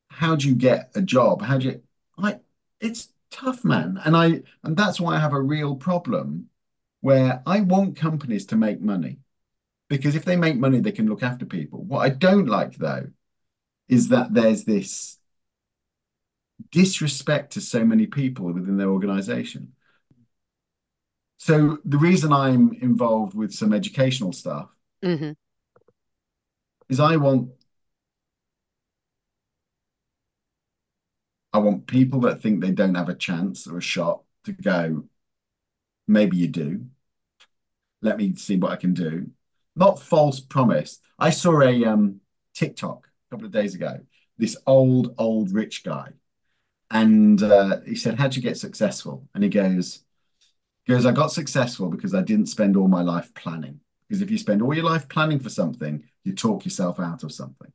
how 0.10 0.36
do 0.36 0.48
you 0.48 0.56
get 0.56 0.92
a 0.96 1.02
job? 1.02 1.42
How 1.42 1.58
do 1.58 1.68
you 1.68 1.84
I 2.18 2.40
it's 2.80 3.10
tough, 3.32 3.64
man. 3.66 4.00
And 4.06 4.16
I 4.16 4.44
and 4.64 4.76
that's 4.78 5.00
why 5.00 5.16
I 5.16 5.20
have 5.20 5.34
a 5.34 5.42
real 5.42 5.76
problem 5.76 6.50
where 7.02 7.42
I 7.46 7.62
want 7.62 7.98
companies 7.98 8.46
to 8.48 8.56
make 8.56 8.82
money. 8.82 9.20
Because 9.90 10.16
if 10.16 10.26
they 10.26 10.36
make 10.36 10.58
money, 10.58 10.80
they 10.80 10.92
can 10.92 11.08
look 11.08 11.24
after 11.24 11.46
people. 11.46 11.84
What 11.84 12.00
I 12.00 12.10
don't 12.10 12.48
like 12.48 12.76
though 12.78 13.08
is 13.90 14.10
that 14.10 14.34
there's 14.34 14.66
this 14.66 15.20
disrespect 16.72 17.54
to 17.54 17.62
so 17.62 17.84
many 17.86 18.06
people 18.08 18.46
within 18.54 18.78
their 18.78 18.90
organization. 18.90 19.74
So 21.38 21.78
the 21.86 21.98
reason 21.98 22.32
I'm 22.34 22.74
involved 22.74 23.34
with 23.36 23.52
some 23.54 23.74
educational 23.74 24.34
stuff 24.34 24.70
hmm 25.04 25.32
is 26.90 27.00
I 27.00 27.16
want 27.18 27.50
I 31.54 31.58
want 31.60 31.88
people 31.88 32.22
that 32.22 32.42
think 32.42 32.62
they 32.62 32.72
don't 32.72 32.96
have 32.96 33.10
a 33.10 33.14
chance 33.16 33.68
or 33.68 33.78
a 33.78 33.82
shot 33.82 34.24
to 34.46 34.54
go, 34.54 35.04
maybe 36.08 36.38
you 36.38 36.48
do. 36.48 36.88
Let 38.02 38.18
me 38.18 38.34
see 38.36 38.58
what 38.58 38.72
I 38.72 38.76
can 38.76 38.94
do. 38.96 39.30
Not 39.78 40.02
false 40.02 40.40
promise. 40.40 41.00
I 41.20 41.30
saw 41.30 41.62
a 41.62 41.86
um, 41.86 42.20
TikTok 42.56 43.08
a 43.08 43.36
couple 43.36 43.46
of 43.46 43.52
days 43.52 43.76
ago, 43.76 44.00
this 44.38 44.58
old, 44.66 45.14
old 45.20 45.52
rich 45.52 45.84
guy. 45.84 46.10
And 46.90 47.42
uh, 47.44 47.82
he 47.86 47.96
said, 47.96 48.18
How'd 48.18 48.36
you 48.36 48.42
get 48.42 48.58
successful? 48.58 49.28
And 49.36 49.44
he 49.44 49.50
goes, 49.52 50.04
goes, 50.88 51.06
I 51.06 51.12
got 51.12 51.32
successful 51.32 51.90
because 51.90 52.16
I 52.16 52.22
didn't 52.22 52.48
spend 52.48 52.76
all 52.76 52.88
my 52.88 53.04
life 53.04 53.32
planning. 53.36 53.80
Because 54.08 54.22
if 54.22 54.32
you 54.32 54.38
spend 54.40 54.64
all 54.64 54.74
your 54.74 54.86
life 54.86 55.08
planning 55.10 55.40
for 55.40 55.50
something, 55.50 56.04
you 56.24 56.34
talk 56.34 56.66
yourself 56.66 57.00
out 57.00 57.24
of 57.24 57.32
something. 57.32 57.72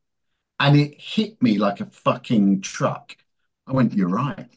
And 0.59 0.77
it 0.77 1.01
hit 1.01 1.41
me 1.41 1.59
like 1.59 1.81
a 1.81 1.87
fucking 1.87 2.63
truck. 2.63 3.15
I 3.67 3.73
went, 3.73 3.93
You're 3.95 4.09
right. 4.09 4.49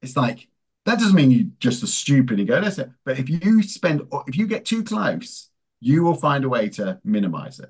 It's 0.00 0.16
like, 0.16 0.48
that 0.86 0.98
doesn't 0.98 1.14
mean 1.14 1.30
you're 1.30 1.50
just 1.58 1.82
a 1.82 1.86
stupid 1.86 2.38
and 2.38 2.48
go, 2.48 2.62
it. 2.62 2.90
But 3.04 3.18
if 3.18 3.28
you 3.28 3.62
spend, 3.62 4.02
if 4.26 4.36
you 4.36 4.46
get 4.46 4.64
too 4.64 4.84
close, 4.84 5.50
you 5.84 6.02
will 6.02 6.14
find 6.14 6.44
a 6.44 6.48
way 6.48 6.70
to 6.70 6.98
minimize 7.04 7.60
it. 7.60 7.68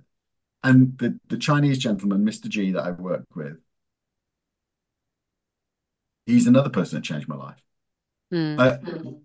And 0.62 0.96
the, 0.98 1.18
the 1.28 1.36
Chinese 1.36 1.78
gentleman, 1.78 2.24
Mr. 2.24 2.48
G, 2.48 2.70
that 2.70 2.84
I 2.84 2.92
work 2.92 3.26
with, 3.34 3.58
he's 6.24 6.46
another 6.46 6.70
person 6.70 6.96
that 6.96 7.04
changed 7.04 7.26
my 7.26 7.34
life. 7.34 7.62
Mm. 8.32 8.58
Uh, 8.58 9.18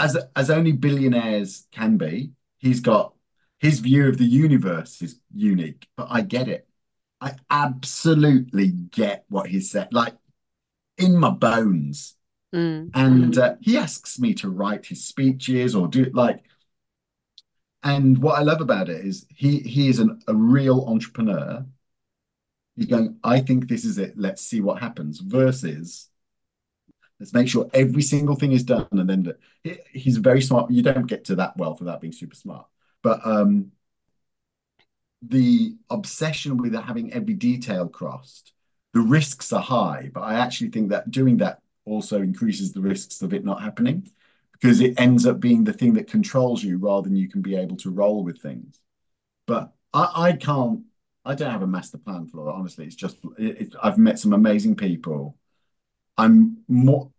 as 0.00 0.16
as 0.34 0.50
only 0.50 0.72
billionaires 0.72 1.66
can 1.70 1.98
be, 1.98 2.32
he's 2.58 2.80
got 2.80 3.12
his 3.60 3.80
view 3.80 4.08
of 4.08 4.16
the 4.16 4.24
universe 4.24 5.02
is 5.02 5.20
unique, 5.34 5.86
but 5.94 6.08
I 6.10 6.22
get 6.22 6.48
it. 6.48 6.66
I 7.20 7.34
absolutely 7.50 8.68
get 8.68 9.26
what 9.28 9.48
he 9.48 9.60
said, 9.60 9.92
like 9.92 10.16
in 10.96 11.16
my 11.16 11.30
bones. 11.30 12.16
Mm. 12.54 12.90
And 12.94 13.38
uh, 13.38 13.56
he 13.60 13.76
asks 13.76 14.18
me 14.18 14.32
to 14.34 14.48
write 14.48 14.86
his 14.86 15.04
speeches 15.04 15.74
or 15.74 15.88
do 15.88 16.06
like. 16.14 16.42
And 17.82 18.18
what 18.18 18.38
I 18.38 18.42
love 18.42 18.60
about 18.60 18.88
it 18.88 19.04
is 19.04 19.26
he 19.28 19.58
he 19.58 19.88
is 19.88 19.98
an, 19.98 20.20
a 20.28 20.34
real 20.34 20.84
entrepreneur. 20.86 21.66
He's 22.76 22.86
going, 22.86 23.18
I 23.22 23.40
think 23.40 23.68
this 23.68 23.84
is 23.84 23.98
it. 23.98 24.16
Let's 24.16 24.42
see 24.42 24.60
what 24.60 24.80
happens. 24.80 25.18
Versus, 25.18 26.08
let's 27.20 27.34
make 27.34 27.48
sure 27.48 27.68
every 27.74 28.02
single 28.02 28.36
thing 28.36 28.52
is 28.52 28.62
done. 28.62 28.86
And 28.92 29.10
then 29.10 29.34
he, 29.62 29.78
he's 29.92 30.16
very 30.16 30.40
smart. 30.40 30.70
You 30.70 30.82
don't 30.82 31.06
get 31.06 31.24
to 31.26 31.36
that 31.36 31.56
wealth 31.56 31.80
without 31.80 32.00
being 32.00 32.12
super 32.12 32.36
smart. 32.36 32.66
But 33.02 33.26
um, 33.26 33.72
the 35.20 35.76
obsession 35.90 36.56
with 36.56 36.74
having 36.74 37.12
every 37.12 37.34
detail 37.34 37.88
crossed, 37.88 38.52
the 38.94 39.00
risks 39.00 39.52
are 39.52 39.60
high. 39.62 40.10
But 40.14 40.20
I 40.20 40.34
actually 40.34 40.70
think 40.70 40.90
that 40.90 41.10
doing 41.10 41.38
that 41.38 41.60
also 41.84 42.22
increases 42.22 42.72
the 42.72 42.80
risks 42.80 43.22
of 43.22 43.34
it 43.34 43.44
not 43.44 43.60
happening 43.60 44.08
because 44.62 44.80
it 44.80 45.00
ends 45.00 45.26
up 45.26 45.40
being 45.40 45.64
the 45.64 45.72
thing 45.74 45.94
that 45.94 46.08
controls 46.08 46.62
you 46.62 46.78
rather 46.78 47.08
than 47.08 47.16
you 47.16 47.28
can 47.28 47.42
be 47.42 47.56
able 47.56 47.76
to 47.78 47.90
roll 47.90 48.22
with 48.22 48.40
things. 48.40 48.80
But 49.46 49.72
I, 49.94 50.12
I 50.16 50.32
can't. 50.34 50.82
I 51.24 51.34
don't 51.34 51.50
have 51.52 51.62
a 51.62 51.66
master 51.68 51.98
plan 51.98 52.26
for 52.26 52.48
it. 52.48 52.52
Honestly, 52.52 52.86
it's 52.86 52.96
just 52.96 53.18
it, 53.38 53.60
it, 53.62 53.74
I've 53.82 53.98
met 53.98 54.18
some 54.18 54.32
amazing 54.32 54.76
people. 54.76 55.36
I'm 56.18 56.58
more. 56.68 57.10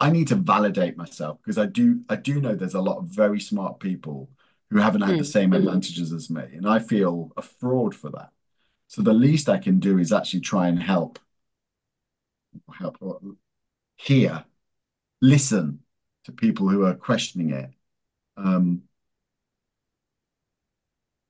I 0.00 0.10
need 0.10 0.28
to 0.28 0.36
validate 0.36 0.96
myself 0.96 1.38
because 1.42 1.58
I 1.58 1.66
do. 1.66 2.02
I 2.08 2.16
do 2.16 2.40
know 2.40 2.54
there's 2.54 2.74
a 2.74 2.80
lot 2.80 2.98
of 2.98 3.06
very 3.06 3.40
smart 3.40 3.80
people 3.80 4.30
who 4.70 4.78
haven't 4.78 5.02
had 5.02 5.18
the 5.18 5.24
Mm. 5.24 5.32
same 5.32 5.52
advantages 5.52 6.12
as 6.12 6.30
me, 6.30 6.42
and 6.54 6.68
I 6.68 6.78
feel 6.80 7.32
a 7.36 7.42
fraud 7.42 7.94
for 7.94 8.10
that. 8.10 8.30
So 8.88 9.02
the 9.02 9.12
least 9.14 9.48
I 9.48 9.58
can 9.58 9.80
do 9.80 9.98
is 9.98 10.12
actually 10.12 10.40
try 10.40 10.68
and 10.68 10.80
help, 10.82 11.18
help, 12.78 12.96
hear, 13.96 14.44
listen 15.22 15.80
to 16.26 16.32
people 16.32 16.68
who 16.68 16.84
are 16.84 16.94
questioning 16.94 17.50
it. 17.50 17.70
Um, 18.36 18.82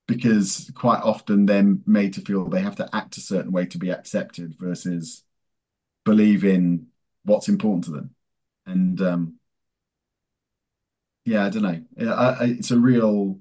because 0.06 0.70
quite 0.74 1.02
often 1.02 1.46
they're 1.46 1.76
made 1.86 2.14
to 2.14 2.20
feel 2.20 2.48
they 2.48 2.60
have 2.60 2.76
to 2.76 2.88
act 2.94 3.16
a 3.16 3.20
certain 3.20 3.52
way 3.52 3.66
to 3.66 3.78
be 3.78 3.90
accepted 3.90 4.54
versus 4.58 5.24
believe 6.04 6.44
in 6.44 6.86
what's 7.24 7.48
important 7.48 7.84
to 7.84 7.90
them. 7.90 8.14
And 8.66 9.00
um, 9.00 9.34
yeah, 11.24 11.44
I 11.44 11.50
don't 11.50 11.62
know. 11.62 12.12
I, 12.12 12.30
I, 12.30 12.44
it's 12.44 12.70
a 12.70 12.78
real, 12.78 13.40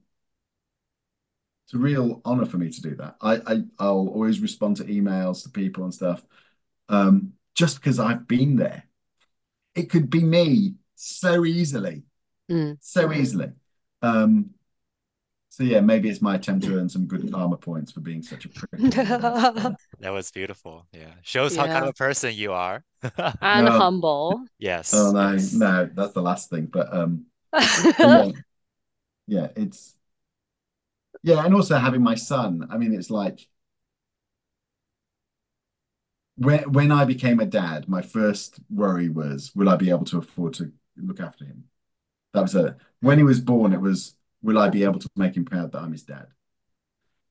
it's 1.66 1.76
a 1.76 1.78
real 1.78 2.22
honor 2.26 2.46
for 2.46 2.58
me 2.58 2.70
to 2.70 2.82
do 2.82 2.96
that. 2.96 3.16
I, 3.22 3.36
I 3.36 3.64
I'll 3.80 4.10
always 4.10 4.40
respond 4.40 4.78
to 4.78 4.86
emails 4.86 5.44
to 5.44 5.50
people 5.50 5.84
and 5.84 5.94
stuff, 5.94 6.26
um, 6.90 7.34
just 7.54 7.76
because 7.78 8.00
I've 8.00 8.28
been 8.28 8.56
there. 8.56 8.84
It 9.76 9.90
could 9.90 10.10
be 10.10 10.24
me 10.24 10.76
so 10.96 11.46
easily, 11.46 12.04
Mm. 12.50 12.78
so 12.80 13.12
easily. 13.14 13.52
Um, 14.02 14.52
so 15.50 15.64
yeah, 15.64 15.80
maybe 15.82 16.10
it's 16.10 16.22
my 16.22 16.36
attempt 16.36 16.66
to 16.66 16.78
earn 16.78 16.90
some 16.90 17.06
good 17.08 17.32
karma 17.32 17.58
points 17.58 17.92
for 17.92 18.02
being 18.02 18.22
such 18.22 18.46
a 18.46 18.50
prick. 18.50 18.82
That 20.00 20.12
was 20.12 20.32
beautiful. 20.32 20.88
Yeah. 20.92 21.14
Shows 21.24 21.56
how 21.56 21.68
kind 21.68 21.86
of 21.86 21.90
a 21.90 21.94
person 21.94 22.34
you 22.34 22.54
are. 22.54 22.84
And 23.42 23.68
No. 23.68 23.78
humble. 23.78 24.46
Yes. 24.60 24.92
Oh 24.94 25.12
no, 25.12 25.34
yes. 25.34 25.54
no, 25.54 25.90
that's 25.94 26.14
the 26.14 26.22
last 26.22 26.50
thing. 26.50 26.68
But 26.68 26.94
um, 26.94 27.26
but 27.76 27.88
yeah, 28.02 28.32
yeah, 29.28 29.50
it's 29.56 29.96
yeah, 31.24 31.44
and 31.46 31.54
also 31.56 31.78
having 31.78 32.02
my 32.04 32.16
son. 32.16 32.68
I 32.72 32.78
mean, 32.78 32.94
it's 32.94 33.10
like 33.10 33.48
when 36.38 36.72
when 36.72 36.92
I 36.92 37.06
became 37.06 37.40
a 37.40 37.46
dad, 37.46 37.88
my 37.90 38.02
first 38.02 38.60
worry 38.70 39.10
was, 39.10 39.54
will 39.56 39.70
I 39.70 39.76
be 39.78 39.90
able 39.90 40.06
to 40.06 40.18
afford 40.20 40.54
to 40.56 40.72
look 40.98 41.20
after 41.20 41.46
him? 41.46 41.66
That 42.34 42.42
was 42.42 42.56
it. 42.56 42.76
When 43.02 43.18
he 43.18 43.24
was 43.24 43.40
born, 43.40 43.74
it 43.74 43.82
was, 43.82 44.16
will 44.42 44.58
I 44.58 44.70
be 44.70 44.84
able 44.84 45.00
to 45.00 45.10
make 45.16 45.36
him 45.36 45.46
proud 45.46 45.72
that 45.72 45.82
I'm 45.82 45.92
his 45.92 46.04
dad? 46.04 46.28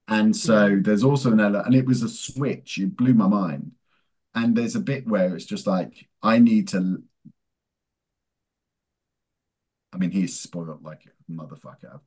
And 0.09 0.37
so 0.37 0.79
there's 0.81 1.05
also 1.05 1.33
an 1.33 1.41
element, 1.41 1.67
and 1.67 1.75
it 1.75 1.87
was 1.87 2.03
a 2.03 2.09
switch. 2.09 2.79
It 2.79 2.97
blew 2.97 3.15
my 3.15 3.27
mind. 3.29 3.73
And 4.35 4.57
there's 4.57 4.75
a 4.75 4.81
bit 4.81 5.07
where 5.07 5.35
it's 5.35 5.47
just 5.47 5.67
like, 5.67 6.09
I 6.23 6.39
need 6.39 6.69
to 6.69 7.03
I 9.95 9.97
mean, 9.97 10.11
he's 10.11 10.39
spoiled 10.39 10.83
like 10.83 11.07
a 11.07 11.33
motherfucker. 11.33 12.01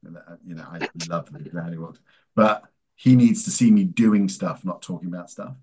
You 0.46 0.56
know, 0.56 0.66
I 0.70 0.90
love 1.10 1.30
the 1.32 1.78
world, 1.80 2.00
but 2.36 2.64
he 2.96 3.16
needs 3.16 3.44
to 3.46 3.52
see 3.52 3.72
me 3.72 3.86
doing 3.86 4.28
stuff, 4.28 4.66
not 4.66 4.82
talking 4.82 5.08
about 5.08 5.30
stuff. 5.30 5.56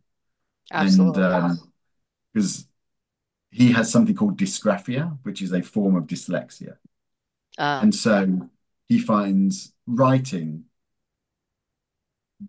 Absolutely. 0.73 1.23
And 1.23 1.59
because 2.33 2.61
um, 2.61 2.65
he 3.55 3.71
has 3.73 3.91
something 3.91 4.17
called 4.17 4.37
dysgraphia, 4.37 5.17
which 5.23 5.41
is 5.41 5.53
a 5.53 5.63
form 5.63 5.95
of 5.95 6.05
dyslexia. 6.05 6.77
Uh. 7.57 7.81
And 7.83 7.95
so 7.95 8.51
he 8.89 8.99
finds 8.99 9.73
writing 9.87 10.65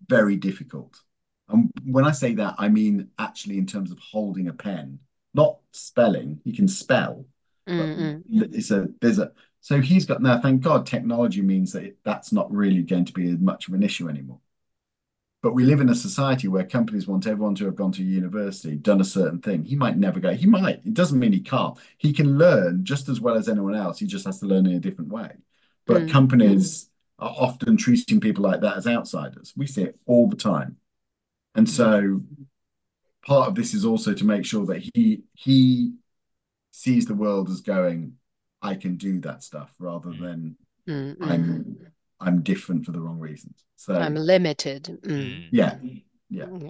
very 0.07 0.35
difficult. 0.35 0.99
And 1.47 1.69
when 1.83 2.05
I 2.05 2.11
say 2.11 2.33
that, 2.35 2.55
I 2.57 2.69
mean 2.69 3.09
actually 3.19 3.59
in 3.59 3.67
terms 3.67 3.91
of 3.91 3.99
holding 3.99 4.47
a 4.47 4.53
pen, 4.53 4.99
not 5.35 5.59
spelling. 5.71 6.41
He 6.43 6.51
can 6.51 6.67
spell. 6.67 7.25
It's 8.27 8.71
a 8.71 8.87
there's 8.99 9.19
a 9.19 9.31
so 9.61 9.81
he's 9.81 10.05
got 10.05 10.21
now. 10.23 10.39
Thank 10.39 10.61
God, 10.61 10.87
technology 10.87 11.41
means 11.41 11.71
that 11.73 11.83
it, 11.83 11.97
that's 12.03 12.31
not 12.31 12.51
really 12.51 12.81
going 12.81 13.05
to 13.05 13.13
be 13.13 13.29
as 13.29 13.39
much 13.39 13.67
of 13.67 13.75
an 13.75 13.83
issue 13.83 14.09
anymore. 14.09 14.39
But 15.45 15.53
we 15.53 15.63
live 15.63 15.79
in 15.79 15.89
a 15.89 15.95
society 15.95 16.47
where 16.47 16.63
companies 16.63 17.05
want 17.05 17.27
everyone 17.27 17.53
to 17.53 17.65
have 17.65 17.75
gone 17.75 17.91
to 17.91 18.03
university, 18.03 18.75
done 18.77 18.99
a 18.99 19.03
certain 19.05 19.39
thing. 19.39 19.63
He 19.63 19.75
might 19.75 19.95
never 19.95 20.19
go. 20.19 20.33
He 20.33 20.47
might. 20.47 20.81
It 20.83 20.95
doesn't 20.95 21.19
mean 21.19 21.33
he 21.33 21.39
can't. 21.39 21.77
He 21.99 22.13
can 22.13 22.39
learn 22.39 22.83
just 22.83 23.09
as 23.09 23.21
well 23.21 23.35
as 23.35 23.47
anyone 23.47 23.75
else. 23.75 23.99
He 23.99 24.07
just 24.07 24.25
has 24.25 24.39
to 24.39 24.47
learn 24.47 24.65
in 24.65 24.73
a 24.73 24.79
different 24.79 25.11
way. 25.11 25.33
But 25.85 26.01
mm. 26.01 26.11
companies 26.11 26.89
are 27.19 27.29
often 27.37 27.77
treating 27.77 28.19
people 28.19 28.43
like 28.43 28.61
that 28.61 28.75
as 28.75 28.87
outsiders. 28.87 29.53
We 29.55 29.67
see 29.67 29.83
it 29.83 29.99
all 30.07 30.27
the 30.27 30.35
time. 30.35 30.77
And 31.53 31.69
so 31.69 32.21
part 33.23 33.47
of 33.47 33.53
this 33.53 33.75
is 33.75 33.85
also 33.85 34.15
to 34.15 34.25
make 34.25 34.45
sure 34.45 34.65
that 34.65 34.81
he 34.95 35.25
he 35.35 35.93
sees 36.71 37.05
the 37.05 37.13
world 37.13 37.51
as 37.51 37.61
going, 37.61 38.13
I 38.63 38.73
can 38.73 38.97
do 38.97 39.19
that 39.19 39.43
stuff 39.43 39.71
rather 39.77 40.09
mm. 40.09 40.21
than 40.21 40.57
mm 40.87 41.17
I'm 41.21 41.77
I'm 42.19 42.41
different 42.41 42.85
for 42.85 42.91
the 42.91 42.99
wrong 42.99 43.19
reasons. 43.19 43.63
So 43.75 43.95
I'm 43.95 44.15
limited. 44.15 44.83
Mm. 44.83 44.99
mm. 45.03 45.47
Yeah. 45.51 45.77
Yeah. 46.29 46.45
Mm-hmm. 46.45 46.69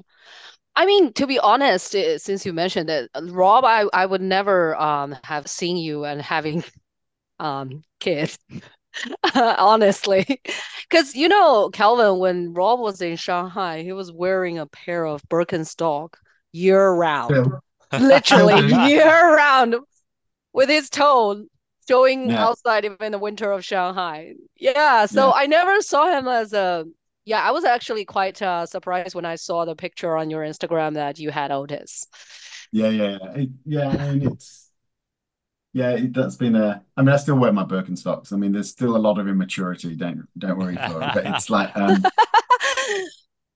I 0.75 0.85
mean, 0.85 1.13
to 1.13 1.25
be 1.25 1.39
honest, 1.39 1.95
eh, 1.95 2.17
since 2.17 2.45
you 2.45 2.51
mentioned 2.51 2.89
that, 2.89 3.09
Rob, 3.21 3.63
I, 3.63 3.85
I 3.93 4.05
would 4.05 4.21
never 4.21 4.75
um 4.75 5.15
have 5.23 5.47
seen 5.47 5.77
you 5.77 6.05
and 6.05 6.21
having 6.21 6.63
um 7.39 7.83
kids. 7.99 8.37
honestly, 9.35 10.25
because 10.89 11.15
you 11.15 11.27
know, 11.27 11.69
Calvin, 11.71 12.19
when 12.19 12.53
Rob 12.53 12.79
was 12.79 13.01
in 13.01 13.15
Shanghai, 13.15 13.83
he 13.83 13.91
was 13.91 14.11
wearing 14.11 14.57
a 14.57 14.67
pair 14.67 15.05
of 15.05 15.21
Birkenstock 15.29 16.15
year 16.51 16.91
round, 16.91 17.51
literally 17.99 18.73
year 18.89 19.35
round, 19.35 19.75
with 20.53 20.69
his 20.69 20.89
toe 20.89 21.45
showing 21.87 22.29
yeah. 22.29 22.45
outside 22.45 22.85
even 22.85 22.97
in 23.01 23.11
the 23.11 23.19
winter 23.19 23.51
of 23.51 23.63
Shanghai. 23.63 24.33
Yeah, 24.57 25.05
so 25.05 25.27
yeah. 25.27 25.33
I 25.33 25.45
never 25.47 25.81
saw 25.81 26.17
him 26.17 26.27
as 26.27 26.53
a. 26.53 26.85
Yeah, 27.25 27.41
I 27.41 27.51
was 27.51 27.63
actually 27.63 28.05
quite 28.05 28.41
uh, 28.41 28.65
surprised 28.67 29.15
when 29.15 29.25
I 29.25 29.35
saw 29.35 29.65
the 29.65 29.75
picture 29.75 30.15
on 30.15 30.29
your 30.29 30.43
Instagram 30.43 30.93
that 30.93 31.17
you 31.17 31.31
had 31.31 31.51
Otis. 31.51 32.05
Yeah, 32.71 32.89
yeah, 32.89 33.17
it, 33.35 33.49
yeah. 33.65 33.89
I 33.89 34.11
mean, 34.11 34.31
it's 34.31 34.69
yeah, 35.73 35.91
it, 35.91 36.13
that's 36.13 36.35
been 36.35 36.55
a. 36.55 36.83
I 36.95 37.01
mean, 37.01 37.09
I 37.09 37.17
still 37.17 37.37
wear 37.37 37.51
my 37.51 37.63
Birkenstocks. 37.63 38.31
I 38.31 38.37
mean, 38.37 38.51
there's 38.51 38.69
still 38.69 38.95
a 38.95 38.97
lot 38.97 39.19
of 39.19 39.27
immaturity. 39.27 39.95
Don't 39.95 40.27
don't 40.37 40.57
worry, 40.57 40.75
Flora. 40.75 41.11
But 41.13 41.25
it's 41.25 41.49
like. 41.49 41.75
Um, 41.75 42.03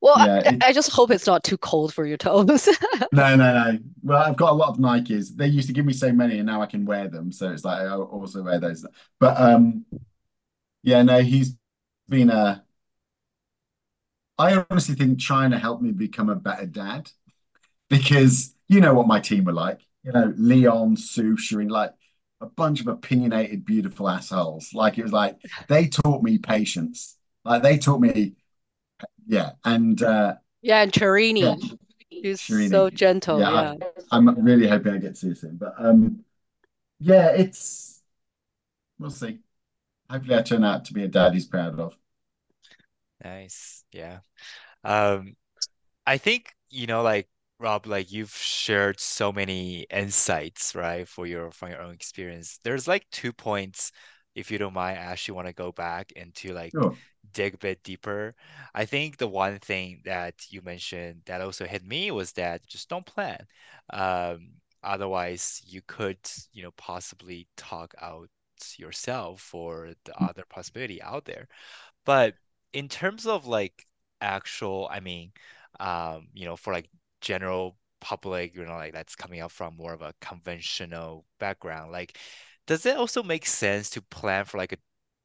Well, 0.02 0.18
yeah, 0.18 0.58
I, 0.62 0.70
I, 0.70 0.74
just 0.74 0.92
hope 0.92 1.12
it's 1.12 1.28
not 1.28 1.44
too 1.44 1.58
cold 1.58 1.94
for 1.94 2.06
your 2.06 2.18
toes. 2.18 2.70
no, 3.12 3.36
no, 3.36 3.36
no. 3.36 3.78
Well, 4.02 4.24
I've 4.24 4.38
got 4.38 4.52
a 4.52 4.56
lot 4.56 4.70
of 4.70 4.78
Nikes. 4.78 5.36
They 5.36 5.48
used 5.48 5.68
to 5.68 5.74
give 5.74 5.86
me 5.86 5.92
so 5.92 6.12
many, 6.14 6.38
and 6.38 6.46
now 6.46 6.62
I 6.62 6.68
can 6.68 6.86
wear 6.86 7.10
them. 7.10 7.32
So 7.34 7.52
it's 7.52 7.66
like 7.66 7.82
I 7.82 7.96
also 7.96 8.42
wear 8.42 8.60
those. 8.60 8.86
But 9.20 9.40
um, 9.40 9.86
yeah, 10.84 11.02
no, 11.04 11.20
he's 11.20 11.56
been 12.08 12.30
a. 12.30 12.64
I 14.38 14.64
honestly 14.70 14.96
think 14.96 15.20
China 15.20 15.60
helped 15.60 15.84
me 15.84 15.92
become 15.92 16.30
a 16.30 16.36
better 16.36 16.66
dad 16.66 17.12
because 17.90 18.56
you 18.70 18.80
know 18.80 18.94
what 18.94 19.08
my 19.08 19.20
team 19.20 19.44
were 19.44 19.54
like. 19.54 19.82
You 20.04 20.14
know, 20.14 20.34
Leon, 20.38 20.96
Sue, 20.96 21.36
Shireen, 21.36 21.70
like 21.70 21.92
a 22.40 22.46
bunch 22.46 22.80
of 22.80 22.88
opinionated, 22.88 23.66
beautiful 23.66 24.08
assholes. 24.08 24.74
Like 24.74 24.98
it 24.98 25.04
was 25.04 25.12
like 25.12 25.38
they 25.68 25.88
taught 25.88 26.24
me 26.24 26.38
patience. 26.38 27.18
Like 27.44 27.64
they 27.64 27.78
taught 27.78 28.00
me 28.00 28.36
yeah, 29.30 29.52
and 29.64 30.02
uh, 30.02 30.36
yeah, 30.64 30.82
and 30.82 30.92
Charini, 30.92 31.42
yeah, 31.42 31.76
he's 32.10 32.42
Charini. 32.42 32.70
so 32.72 32.90
gentle. 32.90 33.40
Yeah, 33.40 33.76
yeah. 33.80 33.88
I, 34.12 34.18
am 34.18 34.44
really 34.44 34.68
hoping 34.68 34.94
I 34.96 34.98
get 34.98 35.16
to 35.16 35.36
see 35.36 35.48
him. 35.48 35.58
But 35.58 35.76
um, 35.78 36.26
yeah, 37.00 37.30
it's 37.30 38.02
we'll 38.98 39.12
see. 39.12 39.38
Hopefully, 40.10 40.36
I 40.36 40.42
turn 40.42 40.64
out 40.64 40.86
to 40.86 40.94
be 40.94 41.04
a 41.04 41.08
dad 41.08 41.36
he's 41.36 41.46
proud 41.46 41.80
of. 41.80 41.96
Nice, 43.24 43.84
yeah. 43.92 44.22
Um, 44.84 45.36
I 46.08 46.18
think 46.18 46.52
you 46.72 46.88
know, 46.88 47.04
like 47.04 47.28
Rob, 47.60 47.86
like 47.86 48.12
you've 48.12 48.34
shared 48.36 49.00
so 49.00 49.32
many 49.32 49.86
insights, 49.92 50.74
right, 50.74 51.08
for 51.08 51.28
your 51.28 51.52
from 51.52 51.70
your 51.70 51.84
own 51.84 51.94
experience. 51.94 52.60
There's 52.64 52.88
like 52.88 53.06
two 53.12 53.32
points, 53.32 53.92
if 54.34 54.50
you 54.50 54.58
don't 54.58 54.74
mind, 54.74 54.98
I 54.98 55.04
actually 55.04 55.36
want 55.36 55.50
to 55.50 55.54
go 55.54 55.72
back 55.72 56.14
into 56.14 56.52
like 56.52 56.72
sure 56.72 56.96
dig 57.34 57.56
a 57.56 57.58
bit 57.58 57.84
deeper, 57.84 58.36
I 58.74 58.86
think 58.86 59.18
the 59.18 59.28
one 59.28 59.60
thing 59.60 60.02
that 60.06 60.36
you 60.50 60.62
mentioned 60.62 61.22
that 61.26 61.42
also 61.42 61.66
hit 61.66 61.86
me 61.86 62.12
was 62.12 62.34
that 62.34 62.66
just 62.68 62.90
don't 62.90 63.06
plan. 63.06 63.46
Um, 63.92 64.52
otherwise, 64.84 65.62
you 65.66 65.82
could, 65.88 66.20
you 66.54 66.64
know, 66.64 66.72
possibly 66.72 67.48
talk 67.58 67.94
out 68.02 68.30
yourself 68.78 69.42
for 69.42 69.94
the 70.06 70.12
mm. 70.14 70.30
other 70.30 70.44
possibility 70.50 71.02
out 71.02 71.26
there. 71.26 71.48
But 72.06 72.36
in 72.74 72.88
terms 72.90 73.26
of 73.26 73.48
like 73.48 73.86
actual, 74.22 74.88
I 74.92 75.00
mean, 75.00 75.32
um, 75.80 76.28
you 76.34 76.46
know, 76.46 76.56
for 76.56 76.74
like 76.74 76.90
general 77.22 77.78
public, 78.02 78.56
you 78.56 78.66
know, 78.66 78.74
like 78.74 78.94
that's 78.94 79.16
coming 79.16 79.42
up 79.42 79.52
from 79.52 79.76
more 79.76 79.94
of 79.94 80.02
a 80.02 80.14
conventional 80.22 81.26
background, 81.40 81.92
like 81.92 82.18
does 82.68 82.86
it 82.86 82.98
also 82.98 83.24
make 83.24 83.46
sense 83.48 83.90
to 83.90 84.02
plan 84.02 84.46
for 84.46 84.58
like 84.60 84.74
a 84.74 84.78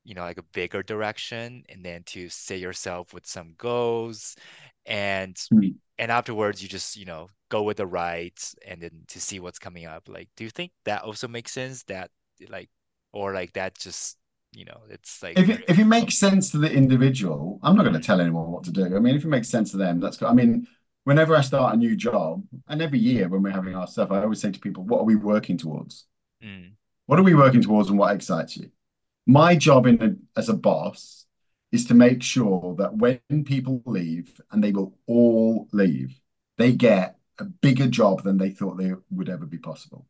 you 0.05 0.14
know 0.14 0.22
like 0.22 0.38
a 0.38 0.42
bigger 0.52 0.82
direction 0.82 1.64
and 1.68 1.84
then 1.84 2.02
to 2.05 2.28
set 2.28 2.59
yourself 2.59 3.12
with 3.14 3.26
some 3.26 3.55
goals 3.59 4.36
and 4.86 5.34
mm-hmm. 5.34 5.70
and 5.98 6.12
afterwards 6.12 6.62
you 6.62 6.68
just 6.68 6.96
you 6.96 7.05
know 7.07 7.28
go 7.55 7.62
with 7.62 7.76
the 7.76 7.86
rides 7.86 8.57
and 8.66 8.80
then 8.82 8.90
to 9.07 9.20
see 9.20 9.38
what's 9.38 9.59
coming 9.59 9.86
up. 9.86 10.09
Like 10.09 10.28
do 10.36 10.44
you 10.44 10.50
think 10.50 10.72
that 10.84 11.02
also 11.02 11.28
makes 11.28 11.52
sense 11.52 11.84
that 11.84 12.11
like 12.48 12.68
or 13.12 13.32
like 13.32 13.52
that 13.52 13.78
just 13.78 14.18
you 14.52 14.64
know 14.64 14.80
it's 14.90 15.22
like 15.22 15.38
if 15.38 15.48
it, 15.48 15.64
if 15.68 15.78
it 15.78 15.84
makes 15.84 16.16
sense 16.16 16.50
to 16.50 16.59
the 16.59 16.70
individual 16.70 17.59
i'm 17.62 17.76
not 17.76 17.82
going 17.82 17.94
to 17.94 18.00
tell 18.00 18.20
anyone 18.20 18.50
what 18.50 18.64
to 18.64 18.70
do. 18.70 18.84
I 18.84 18.98
mean 19.00 19.14
if 19.14 19.24
it 19.24 19.28
makes 19.28 19.48
sense 19.48 19.70
to 19.72 19.76
them 19.76 20.00
that's 20.00 20.16
good. 20.16 20.28
I 20.28 20.32
mean 20.32 20.66
whenever 21.05 21.36
i 21.36 21.40
start 21.40 21.74
a 21.74 21.76
new 21.76 21.94
job 21.96 22.42
and 22.68 22.82
every 22.82 22.98
year 22.98 23.28
when 23.28 23.42
we're 23.42 23.50
having 23.50 23.74
our 23.74 23.86
stuff 23.86 24.11
i 24.11 24.22
always 24.22 24.40
say 24.40 24.50
to 24.50 24.59
people 24.59 24.84
what 24.84 25.00
are 25.00 25.05
we 25.05 25.16
working 25.16 25.59
towards? 25.59 26.07
Mm. 26.42 26.72
what 27.07 27.18
are 27.18 27.22
we 27.22 27.34
working 27.34 27.62
towards 27.62 27.88
and 27.88 27.98
what 27.98 28.14
excites 28.14 28.57
you 28.57 28.70
my 29.27 29.57
job 29.57 29.87
in 29.87 30.03
a, 30.03 30.39
as 30.39 30.49
a 30.49 30.55
boss 30.55 31.27
is 31.72 31.87
to 31.87 31.95
make 31.95 32.22
sure 32.22 32.75
that 32.79 32.97
when 32.97 33.20
people 33.45 33.83
leave, 33.85 34.41
and 34.51 34.62
they 34.62 34.72
will 34.72 34.97
all 35.07 35.68
leave, 35.72 36.20
they 36.57 36.72
get 36.72 37.18
a 37.39 37.45
bigger 37.45 37.89
job 37.89 38.22
than 38.22 38.39
they 38.39 38.51
thought 38.51 38.79
they 38.79 38.93
would 39.11 39.29
ever 39.29 39.47
be 39.47 39.59
possible. 39.59 40.07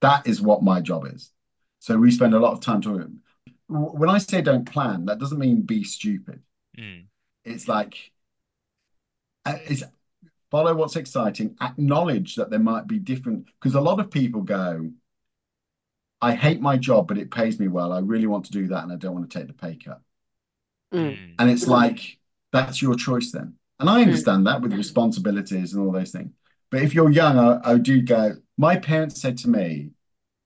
That 0.00 0.26
is 0.26 0.42
what 0.42 0.62
my 0.62 0.80
job 0.80 1.06
is. 1.06 1.32
So 1.78 1.96
we 1.96 2.10
spend 2.10 2.34
a 2.34 2.38
lot 2.38 2.52
of 2.52 2.60
time 2.60 2.82
talking. 2.82 3.20
When 3.68 4.10
I 4.10 4.18
say 4.18 4.42
don't 4.42 4.70
plan, 4.70 5.06
that 5.06 5.18
doesn't 5.18 5.38
mean 5.38 5.62
be 5.62 5.84
stupid. 5.84 6.42
Mm. 6.78 7.06
It's 7.44 7.68
like 7.68 8.12
uh, 9.44 9.56
it's 9.64 9.82
follow 10.50 10.74
what's 10.74 10.96
exciting, 10.96 11.56
acknowledge 11.60 12.36
that 12.36 12.50
there 12.50 12.58
might 12.58 12.86
be 12.86 12.98
different 12.98 13.46
because 13.58 13.74
a 13.74 13.80
lot 13.80 14.00
of 14.00 14.10
people 14.10 14.42
go, 14.42 14.90
I 16.20 16.34
hate 16.34 16.60
my 16.60 16.76
job, 16.76 17.08
but 17.08 17.18
it 17.18 17.30
pays 17.30 17.60
me 17.60 17.68
well. 17.68 17.92
I 17.92 18.00
really 18.00 18.26
want 18.26 18.46
to 18.46 18.52
do 18.52 18.68
that, 18.68 18.82
and 18.82 18.92
I 18.92 18.96
don't 18.96 19.14
want 19.14 19.30
to 19.30 19.38
take 19.38 19.46
the 19.46 19.54
pay 19.54 19.76
cut. 19.76 20.00
Mm. 20.92 21.10
mm. 21.10 21.34
And 21.38 21.50
it's 21.50 21.66
like 21.66 22.18
that's 22.52 22.82
your 22.82 22.94
choice 22.94 23.30
then. 23.32 23.54
And 23.80 23.88
I 23.88 24.02
understand 24.02 24.42
mm. 24.42 24.46
that 24.46 24.62
with 24.62 24.72
responsibilities 24.72 25.72
and 25.72 25.84
all 25.84 25.92
those 25.92 26.10
things. 26.10 26.32
But 26.70 26.82
if 26.82 26.94
you're 26.94 27.10
young, 27.10 27.38
I, 27.38 27.72
I 27.72 27.78
do 27.78 28.02
go. 28.02 28.36
My 28.56 28.76
parents 28.76 29.20
said 29.20 29.38
to 29.38 29.48
me, 29.48 29.90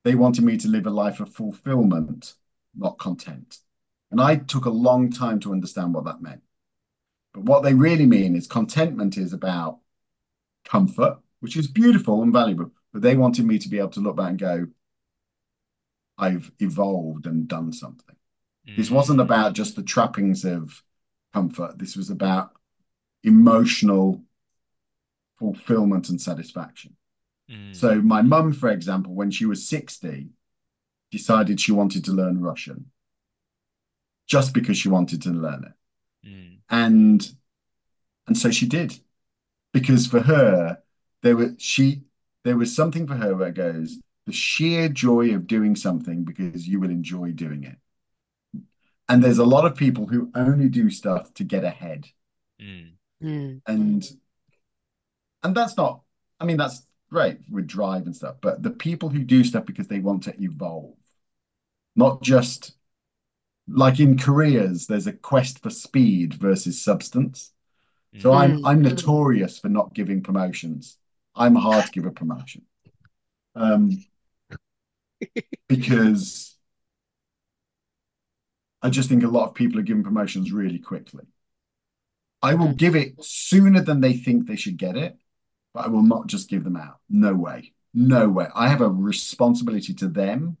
they 0.03 0.15
wanted 0.15 0.43
me 0.43 0.57
to 0.57 0.67
live 0.67 0.85
a 0.85 0.91
life 0.91 1.19
of 1.19 1.33
fulfillment, 1.33 2.33
not 2.75 2.97
content. 2.97 3.57
And 4.11 4.21
I 4.21 4.35
took 4.35 4.65
a 4.65 4.69
long 4.69 5.11
time 5.11 5.39
to 5.41 5.51
understand 5.51 5.93
what 5.93 6.05
that 6.05 6.21
meant. 6.21 6.41
But 7.33 7.45
what 7.45 7.63
they 7.63 7.73
really 7.73 8.05
mean 8.05 8.35
is 8.35 8.45
contentment 8.45 9.17
is 9.17 9.33
about 9.33 9.79
comfort, 10.65 11.19
which 11.39 11.57
is 11.57 11.67
beautiful 11.67 12.21
and 12.21 12.31
valuable. 12.31 12.71
But 12.91 13.01
they 13.01 13.15
wanted 13.15 13.45
me 13.45 13.57
to 13.57 13.69
be 13.69 13.79
able 13.79 13.89
to 13.89 14.01
look 14.01 14.15
back 14.15 14.29
and 14.29 14.39
go, 14.39 14.67
I've 16.17 16.51
evolved 16.59 17.25
and 17.25 17.47
done 17.47 17.73
something. 17.73 18.15
Mm. 18.67 18.77
This 18.77 18.91
wasn't 18.91 19.21
about 19.21 19.53
just 19.53 19.75
the 19.75 19.83
trappings 19.83 20.45
of 20.45 20.83
comfort. 21.33 21.77
This 21.79 21.95
was 21.95 22.09
about 22.09 22.51
emotional 23.23 24.21
fulfillment 25.39 26.09
and 26.09 26.21
satisfaction. 26.21 26.95
Mm. 27.49 27.75
So 27.75 28.01
my 28.01 28.21
mum, 28.21 28.53
for 28.53 28.69
example, 28.69 29.13
when 29.13 29.31
she 29.31 29.45
was 29.45 29.67
60, 29.67 30.29
decided 31.11 31.59
she 31.59 31.71
wanted 31.71 32.05
to 32.05 32.11
learn 32.11 32.41
Russian. 32.41 32.91
just 34.27 34.53
because 34.53 34.77
she 34.77 34.89
wanted 34.89 35.21
to 35.23 35.29
learn 35.31 35.63
it. 35.65 36.27
Mm. 36.29 36.57
And 36.69 37.35
and 38.27 38.37
so 38.37 38.51
she 38.51 38.67
did. 38.67 38.97
Because 39.73 40.07
for 40.07 40.21
her, 40.21 40.79
there 41.21 41.35
were 41.35 41.53
she 41.57 42.03
there 42.43 42.57
was 42.57 42.75
something 42.75 43.07
for 43.07 43.15
her 43.15 43.35
where 43.35 43.49
it 43.49 43.55
goes, 43.55 43.99
the 44.25 44.33
sheer 44.33 44.89
joy 44.89 45.33
of 45.35 45.47
doing 45.47 45.75
something 45.75 46.23
because 46.23 46.67
you 46.67 46.79
will 46.79 46.89
enjoy 46.89 47.31
doing 47.31 47.63
it. 47.63 47.77
And 49.07 49.23
there's 49.23 49.37
a 49.37 49.45
lot 49.45 49.65
of 49.65 49.75
people 49.75 50.07
who 50.07 50.29
only 50.35 50.67
do 50.69 50.89
stuff 50.89 51.33
to 51.35 51.43
get 51.43 51.63
ahead. 51.63 52.07
Mm. 52.59 52.97
Mm. 53.21 53.61
And 53.67 54.03
and 55.43 55.55
that's 55.55 55.77
not, 55.77 56.01
I 56.39 56.45
mean, 56.45 56.57
that's 56.57 56.85
great 57.09 57.39
with 57.49 57.67
drive 57.67 58.05
and 58.05 58.15
stuff, 58.15 58.37
but 58.41 58.63
the 58.63 58.71
people 58.71 59.09
who 59.09 59.23
do 59.23 59.43
stuff 59.43 59.65
because 59.65 59.87
they 59.87 59.99
want 59.99 60.23
to 60.23 60.41
evolve, 60.41 60.95
not 61.95 62.21
just 62.21 62.73
like 63.67 63.99
in 63.99 64.17
careers, 64.17 64.87
there's 64.87 65.07
a 65.07 65.13
quest 65.13 65.59
for 65.61 65.69
speed 65.69 66.35
versus 66.35 66.81
substance. 66.81 67.51
So 68.19 68.31
Mm. 68.31 68.35
I'm 68.35 68.65
I'm 68.65 68.81
notorious 68.81 69.59
for 69.59 69.69
not 69.69 69.93
giving 69.95 70.23
promotions. 70.23 70.97
I'm 71.35 71.55
hard 71.55 71.85
to 71.87 71.91
give 71.91 72.05
a 72.05 72.11
promotion. 72.11 72.63
Um, 73.55 74.05
because 75.67 76.55
I 78.81 78.89
just 78.89 79.09
think 79.09 79.23
a 79.23 79.27
lot 79.27 79.47
of 79.47 79.55
people 79.55 79.79
are 79.79 79.83
giving 79.83 80.03
promotions 80.03 80.51
really 80.51 80.79
quickly. 80.79 81.25
I 82.41 82.55
will 82.55 82.73
give 82.73 82.95
it 82.95 83.23
sooner 83.23 83.81
than 83.81 84.01
they 84.01 84.13
think 84.13 84.45
they 84.45 84.57
should 84.57 84.77
get 84.77 84.97
it, 84.97 85.17
but 85.73 85.85
I 85.85 85.87
will 85.87 86.03
not 86.03 86.27
just 86.27 86.49
give 86.49 86.63
them 86.63 86.75
out. 86.75 86.99
No 87.09 87.33
way. 87.33 87.73
No 87.93 88.27
way. 88.29 88.47
I 88.53 88.67
have 88.67 88.81
a 88.81 88.89
responsibility 88.89 89.93
to 89.95 90.07
them, 90.07 90.57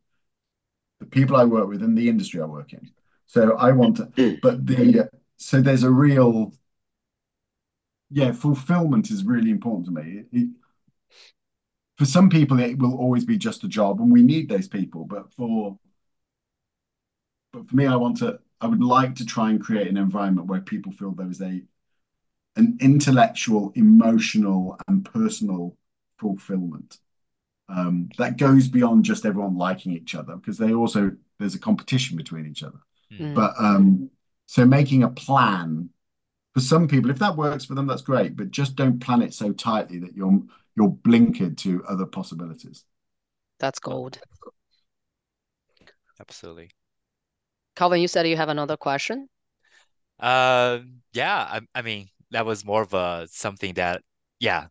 the 0.99 1.05
people 1.05 1.35
I 1.35 1.43
work 1.43 1.67
with, 1.67 1.83
and 1.83 1.97
the 1.97 2.07
industry 2.07 2.41
I 2.41 2.45
work 2.45 2.71
in. 2.71 2.89
So 3.25 3.57
I 3.57 3.71
want 3.71 3.97
to, 3.97 4.03
mm. 4.05 4.39
but 4.41 4.65
the 4.65 5.09
so 5.37 5.59
there's 5.59 5.83
a 5.83 5.91
real 5.91 6.53
yeah, 8.11 8.31
fulfillment 8.31 9.09
is 9.09 9.25
really 9.25 9.49
important 9.49 9.87
to 9.87 9.91
me. 9.91 10.23
It, 10.31 10.49
for 11.97 12.05
some 12.05 12.29
people, 12.29 12.59
it 12.59 12.77
will 12.77 12.97
always 12.97 13.25
be 13.25 13.37
just 13.37 13.63
a 13.63 13.67
job, 13.67 14.01
and 14.01 14.11
we 14.11 14.23
need 14.23 14.49
those 14.49 14.67
people. 14.67 15.05
But 15.05 15.31
for 15.33 15.77
but 17.51 17.69
for 17.69 17.75
me, 17.75 17.85
I 17.85 17.95
want 17.95 18.17
to. 18.17 18.39
I 18.61 18.67
would 18.67 18.83
like 18.83 19.15
to 19.15 19.25
try 19.25 19.49
and 19.49 19.61
create 19.61 19.87
an 19.87 19.97
environment 19.97 20.47
where 20.47 20.61
people 20.61 20.91
feel 20.91 21.11
there 21.11 21.29
is 21.29 21.41
a 21.41 21.61
an 22.55 22.77
intellectual, 22.79 23.71
emotional, 23.75 24.77
and 24.87 25.03
personal 25.05 25.75
fulfillment 26.19 26.99
um, 27.67 28.09
that 28.17 28.37
goes 28.37 28.67
beyond 28.67 29.03
just 29.03 29.25
everyone 29.25 29.57
liking 29.57 29.91
each 29.91 30.15
other, 30.15 30.35
because 30.35 30.57
they 30.57 30.73
also 30.73 31.11
there's 31.39 31.55
a 31.55 31.59
competition 31.59 32.15
between 32.15 32.45
each 32.45 32.63
other. 32.63 32.79
Mm. 33.11 33.35
But 33.35 33.53
um, 33.59 34.09
so 34.45 34.65
making 34.65 35.03
a 35.03 35.09
plan 35.09 35.89
for 36.53 36.61
some 36.61 36.87
people, 36.87 37.09
if 37.09 37.19
that 37.19 37.35
works 37.35 37.65
for 37.65 37.73
them, 37.75 37.87
that's 37.87 38.01
great. 38.03 38.35
But 38.35 38.51
just 38.51 38.75
don't 38.75 38.99
plan 38.99 39.21
it 39.21 39.33
so 39.33 39.51
tightly 39.51 39.99
that 39.99 40.15
you're 40.15 40.41
you're 40.75 40.91
blinkered 40.91 41.57
to 41.57 41.83
other 41.85 42.05
possibilities. 42.05 42.83
That's 43.59 43.79
gold. 43.79 44.19
Absolutely. 46.19 46.69
Calvin, 47.75 48.01
you 48.01 48.07
said 48.07 48.27
you 48.27 48.37
have 48.37 48.49
another 48.49 48.77
question? 48.77 49.27
Um, 50.19 51.01
yeah, 51.13 51.37
I, 51.37 51.61
I 51.75 51.81
mean, 51.81 52.07
that 52.31 52.45
was 52.45 52.63
more 52.65 52.81
of 52.81 52.93
a 52.93 53.27
something 53.29 53.73
that, 53.75 54.01
yeah, 54.39 54.67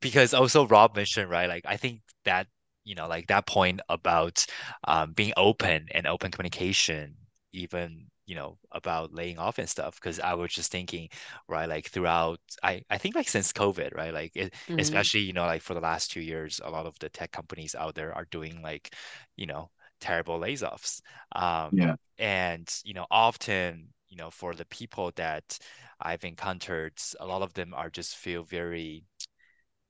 because 0.00 0.34
also 0.34 0.66
Rob 0.66 0.96
mentioned, 0.96 1.30
right? 1.30 1.48
Like, 1.48 1.64
I 1.66 1.76
think 1.76 2.00
that, 2.24 2.46
you 2.84 2.94
know, 2.94 3.06
like 3.06 3.26
that 3.28 3.46
point 3.46 3.80
about 3.88 4.44
um, 4.88 5.12
being 5.12 5.32
open 5.36 5.86
and 5.92 6.06
open 6.06 6.30
communication, 6.30 7.14
even, 7.52 8.06
you 8.30 8.36
know, 8.36 8.58
about 8.72 9.12
laying 9.14 9.38
off 9.38 9.58
and 9.58 9.68
stuff. 9.68 9.96
Because 9.96 10.20
I 10.20 10.34
was 10.34 10.52
just 10.54 10.70
thinking, 10.72 11.08
right, 11.48 11.68
like 11.68 11.88
throughout, 11.88 12.40
I, 12.62 12.82
I 12.90 12.98
think 12.98 13.14
like 13.16 13.28
since 13.28 13.52
COVID, 13.52 13.94
right? 13.96 14.14
Like, 14.14 14.32
it, 14.36 14.54
Mhm. 14.68 14.70
especially, 14.78 15.22
you 15.22 15.32
know, 15.32 15.46
like 15.46 15.62
for 15.62 15.74
the 15.74 15.80
last 15.80 16.12
two 16.12 16.20
years, 16.22 16.60
a 16.64 16.70
lot 16.70 16.86
of 16.86 16.98
the 17.00 17.08
tech 17.08 17.32
companies 17.32 17.74
out 17.74 17.94
there 17.96 18.14
are 18.14 18.26
doing 18.30 18.62
like, 18.62 18.94
you 19.36 19.46
know, 19.46 19.70
terrible 20.00 20.38
layoffs. 20.40 21.00
Um, 21.32 21.74
Yeah. 21.76 21.96
and, 22.18 22.68
you 22.84 22.94
know, 22.94 23.06
often, 23.10 23.88
you 24.08 24.16
know, 24.16 24.30
for 24.30 24.54
the 24.54 24.66
people 24.66 25.12
that 25.16 25.58
I've 26.00 26.24
encountered, 26.24 26.94
a 27.20 27.26
lot 27.26 27.42
of 27.42 27.52
them 27.54 27.74
are 27.74 27.90
just 27.90 28.16
feel 28.16 28.44
very 28.44 29.04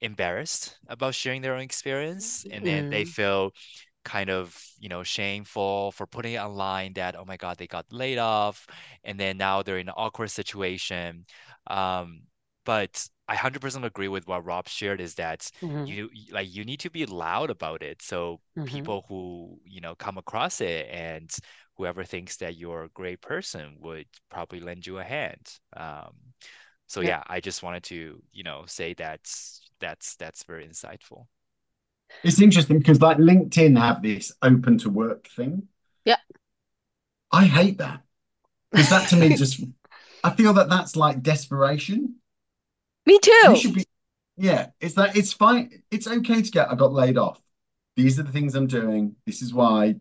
embarrassed 0.01 0.78
about 0.88 1.14
sharing 1.14 1.43
their 1.43 1.55
own 1.55 1.61
experience. 1.62 2.45
And 2.51 2.64
then 2.64 2.88
they 2.91 3.05
Mm. 3.05 3.07
feel 3.07 3.53
kind 4.11 4.30
of, 4.30 4.56
you 4.78 4.88
know, 4.88 5.02
shameful 5.04 5.92
for 5.92 6.06
putting 6.06 6.34
it 6.34 6.38
online 6.38 6.94
that, 6.94 7.16
oh 7.16 7.24
my 7.24 7.36
God, 7.36 7.56
they 7.58 7.66
got 7.66 7.86
laid 7.92 8.18
off. 8.18 8.66
And 9.04 9.18
then 9.20 9.36
now 9.38 9.62
they're 9.62 9.78
in 9.78 9.88
an 9.88 9.94
awkward 9.96 10.30
situation. 10.30 11.26
Um, 11.68 12.22
but 12.64 13.06
I 13.28 13.34
100% 13.34 13.84
agree 13.84 14.08
with 14.08 14.26
what 14.26 14.44
Rob 14.44 14.68
shared 14.68 15.00
is 15.00 15.14
that 15.16 15.50
Mhm. 15.62 15.96
you 15.96 16.11
like 16.30 16.48
you 16.54 16.64
need 16.64 16.80
to 16.80 16.90
be 16.90 17.06
loud 17.06 17.50
about 17.50 17.82
it. 17.82 18.02
So 18.02 18.40
Mhm. 18.56 18.90
people 18.90 19.04
who, 19.08 19.58
you 19.64 19.80
know, 19.80 19.94
come 19.94 20.18
across 20.18 20.61
it 20.61 20.88
and 20.90 21.30
whoever 21.76 22.04
thinks 22.04 22.36
that 22.38 22.56
you're 22.56 22.84
a 22.84 22.88
great 22.90 23.20
person 23.22 23.76
would 23.80 24.06
probably 24.30 24.61
lend 24.61 24.86
you 24.86 24.98
a 24.98 25.04
hand. 25.04 25.46
Um, 25.76 26.14
so 26.86 27.00
Yeah. 27.00 27.14
yeah, 27.14 27.22
I 27.26 27.40
just 27.40 27.62
wanted 27.62 27.84
to, 27.84 28.22
you 28.32 28.42
know, 28.44 28.64
say 28.66 28.94
that's 28.94 29.62
that's 29.80 30.16
that's 30.16 30.44
very 30.44 30.66
insightful. 30.66 31.26
It's 32.22 32.40
interesting 32.40 32.78
because 32.78 33.00
like 33.00 33.16
LinkedIn 33.16 33.78
have 33.78 34.02
this 34.02 34.32
open 34.42 34.78
to 34.78 34.90
work 34.90 35.28
thing. 35.28 35.68
Yeah. 36.04 36.18
I 37.32 37.44
hate 37.44 37.78
that 37.78 38.02
because 38.70 38.90
that 38.90 39.08
to 39.11 39.16
me 39.16 39.28
just 39.36 39.62
I 40.22 40.30
feel 40.30 40.52
that 40.54 40.68
that's 40.68 40.96
like 40.96 41.22
desperation. 41.22 42.16
Me 43.06 43.18
too. 43.18 43.56
should 43.56 43.74
be 43.74 43.84
yeah, 44.36 44.68
it's 44.80 44.94
that 44.94 45.16
it's 45.16 45.32
fine. 45.32 45.82
It's 45.90 46.06
okay 46.06 46.42
to 46.42 46.50
get 46.50 46.70
I 46.70 46.74
got 46.74 46.92
laid 46.92 47.18
off. 47.18 47.40
These 47.96 48.18
are 48.18 48.22
the 48.22 48.32
things 48.32 48.54
I'm 48.54 48.66
doing. 48.66 49.16
This 49.26 49.42
is 49.42 49.52
why 49.52 49.96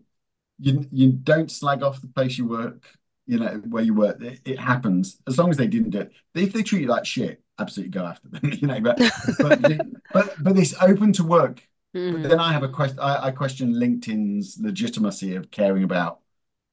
you 0.59 0.85
you 0.91 1.11
don't 1.11 1.51
slag 1.51 1.83
off 1.83 2.01
the 2.01 2.07
place 2.07 2.37
you 2.37 2.47
work, 2.47 2.83
you 3.25 3.39
know, 3.39 3.61
where 3.69 3.83
you 3.83 3.93
work. 3.93 4.21
It, 4.21 4.39
it 4.45 4.59
happens 4.59 5.19
as 5.27 5.37
long 5.37 5.49
as 5.49 5.57
they 5.57 5.67
didn't 5.67 5.91
do 5.91 6.01
it. 6.01 6.11
If 6.35 6.53
they 6.53 6.63
treat 6.63 6.83
you 6.83 6.87
like 6.87 7.05
shit, 7.05 7.41
absolutely 7.59 7.91
go 7.91 8.05
after 8.05 8.29
them, 8.29 8.53
you 8.53 8.67
know. 8.67 8.79
But 8.79 8.99
but 9.39 9.61
but 10.13 10.35
but 10.43 10.55
this 10.55 10.75
open 10.81 11.13
to 11.13 11.23
work 11.23 11.61
But 12.09 12.21
Mhm. 12.21 12.29
then 12.29 12.39
I 12.39 12.51
have 12.53 12.63
a 12.63 12.69
question. 12.69 12.99
I, 12.99 13.27
I 13.27 13.31
question 13.31 13.73
LinkedIn's 13.73 14.59
legitimacy 14.59 15.35
of 15.35 15.51
caring 15.51 15.83
about 15.83 16.21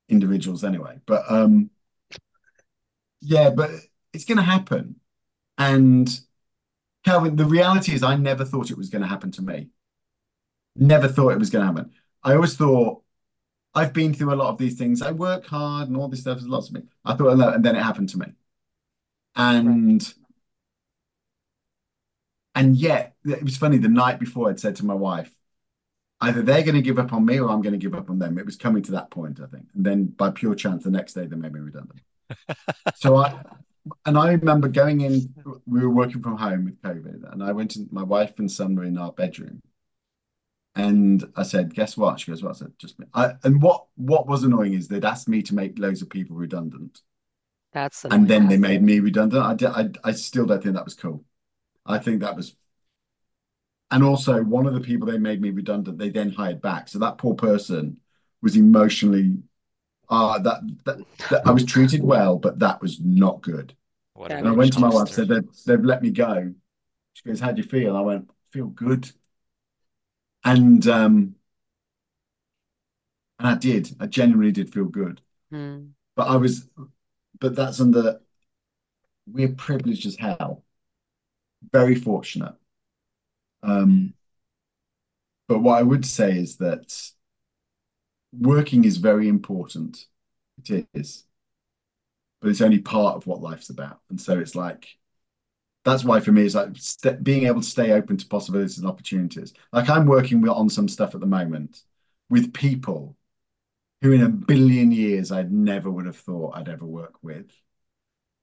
individuals 0.08 0.64
anyway. 0.64 1.00
But 1.06 1.30
um, 1.30 1.70
yeah, 3.20 3.50
but 3.50 3.70
it's 4.12 4.24
going 4.24 4.38
to 4.38 4.44
happen. 4.44 4.96
And 5.58 6.08
Calvin, 7.04 7.36
the 7.36 7.44
reality 7.46 7.94
is, 7.94 8.02
I 8.02 8.16
never 8.16 8.44
thought 8.44 8.70
it 8.70 8.78
was 8.78 8.90
going 8.90 9.02
to 9.02 9.08
happen 9.08 9.32
to 9.32 9.42
me. 9.42 9.70
Never 10.76 11.08
thought 11.08 11.30
it 11.32 11.38
was 11.38 11.50
going 11.50 11.62
to 11.62 11.66
happen. 11.66 11.92
I 12.22 12.34
always 12.34 12.56
thought 12.56 13.02
I've 13.74 13.92
been 13.92 14.14
through 14.14 14.34
a 14.34 14.36
lot 14.36 14.50
of 14.50 14.58
these 14.58 14.78
things. 14.78 15.02
I 15.02 15.12
work 15.12 15.46
hard 15.46 15.88
and 15.88 15.96
all 15.96 16.08
this 16.08 16.22
stuff. 16.22 16.38
There's 16.38 16.48
lots 16.48 16.68
of 16.68 16.74
me. 16.76 16.82
I 17.04 17.14
thought, 17.14 17.40
and 17.54 17.64
then 17.64 17.76
it 17.76 17.82
happened 17.82 18.10
to 18.10 18.18
me. 18.18 18.26
And 19.36 20.02
and 22.56 22.74
yet 22.74 23.14
it 23.24 23.44
was 23.44 23.56
funny. 23.56 23.76
The 23.76 23.88
night 23.88 24.18
before, 24.18 24.48
I'd 24.48 24.58
said 24.58 24.76
to 24.76 24.86
my 24.86 24.94
wife, 24.94 25.30
either 26.22 26.40
they're 26.40 26.62
going 26.62 26.74
to 26.74 26.82
give 26.82 26.98
up 26.98 27.12
on 27.12 27.24
me 27.24 27.38
or 27.38 27.50
I'm 27.50 27.60
going 27.60 27.78
to 27.78 27.78
give 27.78 27.94
up 27.94 28.08
on 28.08 28.18
them. 28.18 28.38
It 28.38 28.46
was 28.46 28.56
coming 28.56 28.82
to 28.84 28.92
that 28.92 29.10
point, 29.10 29.40
I 29.40 29.46
think. 29.46 29.66
And 29.74 29.84
then 29.84 30.06
by 30.06 30.30
pure 30.30 30.54
chance, 30.54 30.82
the 30.82 30.90
next 30.90 31.12
day 31.12 31.26
they 31.26 31.36
made 31.36 31.52
me 31.52 31.60
redundant. 31.60 32.00
so 32.96 33.16
I, 33.16 33.42
and 34.06 34.16
I 34.16 34.32
remember 34.32 34.68
going 34.68 35.02
in, 35.02 35.34
we 35.66 35.80
were 35.80 35.90
working 35.90 36.22
from 36.22 36.38
home 36.38 36.64
with 36.64 36.80
COVID, 36.80 37.30
and 37.30 37.44
I 37.44 37.52
went 37.52 37.76
in, 37.76 37.88
my 37.92 38.02
wife 38.02 38.38
and 38.38 38.50
son 38.50 38.74
were 38.74 38.84
in 38.84 38.96
our 38.96 39.12
bedroom. 39.12 39.62
And 40.74 41.24
I 41.36 41.42
said, 41.42 41.74
guess 41.74 41.96
what? 41.96 42.20
She 42.20 42.30
goes, 42.30 42.42
what's 42.42 42.62
it? 42.62 42.78
Just 42.78 42.98
me. 42.98 43.06
I, 43.14 43.34
and 43.44 43.62
what 43.62 43.86
what 43.96 44.26
was 44.26 44.44
annoying 44.44 44.74
is 44.74 44.88
they'd 44.88 45.06
asked 45.06 45.28
me 45.28 45.42
to 45.42 45.54
make 45.54 45.78
loads 45.78 46.02
of 46.02 46.10
people 46.10 46.36
redundant. 46.36 47.00
That's 47.72 48.04
And 48.04 48.28
then 48.28 48.48
they 48.48 48.58
made 48.58 48.82
me 48.82 49.00
redundant. 49.00 49.42
I, 49.42 49.54
did, 49.54 49.68
I, 49.68 50.08
I 50.08 50.12
still 50.12 50.44
don't 50.44 50.62
think 50.62 50.74
that 50.74 50.84
was 50.84 50.94
cool. 50.94 51.24
I 51.86 51.98
think 51.98 52.20
that 52.20 52.36
was 52.36 52.56
and 53.90 54.02
also 54.02 54.42
one 54.42 54.66
of 54.66 54.74
the 54.74 54.80
people 54.80 55.06
they 55.06 55.18
made 55.18 55.40
me 55.40 55.50
redundant, 55.50 55.98
they 55.98 56.08
then 56.08 56.32
hired 56.32 56.60
back. 56.60 56.88
So 56.88 56.98
that 56.98 57.18
poor 57.18 57.34
person 57.34 57.98
was 58.42 58.56
emotionally 58.56 59.38
uh 60.08 60.38
that 60.40 60.60
that, 60.84 60.98
that 61.30 61.46
I 61.46 61.50
was 61.52 61.64
treated 61.64 62.02
well, 62.02 62.36
but 62.38 62.58
that 62.60 62.80
was 62.80 63.00
not 63.00 63.42
good. 63.42 63.74
What 64.14 64.30
And 64.32 64.48
I 64.48 64.52
went 64.52 64.72
to 64.74 64.80
my 64.80 64.88
wife, 64.88 65.08
said 65.08 65.28
they've, 65.28 65.48
they've 65.66 65.84
let 65.84 66.02
me 66.02 66.10
go. 66.10 66.54
She 67.14 67.28
goes, 67.28 67.40
How 67.40 67.52
do 67.52 67.62
you 67.62 67.68
feel? 67.68 67.96
I 67.96 68.00
went, 68.00 68.30
feel 68.52 68.66
good. 68.66 69.10
And 70.44 70.86
um 70.86 71.34
and 73.38 73.48
I 73.48 73.54
did. 73.54 73.94
I 74.00 74.06
genuinely 74.06 74.52
did 74.52 74.72
feel 74.72 74.86
good. 74.86 75.20
Mm. 75.52 75.94
But 76.14 76.28
I 76.28 76.36
was 76.36 76.68
but 77.40 77.54
that's 77.54 77.80
under 77.80 78.20
we're 79.26 79.48
privileged 79.48 80.06
as 80.06 80.16
hell. 80.16 80.64
Very 81.72 81.94
fortunate. 81.94 82.56
Um 83.62 84.14
but 85.48 85.60
what 85.60 85.78
I 85.78 85.82
would 85.82 86.04
say 86.04 86.36
is 86.38 86.56
that 86.56 86.92
working 88.38 88.84
is 88.84 88.98
very 88.98 89.28
important. 89.28 90.06
It 90.64 90.86
is. 90.94 91.24
but 92.40 92.50
it's 92.50 92.60
only 92.60 92.78
part 92.78 93.16
of 93.16 93.26
what 93.26 93.40
life's 93.40 93.70
about. 93.70 94.00
And 94.10 94.20
so 94.20 94.38
it's 94.38 94.54
like 94.54 94.86
that's 95.84 96.04
why 96.04 96.20
for 96.20 96.32
me 96.32 96.44
it's 96.46 96.56
like 96.56 97.22
being 97.24 97.46
able 97.46 97.60
to 97.62 97.66
stay 97.66 97.92
open 97.92 98.16
to 98.18 98.26
possibilities 98.26 98.78
and 98.78 98.88
opportunities. 98.88 99.54
Like 99.72 99.90
I'm 99.90 100.06
working 100.06 100.46
on 100.48 100.68
some 100.70 100.88
stuff 100.88 101.14
at 101.14 101.20
the 101.20 101.26
moment 101.26 101.82
with 102.30 102.54
people 102.54 103.16
who 104.02 104.12
in 104.12 104.22
a 104.22 104.30
billion 104.30 104.92
years 104.92 105.32
I 105.32 105.44
never 105.44 105.90
would 105.90 106.06
have 106.06 106.18
thought 106.18 106.56
I'd 106.56 106.70
ever 106.70 106.86
work 106.86 107.14
with. 107.22 107.50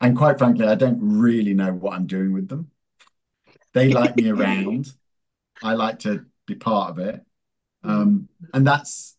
And 0.02 0.18
quite 0.18 0.40
frankly, 0.40 0.68
I 0.68 0.76
don't 0.76 1.00
really 1.02 1.56
know 1.56 1.74
what 1.74 1.96
I'm 1.96 2.08
doing 2.08 2.34
with 2.34 2.50
them. 2.50 2.72
They 3.74 3.90
like 3.90 4.16
me 4.16 4.30
around. 4.32 4.92
I 5.62 5.74
like 5.74 6.00
to 6.00 6.26
be 6.46 6.56
part 6.56 6.92
of 6.92 7.00
it. 7.00 7.22
Um, 7.84 8.30
and 8.54 8.66
that's 8.66 9.16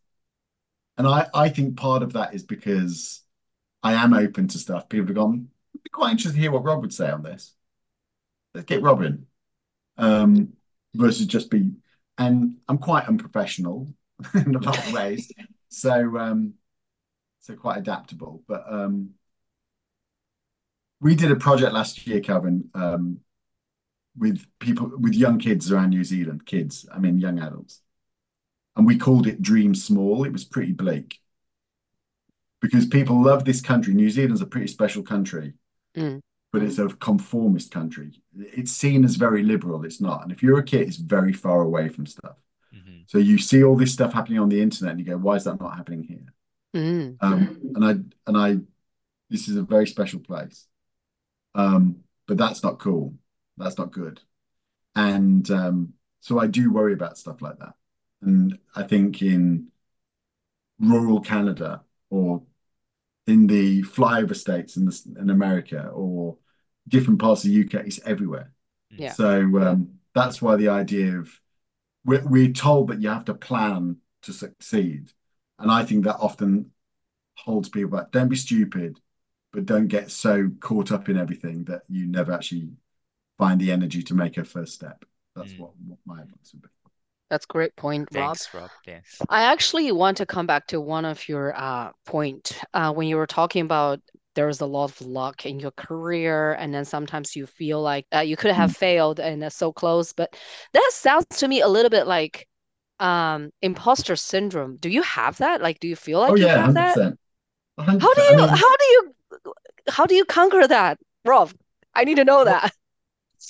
and 0.97 1.07
I, 1.07 1.27
I 1.35 1.49
think 1.49 1.77
part 1.77 2.03
of 2.03 2.13
that 2.13 2.35
is 2.35 2.45
because 2.45 3.23
I 3.83 3.95
am 3.95 4.15
open 4.15 4.49
to 4.49 4.59
stuff. 4.59 4.89
People 4.89 5.09
have 5.09 5.17
gone, 5.17 5.49
I'd 5.75 5.83
be 5.83 5.91
quite 5.91 6.13
interested 6.13 6.37
to 6.37 6.41
hear 6.41 6.51
what 6.53 6.65
Rob 6.65 6.83
would 6.83 6.95
say 6.95 7.11
on 7.11 7.23
this. 7.23 7.55
Let's 8.55 8.67
get 8.67 8.83
Robin. 8.83 9.27
Um, 9.99 10.55
versus 10.95 11.27
just 11.27 11.51
be 11.51 11.73
and 12.19 12.57
I'm 12.69 12.79
quite 12.79 13.07
unprofessional 13.09 13.89
in 14.35 14.55
a 14.55 14.59
lot 14.59 14.79
of 14.79 14.93
ways. 14.93 15.31
So 15.71 16.17
um 16.19 16.55
so 17.41 17.57
quite 17.57 17.79
adaptable. 17.79 18.45
But 18.47 18.65
um 18.73 19.15
we 21.01 21.17
did 21.17 21.33
a 21.33 21.37
project 21.37 21.73
last 21.73 22.07
year, 22.07 22.21
Calvin, 22.21 22.71
um, 22.75 23.21
with 24.17 24.45
people 24.61 24.91
with 24.99 25.15
young 25.15 25.39
kids 25.39 25.73
around 25.73 25.91
New 25.91 26.05
Zealand, 26.05 26.47
kids, 26.47 26.87
I 26.93 26.99
mean 26.99 27.19
young 27.19 27.39
adults. 27.41 27.81
And 28.77 28.87
we 28.87 28.99
called 28.99 29.27
it 29.27 29.43
Dream 29.43 29.75
Small. 29.75 30.25
It 30.25 30.33
was 30.33 30.45
pretty 30.45 30.73
bleak. 30.73 31.21
Because 32.61 32.87
people 32.87 33.23
love 33.23 33.45
this 33.45 33.61
country. 33.61 33.95
New 33.95 34.11
Zealand's 34.11 34.41
a 34.41 34.47
pretty 34.47 34.69
special 34.69 35.03
country, 35.03 35.53
Mm. 35.97 36.21
but 36.53 36.63
it's 36.63 36.79
a 36.79 36.89
conformist 36.89 37.71
country. 37.71 38.21
It's 38.37 38.73
seen 38.73 39.05
as 39.05 39.17
very 39.17 39.43
liberal. 39.43 39.85
It's 39.85 40.01
not. 40.01 40.23
And 40.23 40.33
if 40.33 40.43
you're 40.43 40.59
a 40.59 40.65
kid, 40.65 40.89
it's 40.89 40.97
very 40.97 41.33
far 41.33 41.61
away 41.63 41.89
from 41.89 42.07
stuff. 42.07 42.37
hmm 42.73 43.03
So 43.07 43.19
you 43.19 43.39
see 43.39 43.63
all 43.63 43.77
this 43.77 43.93
stuff 43.93 44.13
happening 44.13 44.39
on 44.39 44.49
the 44.49 44.61
internet 44.61 44.93
and 44.93 45.01
you 45.01 45.07
go, 45.07 45.19
why 45.19 45.37
is 45.37 45.45
that 45.45 45.61
not 45.61 45.77
happening 45.77 46.03
here? 46.03 46.33
Mm. 46.75 47.17
Um, 47.21 47.61
and 47.75 47.85
I 47.85 47.91
and 48.27 48.37
I 48.37 48.59
this 49.31 49.49
is 49.49 49.57
a 49.57 49.63
very 49.63 49.87
special 49.87 50.21
place. 50.21 50.67
Um, 51.55 52.05
but 52.27 52.37
that's 52.37 52.63
not 52.63 52.79
cool. 52.79 53.15
That's 53.57 53.79
not 53.79 53.93
good. 53.93 54.21
And 54.97 55.49
um, 55.51 55.95
so 56.21 56.39
I 56.39 56.47
do 56.47 56.73
worry 56.73 56.93
about 56.93 57.19
stuff 57.19 57.43
like 57.43 57.59
that. 57.59 57.75
And 58.23 58.59
I 58.75 58.85
think 58.85 59.23
in 59.23 59.69
rural 60.79 61.21
Canada 61.21 61.83
or 62.11 62.43
in 63.27 63.47
the 63.47 63.83
flyover 63.83 64.37
states 64.37 64.77
in 64.77 64.87
the, 64.87 65.01
in 65.19 65.31
America 65.31 65.89
or 65.89 66.37
different 66.89 67.21
parts 67.21 67.45
of 67.45 67.51
the 67.51 67.57
UK, 67.57 67.87
it's 67.87 68.01
everywhere. 68.05 68.53
Yeah. 68.91 69.13
So 69.13 69.41
um, 69.61 69.91
that's 70.15 70.41
why 70.43 70.57
the 70.57 70.69
idea 70.69 71.19
of 71.19 71.31
we're, 72.05 72.27
we're 72.27 72.53
told 72.53 72.89
that 72.89 73.01
you 73.01 73.09
have 73.09 73.25
to 73.27 73.35
plan 73.35 73.97
to 74.23 74.33
succeed. 74.33 75.11
And 75.59 75.71
I 75.71 75.85
think 75.85 76.05
that 76.05 76.17
often 76.17 76.71
holds 77.35 77.69
people 77.69 77.99
back. 77.99 78.11
Don't 78.11 78.29
be 78.29 78.37
stupid, 78.37 79.01
but 79.53 79.67
don't 79.67 79.89
get 79.89 80.11
so 80.11 80.51
caught 80.61 80.93
up 80.93 81.09
in 81.09 81.17
everything 81.17 81.65
that 81.65 81.83
you 81.89 82.07
never 82.07 82.33
actually 82.33 82.69
find 83.39 83.61
the 83.61 83.73
energy 83.73 84.03
to 84.03 84.15
make 84.15 84.37
a 84.39 84.45
first 84.45 84.75
step. 84.75 85.05
That's 85.37 85.53
Mm. 85.53 85.59
what, 85.61 85.71
what 85.87 85.99
my 86.07 86.23
advice 86.23 86.53
would 86.53 86.63
be. 86.63 86.69
That's 87.31 87.47
a 87.47 87.53
great 87.53 87.75
point, 87.75 88.09
Rob. 88.13 88.37
Thanks, 88.37 88.55
Rob. 88.55 88.71
Thanks. 88.85 89.21
I 89.29 89.45
actually 89.45 89.91
want 89.93 90.19
to 90.19 90.27
come 90.27 90.47
back 90.47 90.67
to 90.69 90.81
one 90.81 91.05
of 91.05 91.29
your 91.29 91.55
uh, 91.57 91.91
point 92.07 92.61
uh, 92.75 92.93
when 92.93 93.09
you 93.09 93.17
were 93.17 93.27
talking 93.27 93.63
about 93.63 94.01
there's 94.35 94.61
a 94.61 94.67
lot 94.67 94.91
of 94.91 95.01
luck 95.07 95.47
in 95.47 95.61
your 95.61 95.71
career, 95.73 96.53
and 96.55 96.75
then 96.75 96.85
sometimes 96.85 97.35
you 97.37 97.47
feel 97.47 97.81
like 97.81 98.05
uh, 98.15 98.19
you 98.21 98.37
could 98.37 98.51
have 98.51 98.77
failed 98.77 99.21
and 99.21 99.43
uh, 99.45 99.51
so 99.51 99.73
close. 99.73 100.13
But 100.13 100.37
that 100.73 100.91
sounds 100.93 101.27
to 101.39 101.49
me 101.49 101.61
a 101.61 101.69
little 101.69 101.91
bit 101.91 102.07
like 102.07 102.47
um, 103.01 103.51
imposter 103.63 104.17
syndrome. 104.17 104.77
Do 104.77 104.89
you 104.89 105.03
have 105.03 105.39
that? 105.39 105.63
Like, 105.63 105.79
do 105.81 105.89
you 105.89 105.97
feel 105.97 106.19
like 106.21 106.33
oh 106.33 106.37
you 106.37 106.47
yeah, 106.47 106.57
have 106.57 106.65
hundred 106.67 106.75
that? 106.75 106.95
percent. 106.95 107.19
How 108.03 108.15
do 108.15 108.23
you 108.23 108.39
how 108.47 108.77
do 108.77 108.85
you 108.85 109.13
how 109.89 110.07
do 110.07 110.15
you 110.15 110.25
conquer 110.25 110.67
that, 110.67 110.99
Rob? 111.25 111.53
I 111.95 112.05
need 112.05 112.17
to 112.17 112.25
know 112.25 112.37
Well- 112.45 112.47
that. 112.47 112.73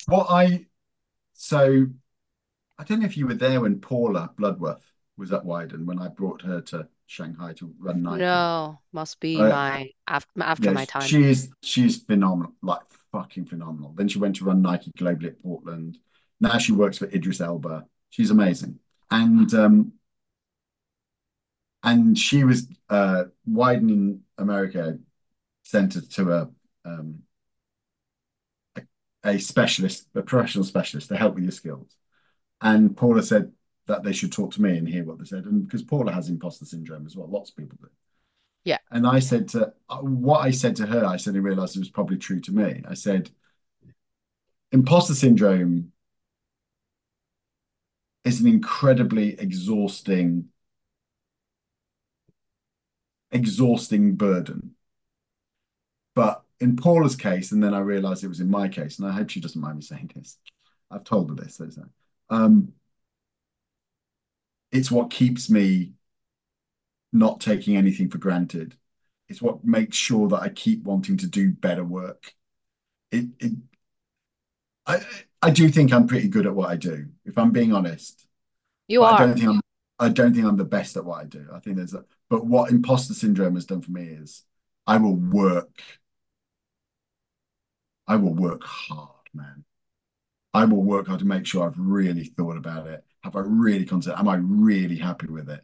What 0.07 0.27
I 0.29 0.65
so 1.33 1.87
I 2.77 2.83
don't 2.83 2.99
know 2.99 3.05
if 3.05 3.17
you 3.17 3.27
were 3.27 3.33
there 3.33 3.61
when 3.61 3.79
Paula 3.79 4.31
Bloodworth 4.37 4.83
was 5.17 5.31
at 5.31 5.43
Wieden 5.43 5.85
when 5.85 5.99
I 5.99 6.09
brought 6.09 6.41
her 6.41 6.61
to 6.61 6.87
Shanghai 7.07 7.53
to 7.53 7.73
run 7.79 8.01
Nike. 8.03 8.19
No, 8.19 8.79
must 8.91 9.19
be 9.19 9.37
Uh, 9.37 9.49
my 9.49 9.89
after 10.07 10.29
after 10.41 10.65
Yeah, 10.65 10.73
my 10.73 10.85
time. 10.85 11.07
she's 11.07 11.49
she's 11.61 12.03
phenomenal, 12.03 12.53
like 12.61 12.81
fucking 13.11 13.45
phenomenal. 13.45 13.93
Then 13.95 14.07
she 14.07 14.19
went 14.19 14.35
to 14.37 14.45
run 14.45 14.61
Nike 14.61 14.91
globally 14.97 15.27
at 15.27 15.41
Portland. 15.41 15.99
Now 16.39 16.57
she 16.57 16.71
works 16.73 16.97
for 16.97 17.05
Idris 17.05 17.41
Elba. 17.41 17.85
She's 18.09 18.31
amazing. 18.31 18.79
And 19.11 19.53
um 19.53 19.93
and 21.83 22.17
she 22.17 22.43
was 22.43 22.67
uh 22.89 23.25
widening 23.45 24.21
America 24.37 24.97
sent 25.63 25.93
her 25.95 26.01
to 26.01 26.31
a 26.33 26.49
um 26.85 27.19
a, 29.25 29.37
specialist, 29.39 30.07
a 30.15 30.21
professional 30.21 30.63
specialist 30.63 31.09
to 31.09 31.17
help 31.17 31.35
with 31.35 31.43
your 31.43 31.51
skills. 31.51 31.97
And 32.61 32.95
Paula 32.95 33.23
said 33.23 33.51
that 33.87 34.03
they 34.03 34.13
should 34.13 34.31
talk 34.31 34.53
to 34.53 34.61
me 34.61 34.77
and 34.77 34.87
hear 34.87 35.03
what 35.03 35.19
they 35.19 35.25
said. 35.25 35.45
And 35.45 35.65
because 35.65 35.83
Paula 35.83 36.11
has 36.11 36.29
imposter 36.29 36.65
syndrome 36.65 37.05
as 37.05 37.15
well, 37.15 37.27
lots 37.27 37.49
of 37.49 37.57
people 37.57 37.77
do. 37.81 37.89
Yeah. 38.63 38.77
And 38.91 39.05
I 39.05 39.19
said 39.19 39.49
to 39.49 39.73
what 40.01 40.39
I 40.39 40.51
said 40.51 40.75
to 40.77 40.85
her, 40.85 41.05
I 41.05 41.17
suddenly 41.17 41.41
realized 41.41 41.75
it 41.75 41.79
was 41.79 41.89
probably 41.89 42.17
true 42.17 42.39
to 42.41 42.51
me. 42.51 42.81
I 42.87 42.93
said, 42.93 43.29
imposter 44.71 45.13
syndrome 45.13 45.91
is 48.23 48.41
an 48.41 48.47
incredibly 48.47 49.39
exhausting, 49.39 50.45
exhausting 53.31 54.15
burden. 54.15 54.71
But 56.15 56.44
in 56.59 56.75
Paula's 56.75 57.15
case, 57.15 57.51
and 57.51 57.61
then 57.61 57.73
I 57.73 57.79
realized 57.79 58.23
it 58.23 58.29
was 58.29 58.39
in 58.39 58.49
my 58.49 58.67
case, 58.67 58.99
and 58.99 59.07
I 59.07 59.11
hope 59.11 59.29
she 59.29 59.41
doesn't 59.41 59.59
mind 59.61 59.77
me 59.77 59.81
saying 59.81 60.11
this. 60.15 60.37
I've 60.89 61.03
told 61.03 61.29
her 61.29 61.35
this. 61.35 61.55
So, 61.55 61.69
so, 61.69 61.83
um, 62.29 62.73
it's 64.71 64.91
what 64.91 65.09
keeps 65.09 65.49
me 65.49 65.93
not 67.13 67.39
taking 67.39 67.77
anything 67.77 68.09
for 68.09 68.17
granted. 68.17 68.75
It's 69.29 69.41
what 69.41 69.63
makes 69.65 69.97
sure 69.97 70.27
that 70.29 70.41
I 70.41 70.49
keep 70.49 70.83
wanting 70.83 71.17
to 71.17 71.27
do 71.27 71.51
better 71.51 71.83
work. 71.83 72.33
It, 73.11 73.27
it 73.39 73.53
I 74.85 75.01
I 75.41 75.49
do 75.51 75.69
think 75.69 75.93
I'm 75.93 76.07
pretty 76.07 76.27
good 76.27 76.45
at 76.45 76.55
what 76.55 76.69
I 76.69 76.75
do, 76.75 77.07
if 77.25 77.37
I'm 77.37 77.51
being 77.51 77.73
honest. 77.73 78.25
You 78.87 79.01
But 79.01 79.07
I 79.07 79.13
are. 79.13 79.25
don't 79.25 79.35
think 79.35 79.47
I'm 79.49 79.61
I 79.99 80.09
don't 80.09 80.33
think 80.33 80.45
I'm 80.45 80.57
the 80.57 80.65
best 80.65 80.97
at 80.97 81.05
what 81.05 81.21
I 81.21 81.25
do. 81.25 81.47
I 81.53 81.59
think 81.59 81.77
there's 81.77 81.93
a 81.93 82.05
but 82.29 82.45
what 82.45 82.71
imposter 82.71 83.13
syndrome 83.13 83.55
has 83.55 83.65
done 83.65 83.81
for 83.81 83.91
me 83.91 84.03
is 84.03 84.43
I 84.87 84.97
will 84.97 85.15
work. 85.15 85.81
I 88.07 88.15
will 88.17 88.33
work 88.33 88.63
hard, 88.63 89.29
man. 89.33 89.63
I 90.53 90.65
will 90.65 90.83
work 90.83 91.07
hard 91.07 91.19
to 91.19 91.25
make 91.25 91.45
sure 91.45 91.65
I've 91.65 91.77
really 91.77 92.25
thought 92.25 92.57
about 92.57 92.87
it. 92.87 93.03
Have 93.23 93.35
I 93.35 93.41
really 93.41 93.85
considered? 93.85 94.19
Am 94.19 94.27
I 94.27 94.35
really 94.35 94.97
happy 94.97 95.27
with 95.27 95.49
it? 95.49 95.61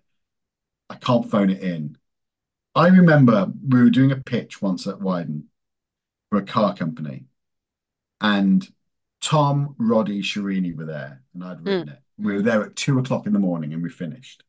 I 0.89 0.95
can't 0.95 1.29
phone 1.29 1.49
it 1.49 1.61
in. 1.61 1.97
I 2.75 2.87
remember 2.87 3.51
we 3.67 3.81
were 3.81 3.89
doing 3.89 4.11
a 4.11 4.17
pitch 4.17 4.61
once 4.61 4.87
at 4.87 4.99
Wieden 4.99 5.43
for 6.29 6.39
a 6.39 6.43
car 6.43 6.75
company, 6.75 7.25
and 8.19 8.67
Tom, 9.21 9.75
Roddy, 9.77 10.21
Shirini 10.21 10.75
were 10.75 10.85
there, 10.85 11.21
and 11.33 11.43
I'd 11.43 11.63
written 11.63 11.89
mm. 11.89 11.93
it. 11.93 11.99
We 12.17 12.33
were 12.33 12.41
there 12.41 12.63
at 12.63 12.75
two 12.75 12.99
o'clock 12.99 13.27
in 13.27 13.33
the 13.33 13.39
morning, 13.39 13.73
and 13.73 13.83
we 13.83 13.89
finished. 13.89 14.43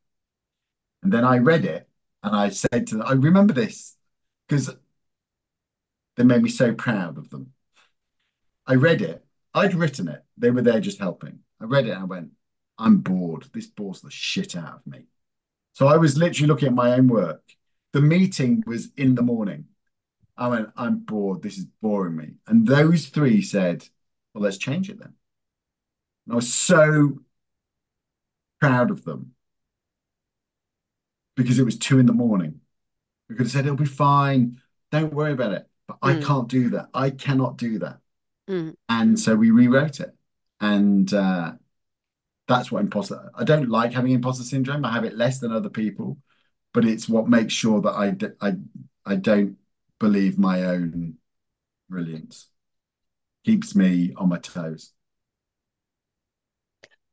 And 1.02 1.12
then 1.12 1.24
I 1.24 1.38
read 1.38 1.64
it, 1.64 1.88
and 2.22 2.34
I 2.34 2.48
said 2.48 2.86
to 2.88 2.96
them, 2.96 3.06
I 3.06 3.12
remember 3.12 3.52
this 3.52 3.96
because 4.48 4.70
they 6.16 6.24
made 6.24 6.42
me 6.42 6.50
so 6.50 6.74
proud 6.74 7.18
of 7.18 7.30
them. 7.30 7.52
I 8.66 8.74
read 8.74 9.02
it. 9.02 9.24
I'd 9.54 9.74
written 9.74 10.08
it. 10.08 10.24
They 10.36 10.50
were 10.50 10.62
there 10.62 10.80
just 10.80 10.98
helping. 10.98 11.40
I 11.60 11.64
read 11.64 11.86
it 11.86 11.90
and 11.90 12.00
I 12.00 12.04
went, 12.04 12.30
I'm 12.78 12.98
bored. 12.98 13.46
This 13.52 13.66
bores 13.66 14.00
the 14.00 14.10
shit 14.10 14.56
out 14.56 14.74
of 14.74 14.86
me. 14.86 15.04
So 15.74 15.86
I 15.86 15.96
was 15.96 16.16
literally 16.16 16.48
looking 16.48 16.68
at 16.68 16.74
my 16.74 16.92
own 16.92 17.08
work. 17.08 17.42
The 17.92 18.00
meeting 18.00 18.62
was 18.66 18.88
in 18.96 19.14
the 19.14 19.22
morning. 19.22 19.66
I 20.36 20.48
went, 20.48 20.70
I'm 20.76 20.98
bored. 20.98 21.42
This 21.42 21.58
is 21.58 21.66
boring 21.82 22.16
me. 22.16 22.34
And 22.46 22.66
those 22.66 23.06
three 23.06 23.42
said, 23.42 23.86
Well, 24.32 24.42
let's 24.42 24.58
change 24.58 24.88
it 24.88 24.98
then. 24.98 25.14
And 26.26 26.32
I 26.32 26.36
was 26.36 26.52
so 26.52 27.18
proud 28.60 28.90
of 28.90 29.04
them 29.04 29.32
because 31.36 31.58
it 31.58 31.64
was 31.64 31.78
two 31.78 31.98
in 31.98 32.06
the 32.06 32.12
morning. 32.12 32.60
We 33.28 33.36
could 33.36 33.46
have 33.46 33.52
said, 33.52 33.64
It'll 33.66 33.76
be 33.76 33.84
fine. 33.84 34.60
Don't 34.90 35.12
worry 35.12 35.32
about 35.32 35.52
it. 35.52 35.68
But 35.86 35.98
I 36.02 36.14
Mm. 36.14 36.24
can't 36.24 36.48
do 36.48 36.70
that. 36.70 36.88
I 36.94 37.10
cannot 37.10 37.56
do 37.58 37.78
that. 37.80 38.01
Mm. 38.48 38.74
And 38.88 39.18
so 39.18 39.34
we 39.36 39.50
rewrote 39.50 40.00
it. 40.00 40.14
And 40.60 41.12
uh, 41.12 41.52
that's 42.48 42.72
what 42.72 42.80
imposter. 42.82 43.30
I 43.34 43.44
don't 43.44 43.68
like 43.70 43.92
having 43.92 44.12
imposter 44.12 44.44
syndrome. 44.44 44.84
I 44.84 44.92
have 44.92 45.04
it 45.04 45.16
less 45.16 45.38
than 45.40 45.52
other 45.52 45.70
people, 45.70 46.18
but 46.74 46.84
it's 46.84 47.08
what 47.08 47.28
makes 47.28 47.52
sure 47.54 47.80
that 47.82 47.92
I 47.94 48.10
d- 48.10 48.28
I 48.40 48.54
I 49.06 49.16
don't 49.16 49.58
believe 50.00 50.38
my 50.38 50.64
own 50.64 51.16
brilliance. 51.88 52.48
Keeps 53.44 53.76
me 53.76 54.14
on 54.16 54.30
my 54.30 54.38
toes. 54.38 54.92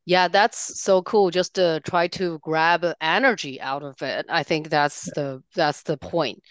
Yeah, 0.06 0.28
that's 0.28 0.80
so 0.82 1.02
cool. 1.04 1.30
Just 1.30 1.56
to 1.56 1.82
try 1.86 2.08
to 2.10 2.40
grab 2.40 2.86
energy 3.00 3.62
out 3.62 3.84
of 3.84 4.02
it. 4.02 4.26
I 4.30 4.44
think 4.44 4.70
that's 4.70 5.06
Yeah. 5.06 5.14
the 5.14 5.44
that's 5.56 5.84
the 5.84 5.98
point. 5.98 6.42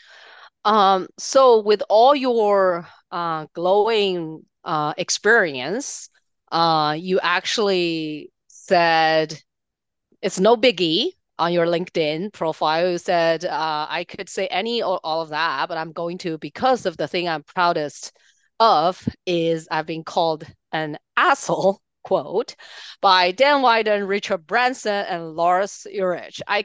Um, 0.64 1.08
so 1.18 1.60
with 1.62 1.82
all 1.90 2.14
your 2.16 2.88
uh, 3.12 3.46
glowing 3.54 4.44
uh, 4.64 4.94
experience, 4.96 6.10
uh, 6.52 6.96
you 6.98 7.20
actually 7.20 8.30
said 8.48 9.40
it's 10.22 10.40
no 10.40 10.56
biggie 10.56 11.10
on 11.38 11.52
your 11.52 11.66
LinkedIn 11.66 12.32
profile. 12.32 12.90
You 12.90 12.98
said 12.98 13.44
uh, 13.44 13.86
I 13.88 14.04
could 14.04 14.28
say 14.28 14.46
any 14.48 14.82
or 14.82 15.00
all 15.04 15.22
of 15.22 15.30
that, 15.30 15.68
but 15.68 15.78
I'm 15.78 15.92
going 15.92 16.18
to 16.18 16.38
because 16.38 16.86
of 16.86 16.96
the 16.96 17.08
thing 17.08 17.28
I'm 17.28 17.42
proudest 17.42 18.12
of 18.60 19.06
is 19.26 19.68
I've 19.70 19.86
been 19.86 20.04
called 20.04 20.44
an 20.72 20.98
asshole 21.16 21.80
quote 22.02 22.56
by 23.00 23.32
Dan 23.32 23.62
Wieden, 23.62 24.08
Richard 24.08 24.46
Branson, 24.46 25.04
and 25.08 25.34
Lars 25.34 25.86
Ulrich. 25.92 26.40
I 26.46 26.64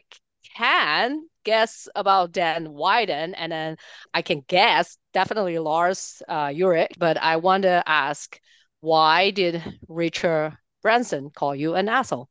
can 0.55 1.27
guess 1.43 1.87
about 1.95 2.31
Dan 2.31 2.67
Wieden, 2.67 3.33
and 3.35 3.51
then 3.51 3.77
I 4.13 4.21
can 4.21 4.41
guess 4.47 4.97
definitely 5.13 5.59
Lars 5.59 6.21
uh, 6.27 6.51
Ulrich, 6.53 6.93
but 6.97 7.17
I 7.17 7.37
want 7.37 7.63
to 7.63 7.83
ask, 7.85 8.39
why 8.81 9.31
did 9.31 9.63
Richard 9.87 10.57
Branson 10.81 11.29
call 11.29 11.55
you 11.55 11.75
an 11.75 11.89
asshole? 11.89 12.29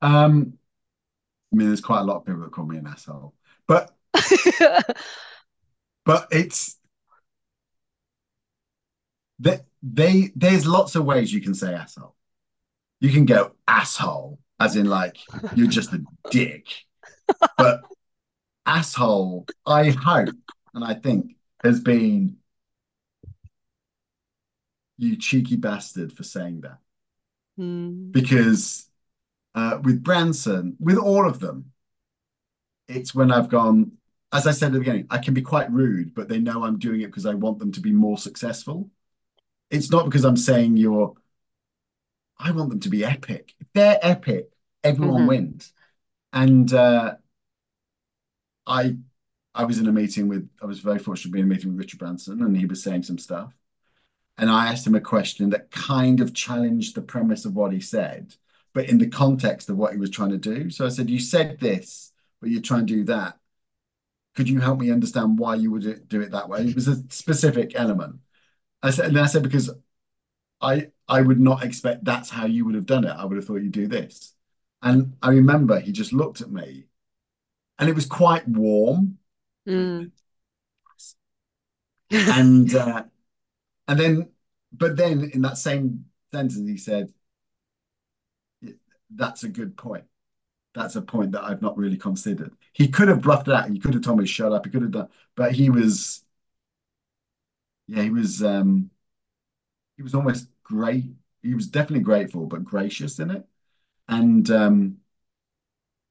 Um, 0.00 0.54
I 1.52 1.56
mean, 1.56 1.68
there's 1.68 1.80
quite 1.80 2.00
a 2.00 2.04
lot 2.04 2.16
of 2.16 2.26
people 2.26 2.42
that 2.42 2.52
call 2.52 2.66
me 2.66 2.78
an 2.78 2.86
asshole, 2.86 3.34
but 3.66 3.90
but 6.04 6.28
it's 6.30 6.76
that 9.40 9.64
they 9.82 10.30
there's 10.34 10.66
lots 10.66 10.94
of 10.94 11.04
ways 11.04 11.32
you 11.32 11.40
can 11.40 11.54
say 11.54 11.74
asshole. 11.74 12.14
You 13.00 13.10
can 13.10 13.26
go 13.26 13.52
asshole, 13.66 14.38
as 14.60 14.76
in 14.76 14.86
like 14.86 15.18
you're 15.54 15.66
just 15.66 15.92
a 15.92 16.02
dick. 16.30 16.66
But 17.56 17.86
asshole, 18.66 19.48
I 19.66 19.90
hope 19.90 20.34
and 20.74 20.84
I 20.84 20.94
think 20.94 21.36
has 21.62 21.80
been 21.80 22.38
you 24.98 25.16
cheeky 25.16 25.56
bastard 25.56 26.12
for 26.12 26.22
saying 26.22 26.60
that. 26.62 26.78
Hmm. 27.56 28.12
Because 28.12 28.88
uh, 29.54 29.78
with 29.82 30.02
Branson, 30.02 30.76
with 30.80 30.98
all 30.98 31.26
of 31.28 31.40
them, 31.40 31.72
it's 32.88 33.14
when 33.14 33.30
I've 33.32 33.48
gone, 33.48 33.92
as 34.32 34.46
I 34.46 34.52
said 34.52 34.66
at 34.66 34.72
the 34.72 34.78
beginning, 34.80 35.06
I 35.10 35.18
can 35.18 35.34
be 35.34 35.42
quite 35.42 35.70
rude, 35.72 36.14
but 36.14 36.28
they 36.28 36.38
know 36.38 36.64
I'm 36.64 36.78
doing 36.78 37.00
it 37.00 37.06
because 37.06 37.26
I 37.26 37.34
want 37.34 37.58
them 37.58 37.72
to 37.72 37.80
be 37.80 37.92
more 37.92 38.18
successful. 38.18 38.90
It's 39.70 39.90
not 39.90 40.04
because 40.04 40.24
I'm 40.24 40.36
saying 40.36 40.76
you're, 40.76 41.14
I 42.38 42.50
want 42.52 42.70
them 42.70 42.80
to 42.80 42.88
be 42.90 43.04
epic. 43.04 43.54
If 43.60 43.68
they're 43.72 43.98
epic, 44.02 44.50
everyone 44.84 45.22
Mhm. 45.22 45.26
wins. 45.26 45.72
And 46.32 46.72
uh, 46.72 47.16
I 48.66 48.96
I 49.54 49.64
was 49.64 49.78
in 49.78 49.86
a 49.88 49.92
meeting 49.92 50.28
with, 50.28 50.48
I 50.62 50.66
was 50.66 50.80
very 50.80 50.98
fortunate 50.98 51.30
to 51.30 51.32
be 51.32 51.40
in 51.40 51.46
a 51.46 51.48
meeting 51.48 51.70
with 51.70 51.78
Richard 51.80 52.00
Branson, 52.00 52.42
and 52.42 52.56
he 52.56 52.66
was 52.66 52.82
saying 52.82 53.04
some 53.04 53.18
stuff. 53.18 53.52
And 54.38 54.50
I 54.50 54.68
asked 54.72 54.86
him 54.86 54.94
a 54.96 55.00
question 55.00 55.50
that 55.50 55.70
kind 55.70 56.20
of 56.20 56.34
challenged 56.34 56.94
the 56.94 57.02
premise 57.02 57.44
of 57.46 57.54
what 57.56 57.72
he 57.72 57.80
said, 57.80 58.34
but 58.74 58.88
in 58.88 58.98
the 58.98 59.08
context 59.08 59.70
of 59.70 59.76
what 59.78 59.92
he 59.92 59.98
was 59.98 60.10
trying 60.10 60.30
to 60.30 60.38
do. 60.38 60.70
So 60.70 60.86
I 60.86 60.90
said, 60.90 61.10
You 61.10 61.20
said 61.20 61.60
this, 61.60 62.12
but 62.40 62.50
you're 62.50 62.62
trying 62.62 62.86
to 62.86 62.94
do 62.94 63.04
that. 63.06 63.38
Could 64.36 64.48
you 64.48 64.60
help 64.60 64.80
me 64.80 64.90
understand 64.90 65.38
why 65.38 65.56
you 65.56 65.70
would 65.72 66.08
do 66.08 66.20
it 66.22 66.32
that 66.32 66.48
way? 66.48 66.66
It 66.66 66.74
was 66.74 66.88
a 66.88 67.02
specific 67.10 67.72
element. 67.76 68.16
I 68.82 68.90
said, 68.90 69.06
and 69.08 69.18
I 69.20 69.26
said, 69.26 69.42
because 69.44 69.70
I 70.62 70.90
I 71.08 71.22
would 71.22 71.40
not 71.40 71.64
expect 71.64 72.04
that's 72.04 72.30
how 72.30 72.46
you 72.46 72.64
would 72.66 72.76
have 72.76 72.86
done 72.86 73.04
it. 73.04 73.10
I 73.10 73.24
would 73.26 73.36
have 73.36 73.46
thought 73.46 73.62
you'd 73.62 73.72
do 73.72 73.88
this. 73.88 74.34
And 74.82 75.16
I 75.22 75.30
remember 75.30 75.80
he 75.80 75.92
just 75.92 76.12
looked 76.12 76.40
at 76.42 76.50
me 76.52 76.84
and 77.78 77.88
it 77.90 77.94
was 77.96 78.06
quite 78.06 78.48
warm. 78.48 79.18
Hmm. 79.66 80.12
And 82.10 82.74
uh, 82.74 83.04
and 83.88 84.00
then 84.00 84.30
but 84.72 84.96
then 84.96 85.30
in 85.34 85.42
that 85.42 85.58
same 85.58 86.06
sentence 86.32 86.68
he 86.68 86.76
said, 86.78 87.12
That's 89.10 89.44
a 89.44 89.48
good 89.48 89.76
point. 89.76 90.04
That's 90.74 90.96
a 90.96 91.02
point 91.02 91.32
that 91.32 91.44
I've 91.44 91.62
not 91.62 91.76
really 91.78 91.98
considered. 91.98 92.52
He 92.72 92.88
could 92.88 93.08
have 93.08 93.22
bluffed 93.22 93.48
it 93.48 93.54
out. 93.54 93.70
He 93.70 93.80
could 93.80 93.94
have 93.94 94.04
told 94.04 94.18
me 94.18 94.24
to 94.26 94.32
shut 94.32 94.52
up. 94.52 94.66
He 94.66 94.72
could 94.72 94.82
have 94.82 94.92
done, 94.92 95.08
but 95.36 95.52
he 95.52 95.70
was 95.70 96.24
yeah, 97.86 98.02
he 98.02 98.10
was 98.10 98.42
um 98.42 98.90
he 99.96 100.02
was 100.02 100.14
almost 100.14 100.48
great. 100.62 101.04
He 101.42 101.54
was 101.54 101.68
definitely 101.68 102.04
grateful, 102.04 102.46
but 102.46 102.64
gracious 102.64 103.18
in 103.18 103.30
it. 103.30 103.46
And 104.16 104.48
um 104.50 104.98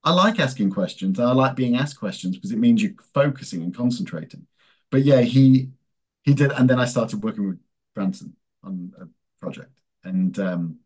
I 0.04 0.12
like 0.12 0.40
asking 0.40 0.70
questions. 0.70 1.20
I 1.20 1.32
like 1.32 1.54
being 1.54 1.76
asked 1.76 1.98
questions 1.98 2.36
because 2.36 2.50
it 2.52 2.58
means 2.58 2.82
you're 2.82 2.92
focusing 3.14 3.62
and 3.62 3.74
concentrating. 3.74 4.46
But 4.90 5.04
yeah, 5.04 5.20
he 5.20 5.70
he 6.22 6.34
did, 6.34 6.52
and 6.52 6.68
then 6.68 6.78
I 6.80 6.84
started 6.86 7.22
working 7.22 7.48
with 7.48 7.58
Branson 7.94 8.34
on 8.64 8.92
a 9.00 9.06
project. 9.40 9.72
And 10.04 10.36
um 10.38 10.78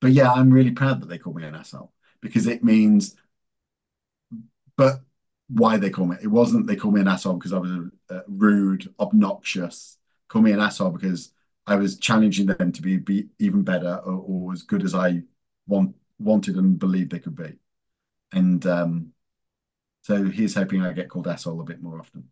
but 0.00 0.12
yeah, 0.12 0.30
I'm 0.32 0.50
really 0.50 0.70
proud 0.70 1.00
that 1.00 1.06
they 1.08 1.18
call 1.18 1.32
me 1.32 1.44
an 1.44 1.54
asshole 1.54 1.92
because 2.20 2.46
it 2.46 2.64
means 2.64 3.16
but 4.76 5.00
why 5.48 5.76
they 5.76 5.90
call 5.90 6.06
me 6.06 6.16
it 6.22 6.26
wasn't 6.26 6.66
they 6.66 6.76
call 6.76 6.90
me 6.90 7.00
an 7.00 7.08
asshole 7.08 7.34
because 7.34 7.52
I 7.52 7.58
was 7.58 7.70
uh, 8.10 8.20
rude, 8.26 8.92
obnoxious. 8.98 9.98
Call 10.28 10.42
me 10.42 10.52
an 10.52 10.60
asshole 10.60 10.90
because 10.90 11.30
I 11.66 11.76
was 11.76 11.98
challenging 11.98 12.46
them 12.46 12.72
to 12.72 12.82
be, 12.82 12.96
be 12.96 13.28
even 13.38 13.62
better 13.62 13.96
or, 14.04 14.12
or 14.14 14.52
as 14.52 14.62
good 14.62 14.84
as 14.84 14.94
I 14.94 15.22
want 15.66 15.94
wanted 16.18 16.56
and 16.56 16.78
believed 16.78 17.10
they 17.12 17.18
could 17.18 17.36
be. 17.36 17.58
And 18.32 18.64
um, 18.66 19.12
so 20.02 20.24
he's 20.24 20.54
hoping 20.54 20.82
I 20.82 20.92
get 20.92 21.08
called 21.08 21.28
asshole 21.28 21.60
a 21.60 21.64
bit 21.64 21.82
more 21.82 21.98
often. 22.00 22.28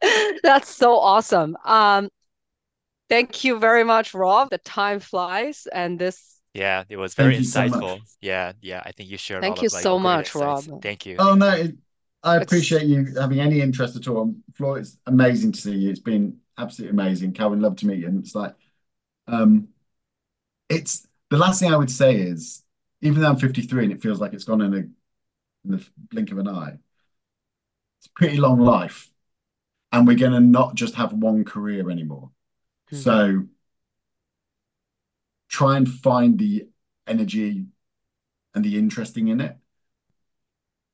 That's 0.42 0.68
so 0.74 0.98
awesome. 0.98 1.56
Um, 1.64 2.08
thank 3.08 3.44
you 3.44 3.58
very 3.58 3.84
much, 3.84 4.14
Rob. 4.14 4.50
The 4.50 4.58
time 4.58 5.00
flies, 5.00 5.66
and 5.72 5.98
this. 5.98 6.40
Yeah, 6.54 6.84
it 6.88 6.96
was 6.96 7.14
very 7.14 7.34
Thank 7.34 7.38
you 7.38 7.44
so 7.44 7.62
insightful. 7.62 8.00
Yeah, 8.20 8.52
yeah. 8.62 8.82
I 8.84 8.92
think 8.92 9.10
you 9.10 9.18
shared 9.18 9.42
Thank 9.42 9.58
all 9.58 9.62
you 9.62 9.66
of 9.66 9.74
like 9.74 9.82
so 9.82 9.98
much, 9.98 10.34
insights. 10.34 10.68
Rob. 10.68 10.82
Thank 10.82 11.06
you. 11.06 11.16
Oh 11.18 11.34
no, 11.34 11.50
it, 11.50 11.76
I 12.22 12.36
It's 12.36 12.46
appreciate 12.46 12.84
you 12.86 13.06
having 13.18 13.40
any 13.40 13.60
interest 13.60 13.96
at 13.96 14.08
all. 14.08 14.34
Floor, 14.54 14.78
it's 14.78 14.98
amazing 15.06 15.52
to 15.52 15.60
see 15.60 15.74
you. 15.74 15.90
It's 15.90 16.00
been 16.00 16.38
absolutely 16.58 16.92
amazing. 16.92 17.32
Calvin, 17.32 17.60
love 17.60 17.76
to 17.76 17.86
meet 17.86 17.98
you. 17.98 18.08
And 18.08 18.18
it's 18.18 18.34
like, 18.34 18.54
um, 19.28 19.68
it's 20.68 21.05
the 21.30 21.38
last 21.38 21.60
thing 21.60 21.72
I 21.72 21.76
would 21.76 21.90
say 21.90 22.16
is, 22.16 22.62
even 23.00 23.20
though 23.20 23.28
I'm 23.28 23.36
53 23.36 23.84
and 23.84 23.92
it 23.92 24.02
feels 24.02 24.20
like 24.20 24.32
it's 24.32 24.44
gone 24.44 24.62
in 24.62 24.74
a 24.74 24.78
in 24.78 24.92
the 25.64 25.86
blink 26.10 26.32
of 26.32 26.38
an 26.38 26.48
eye, 26.48 26.78
it's 27.98 28.06
a 28.06 28.10
pretty 28.10 28.36
long 28.36 28.60
life, 28.60 29.10
and 29.92 30.06
we're 30.06 30.16
going 30.16 30.32
to 30.32 30.40
not 30.40 30.74
just 30.74 30.94
have 30.94 31.12
one 31.12 31.44
career 31.44 31.90
anymore. 31.90 32.30
Mhm. 32.92 32.96
So 33.02 33.48
try 35.48 35.76
and 35.76 35.88
find 35.88 36.38
the 36.38 36.68
energy 37.06 37.66
and 38.54 38.64
the 38.64 38.78
interesting 38.78 39.28
in 39.28 39.40
it. 39.40 39.56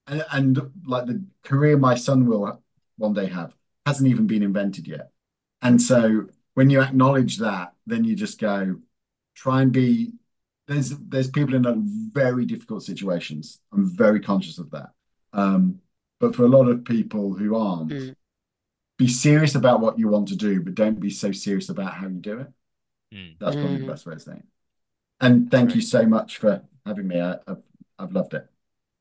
And, 0.07 0.25
and 0.33 0.73
like 0.85 1.07
the 1.07 1.25
career 1.43 1.77
my 1.77 1.95
son 1.95 2.27
will 2.27 2.61
one 2.97 3.15
day 3.15 3.27
have 3.27 3.55
hasn't 3.87 4.09
even 4.09 4.27
been 4.27 4.43
invented 4.43 4.87
yet. 4.87 5.11
And 5.61 5.81
so 5.81 6.29
when 6.55 6.71
you 6.71 6.81
acknowledge 6.81 7.39
that, 7.39 7.75
then 7.87 8.05
you 8.05 8.15
just 8.15 8.41
go, 8.41 8.81
try 9.35 9.63
and 9.63 9.73
be 9.73 10.13
there's 10.69 10.91
there's 10.91 11.31
people 11.31 11.55
in 11.55 11.67
a 11.67 11.75
very 11.77 12.47
difficult 12.47 12.83
situations. 12.83 13.61
I'm 13.73 13.87
very 13.97 14.21
conscious 14.21 14.59
of 14.59 14.71
that. 14.71 14.91
Um, 15.33 15.81
but 16.21 16.35
for 16.37 16.45
a 16.45 16.49
lot 16.49 16.69
of 16.69 16.85
people 16.85 17.35
who 17.35 17.57
aren't, 17.57 17.93
Mm. 17.93 18.15
be 18.99 19.09
serious 19.09 19.55
about 19.55 19.81
what 19.81 19.99
you 19.99 20.09
want 20.09 20.29
to 20.29 20.37
do, 20.37 20.61
but 20.63 20.75
don't 20.75 21.01
be 21.01 21.11
so 21.11 21.33
serious 21.33 21.69
about 21.69 21.95
how 21.95 22.07
you 22.09 22.21
do 22.21 22.41
it. 22.41 22.49
Mm, 23.13 23.37
That's 23.41 23.57
probably 23.57 23.79
the 23.79 23.85
Mm. 23.85 23.93
best 23.93 24.07
way 24.07 24.15
of 24.15 24.23
saying 24.23 24.39
it. 24.39 24.45
And 25.21 25.51
thank 25.51 25.75
you 25.75 25.81
so 25.83 26.07
much 26.07 26.39
for 26.39 26.63
having 26.87 27.09
me. 27.09 27.21
I, 27.21 27.39
I've 27.49 27.63
I've 27.99 28.13
loved 28.13 28.35
it. 28.35 28.49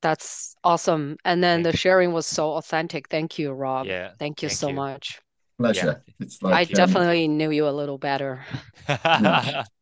That's 0.01 0.55
awesome. 0.63 1.17
And 1.25 1.43
then 1.43 1.61
Thank 1.61 1.63
the 1.63 1.73
sharing 1.73 2.11
was 2.13 2.25
so 2.25 2.53
authentic. 2.53 3.07
Thank 3.09 3.37
you, 3.37 3.51
Rob. 3.51 3.87
Yeah, 3.87 4.11
Thank 4.19 4.41
you 4.43 4.49
thank 4.49 4.49
so 4.49 4.69
you. 4.69 4.73
much. 4.73 5.21
Yeah. 5.69 5.89
Pleasure. 5.89 6.03
It's 6.19 6.41
I 6.51 6.65
like 6.65 6.73
um, 6.75 7.05
definitely 7.05 7.27
knew 7.27 7.51
you 7.51 7.67
a 7.67 7.71
little 7.71 7.97
better. 7.97 8.45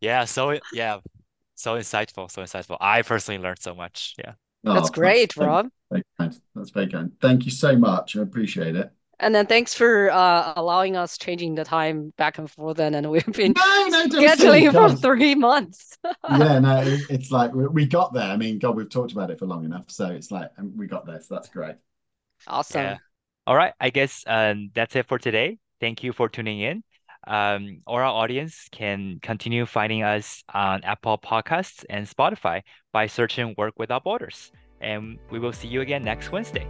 yeah. 0.00 0.20
Yeah, 0.20 0.24
so 0.24 0.58
yeah, 0.72 0.98
so 1.54 1.74
insightful, 1.74 2.30
so 2.30 2.42
insightful. 2.42 2.76
I 2.80 3.02
personally 3.02 3.42
learned 3.42 3.60
so 3.60 3.74
much. 3.74 4.14
Yeah. 4.18 4.34
Oh, 4.64 4.74
That's 4.74 4.86
that's 4.86 4.90
great, 4.90 5.32
very, 5.34 5.48
Rob. 5.48 5.68
very 5.90 6.02
kind. 6.18 6.40
That's 6.54 6.70
very 6.70 6.88
kind. 6.88 7.12
Thank 7.20 7.44
you 7.44 7.50
so 7.50 7.76
much. 7.76 8.16
I 8.16 8.22
appreciate 8.22 8.76
it. 8.76 8.90
And 9.20 9.34
then 9.34 9.46
thanks 9.46 9.74
for 9.74 10.10
uh, 10.12 10.52
allowing 10.54 10.96
us 10.96 11.18
changing 11.18 11.56
the 11.56 11.64
time 11.64 12.12
back 12.16 12.38
and 12.38 12.48
forth. 12.48 12.78
And 12.78 12.94
then 12.94 13.10
we've 13.10 13.26
been 13.32 13.54
No, 13.56 13.86
no, 13.88 14.06
don't 14.06 14.20
be 14.20 14.28
silly. 14.28 14.62
scheduling 14.62 14.70
for 14.72 14.88
God. 14.88 15.00
three 15.00 15.34
months. 15.34 15.96
Yeah, 16.30 16.58
no, 16.60 16.82
it's 16.84 17.30
like 17.30 17.54
we, 17.54 17.66
we 17.68 17.86
got 17.86 18.12
there. 18.12 18.30
I 18.30 18.36
mean, 18.36 18.58
God, 18.58 18.76
we've 18.76 18.88
talked 18.88 19.12
about 19.12 19.30
it 19.30 19.38
for 19.38 19.46
long 19.46 19.64
enough, 19.64 19.90
so 19.90 20.06
it's 20.06 20.30
like 20.30 20.50
we 20.76 20.86
got 20.86 21.06
there. 21.06 21.20
So 21.20 21.34
that's 21.34 21.48
great. 21.48 21.76
Awesome. 22.46 22.82
Yeah. 22.82 22.98
All 23.46 23.56
right, 23.56 23.72
I 23.80 23.90
guess 23.90 24.24
um, 24.26 24.70
that's 24.74 24.94
it 24.94 25.06
for 25.08 25.18
today. 25.18 25.58
Thank 25.80 26.04
you 26.04 26.12
for 26.12 26.28
tuning 26.28 26.60
in. 26.60 26.82
Um, 27.26 27.82
or 27.86 28.02
our 28.02 28.12
audience 28.12 28.68
can 28.72 29.18
continue 29.20 29.66
finding 29.66 30.02
us 30.02 30.42
on 30.54 30.82
Apple 30.84 31.18
Podcasts 31.18 31.84
and 31.90 32.06
Spotify 32.06 32.62
by 32.92 33.06
searching 33.06 33.54
Work 33.58 33.74
Without 33.78 34.04
Borders. 34.04 34.50
And 34.80 35.18
we 35.30 35.38
will 35.38 35.52
see 35.52 35.68
you 35.68 35.80
again 35.80 36.04
next 36.04 36.32
Wednesday. 36.32 36.66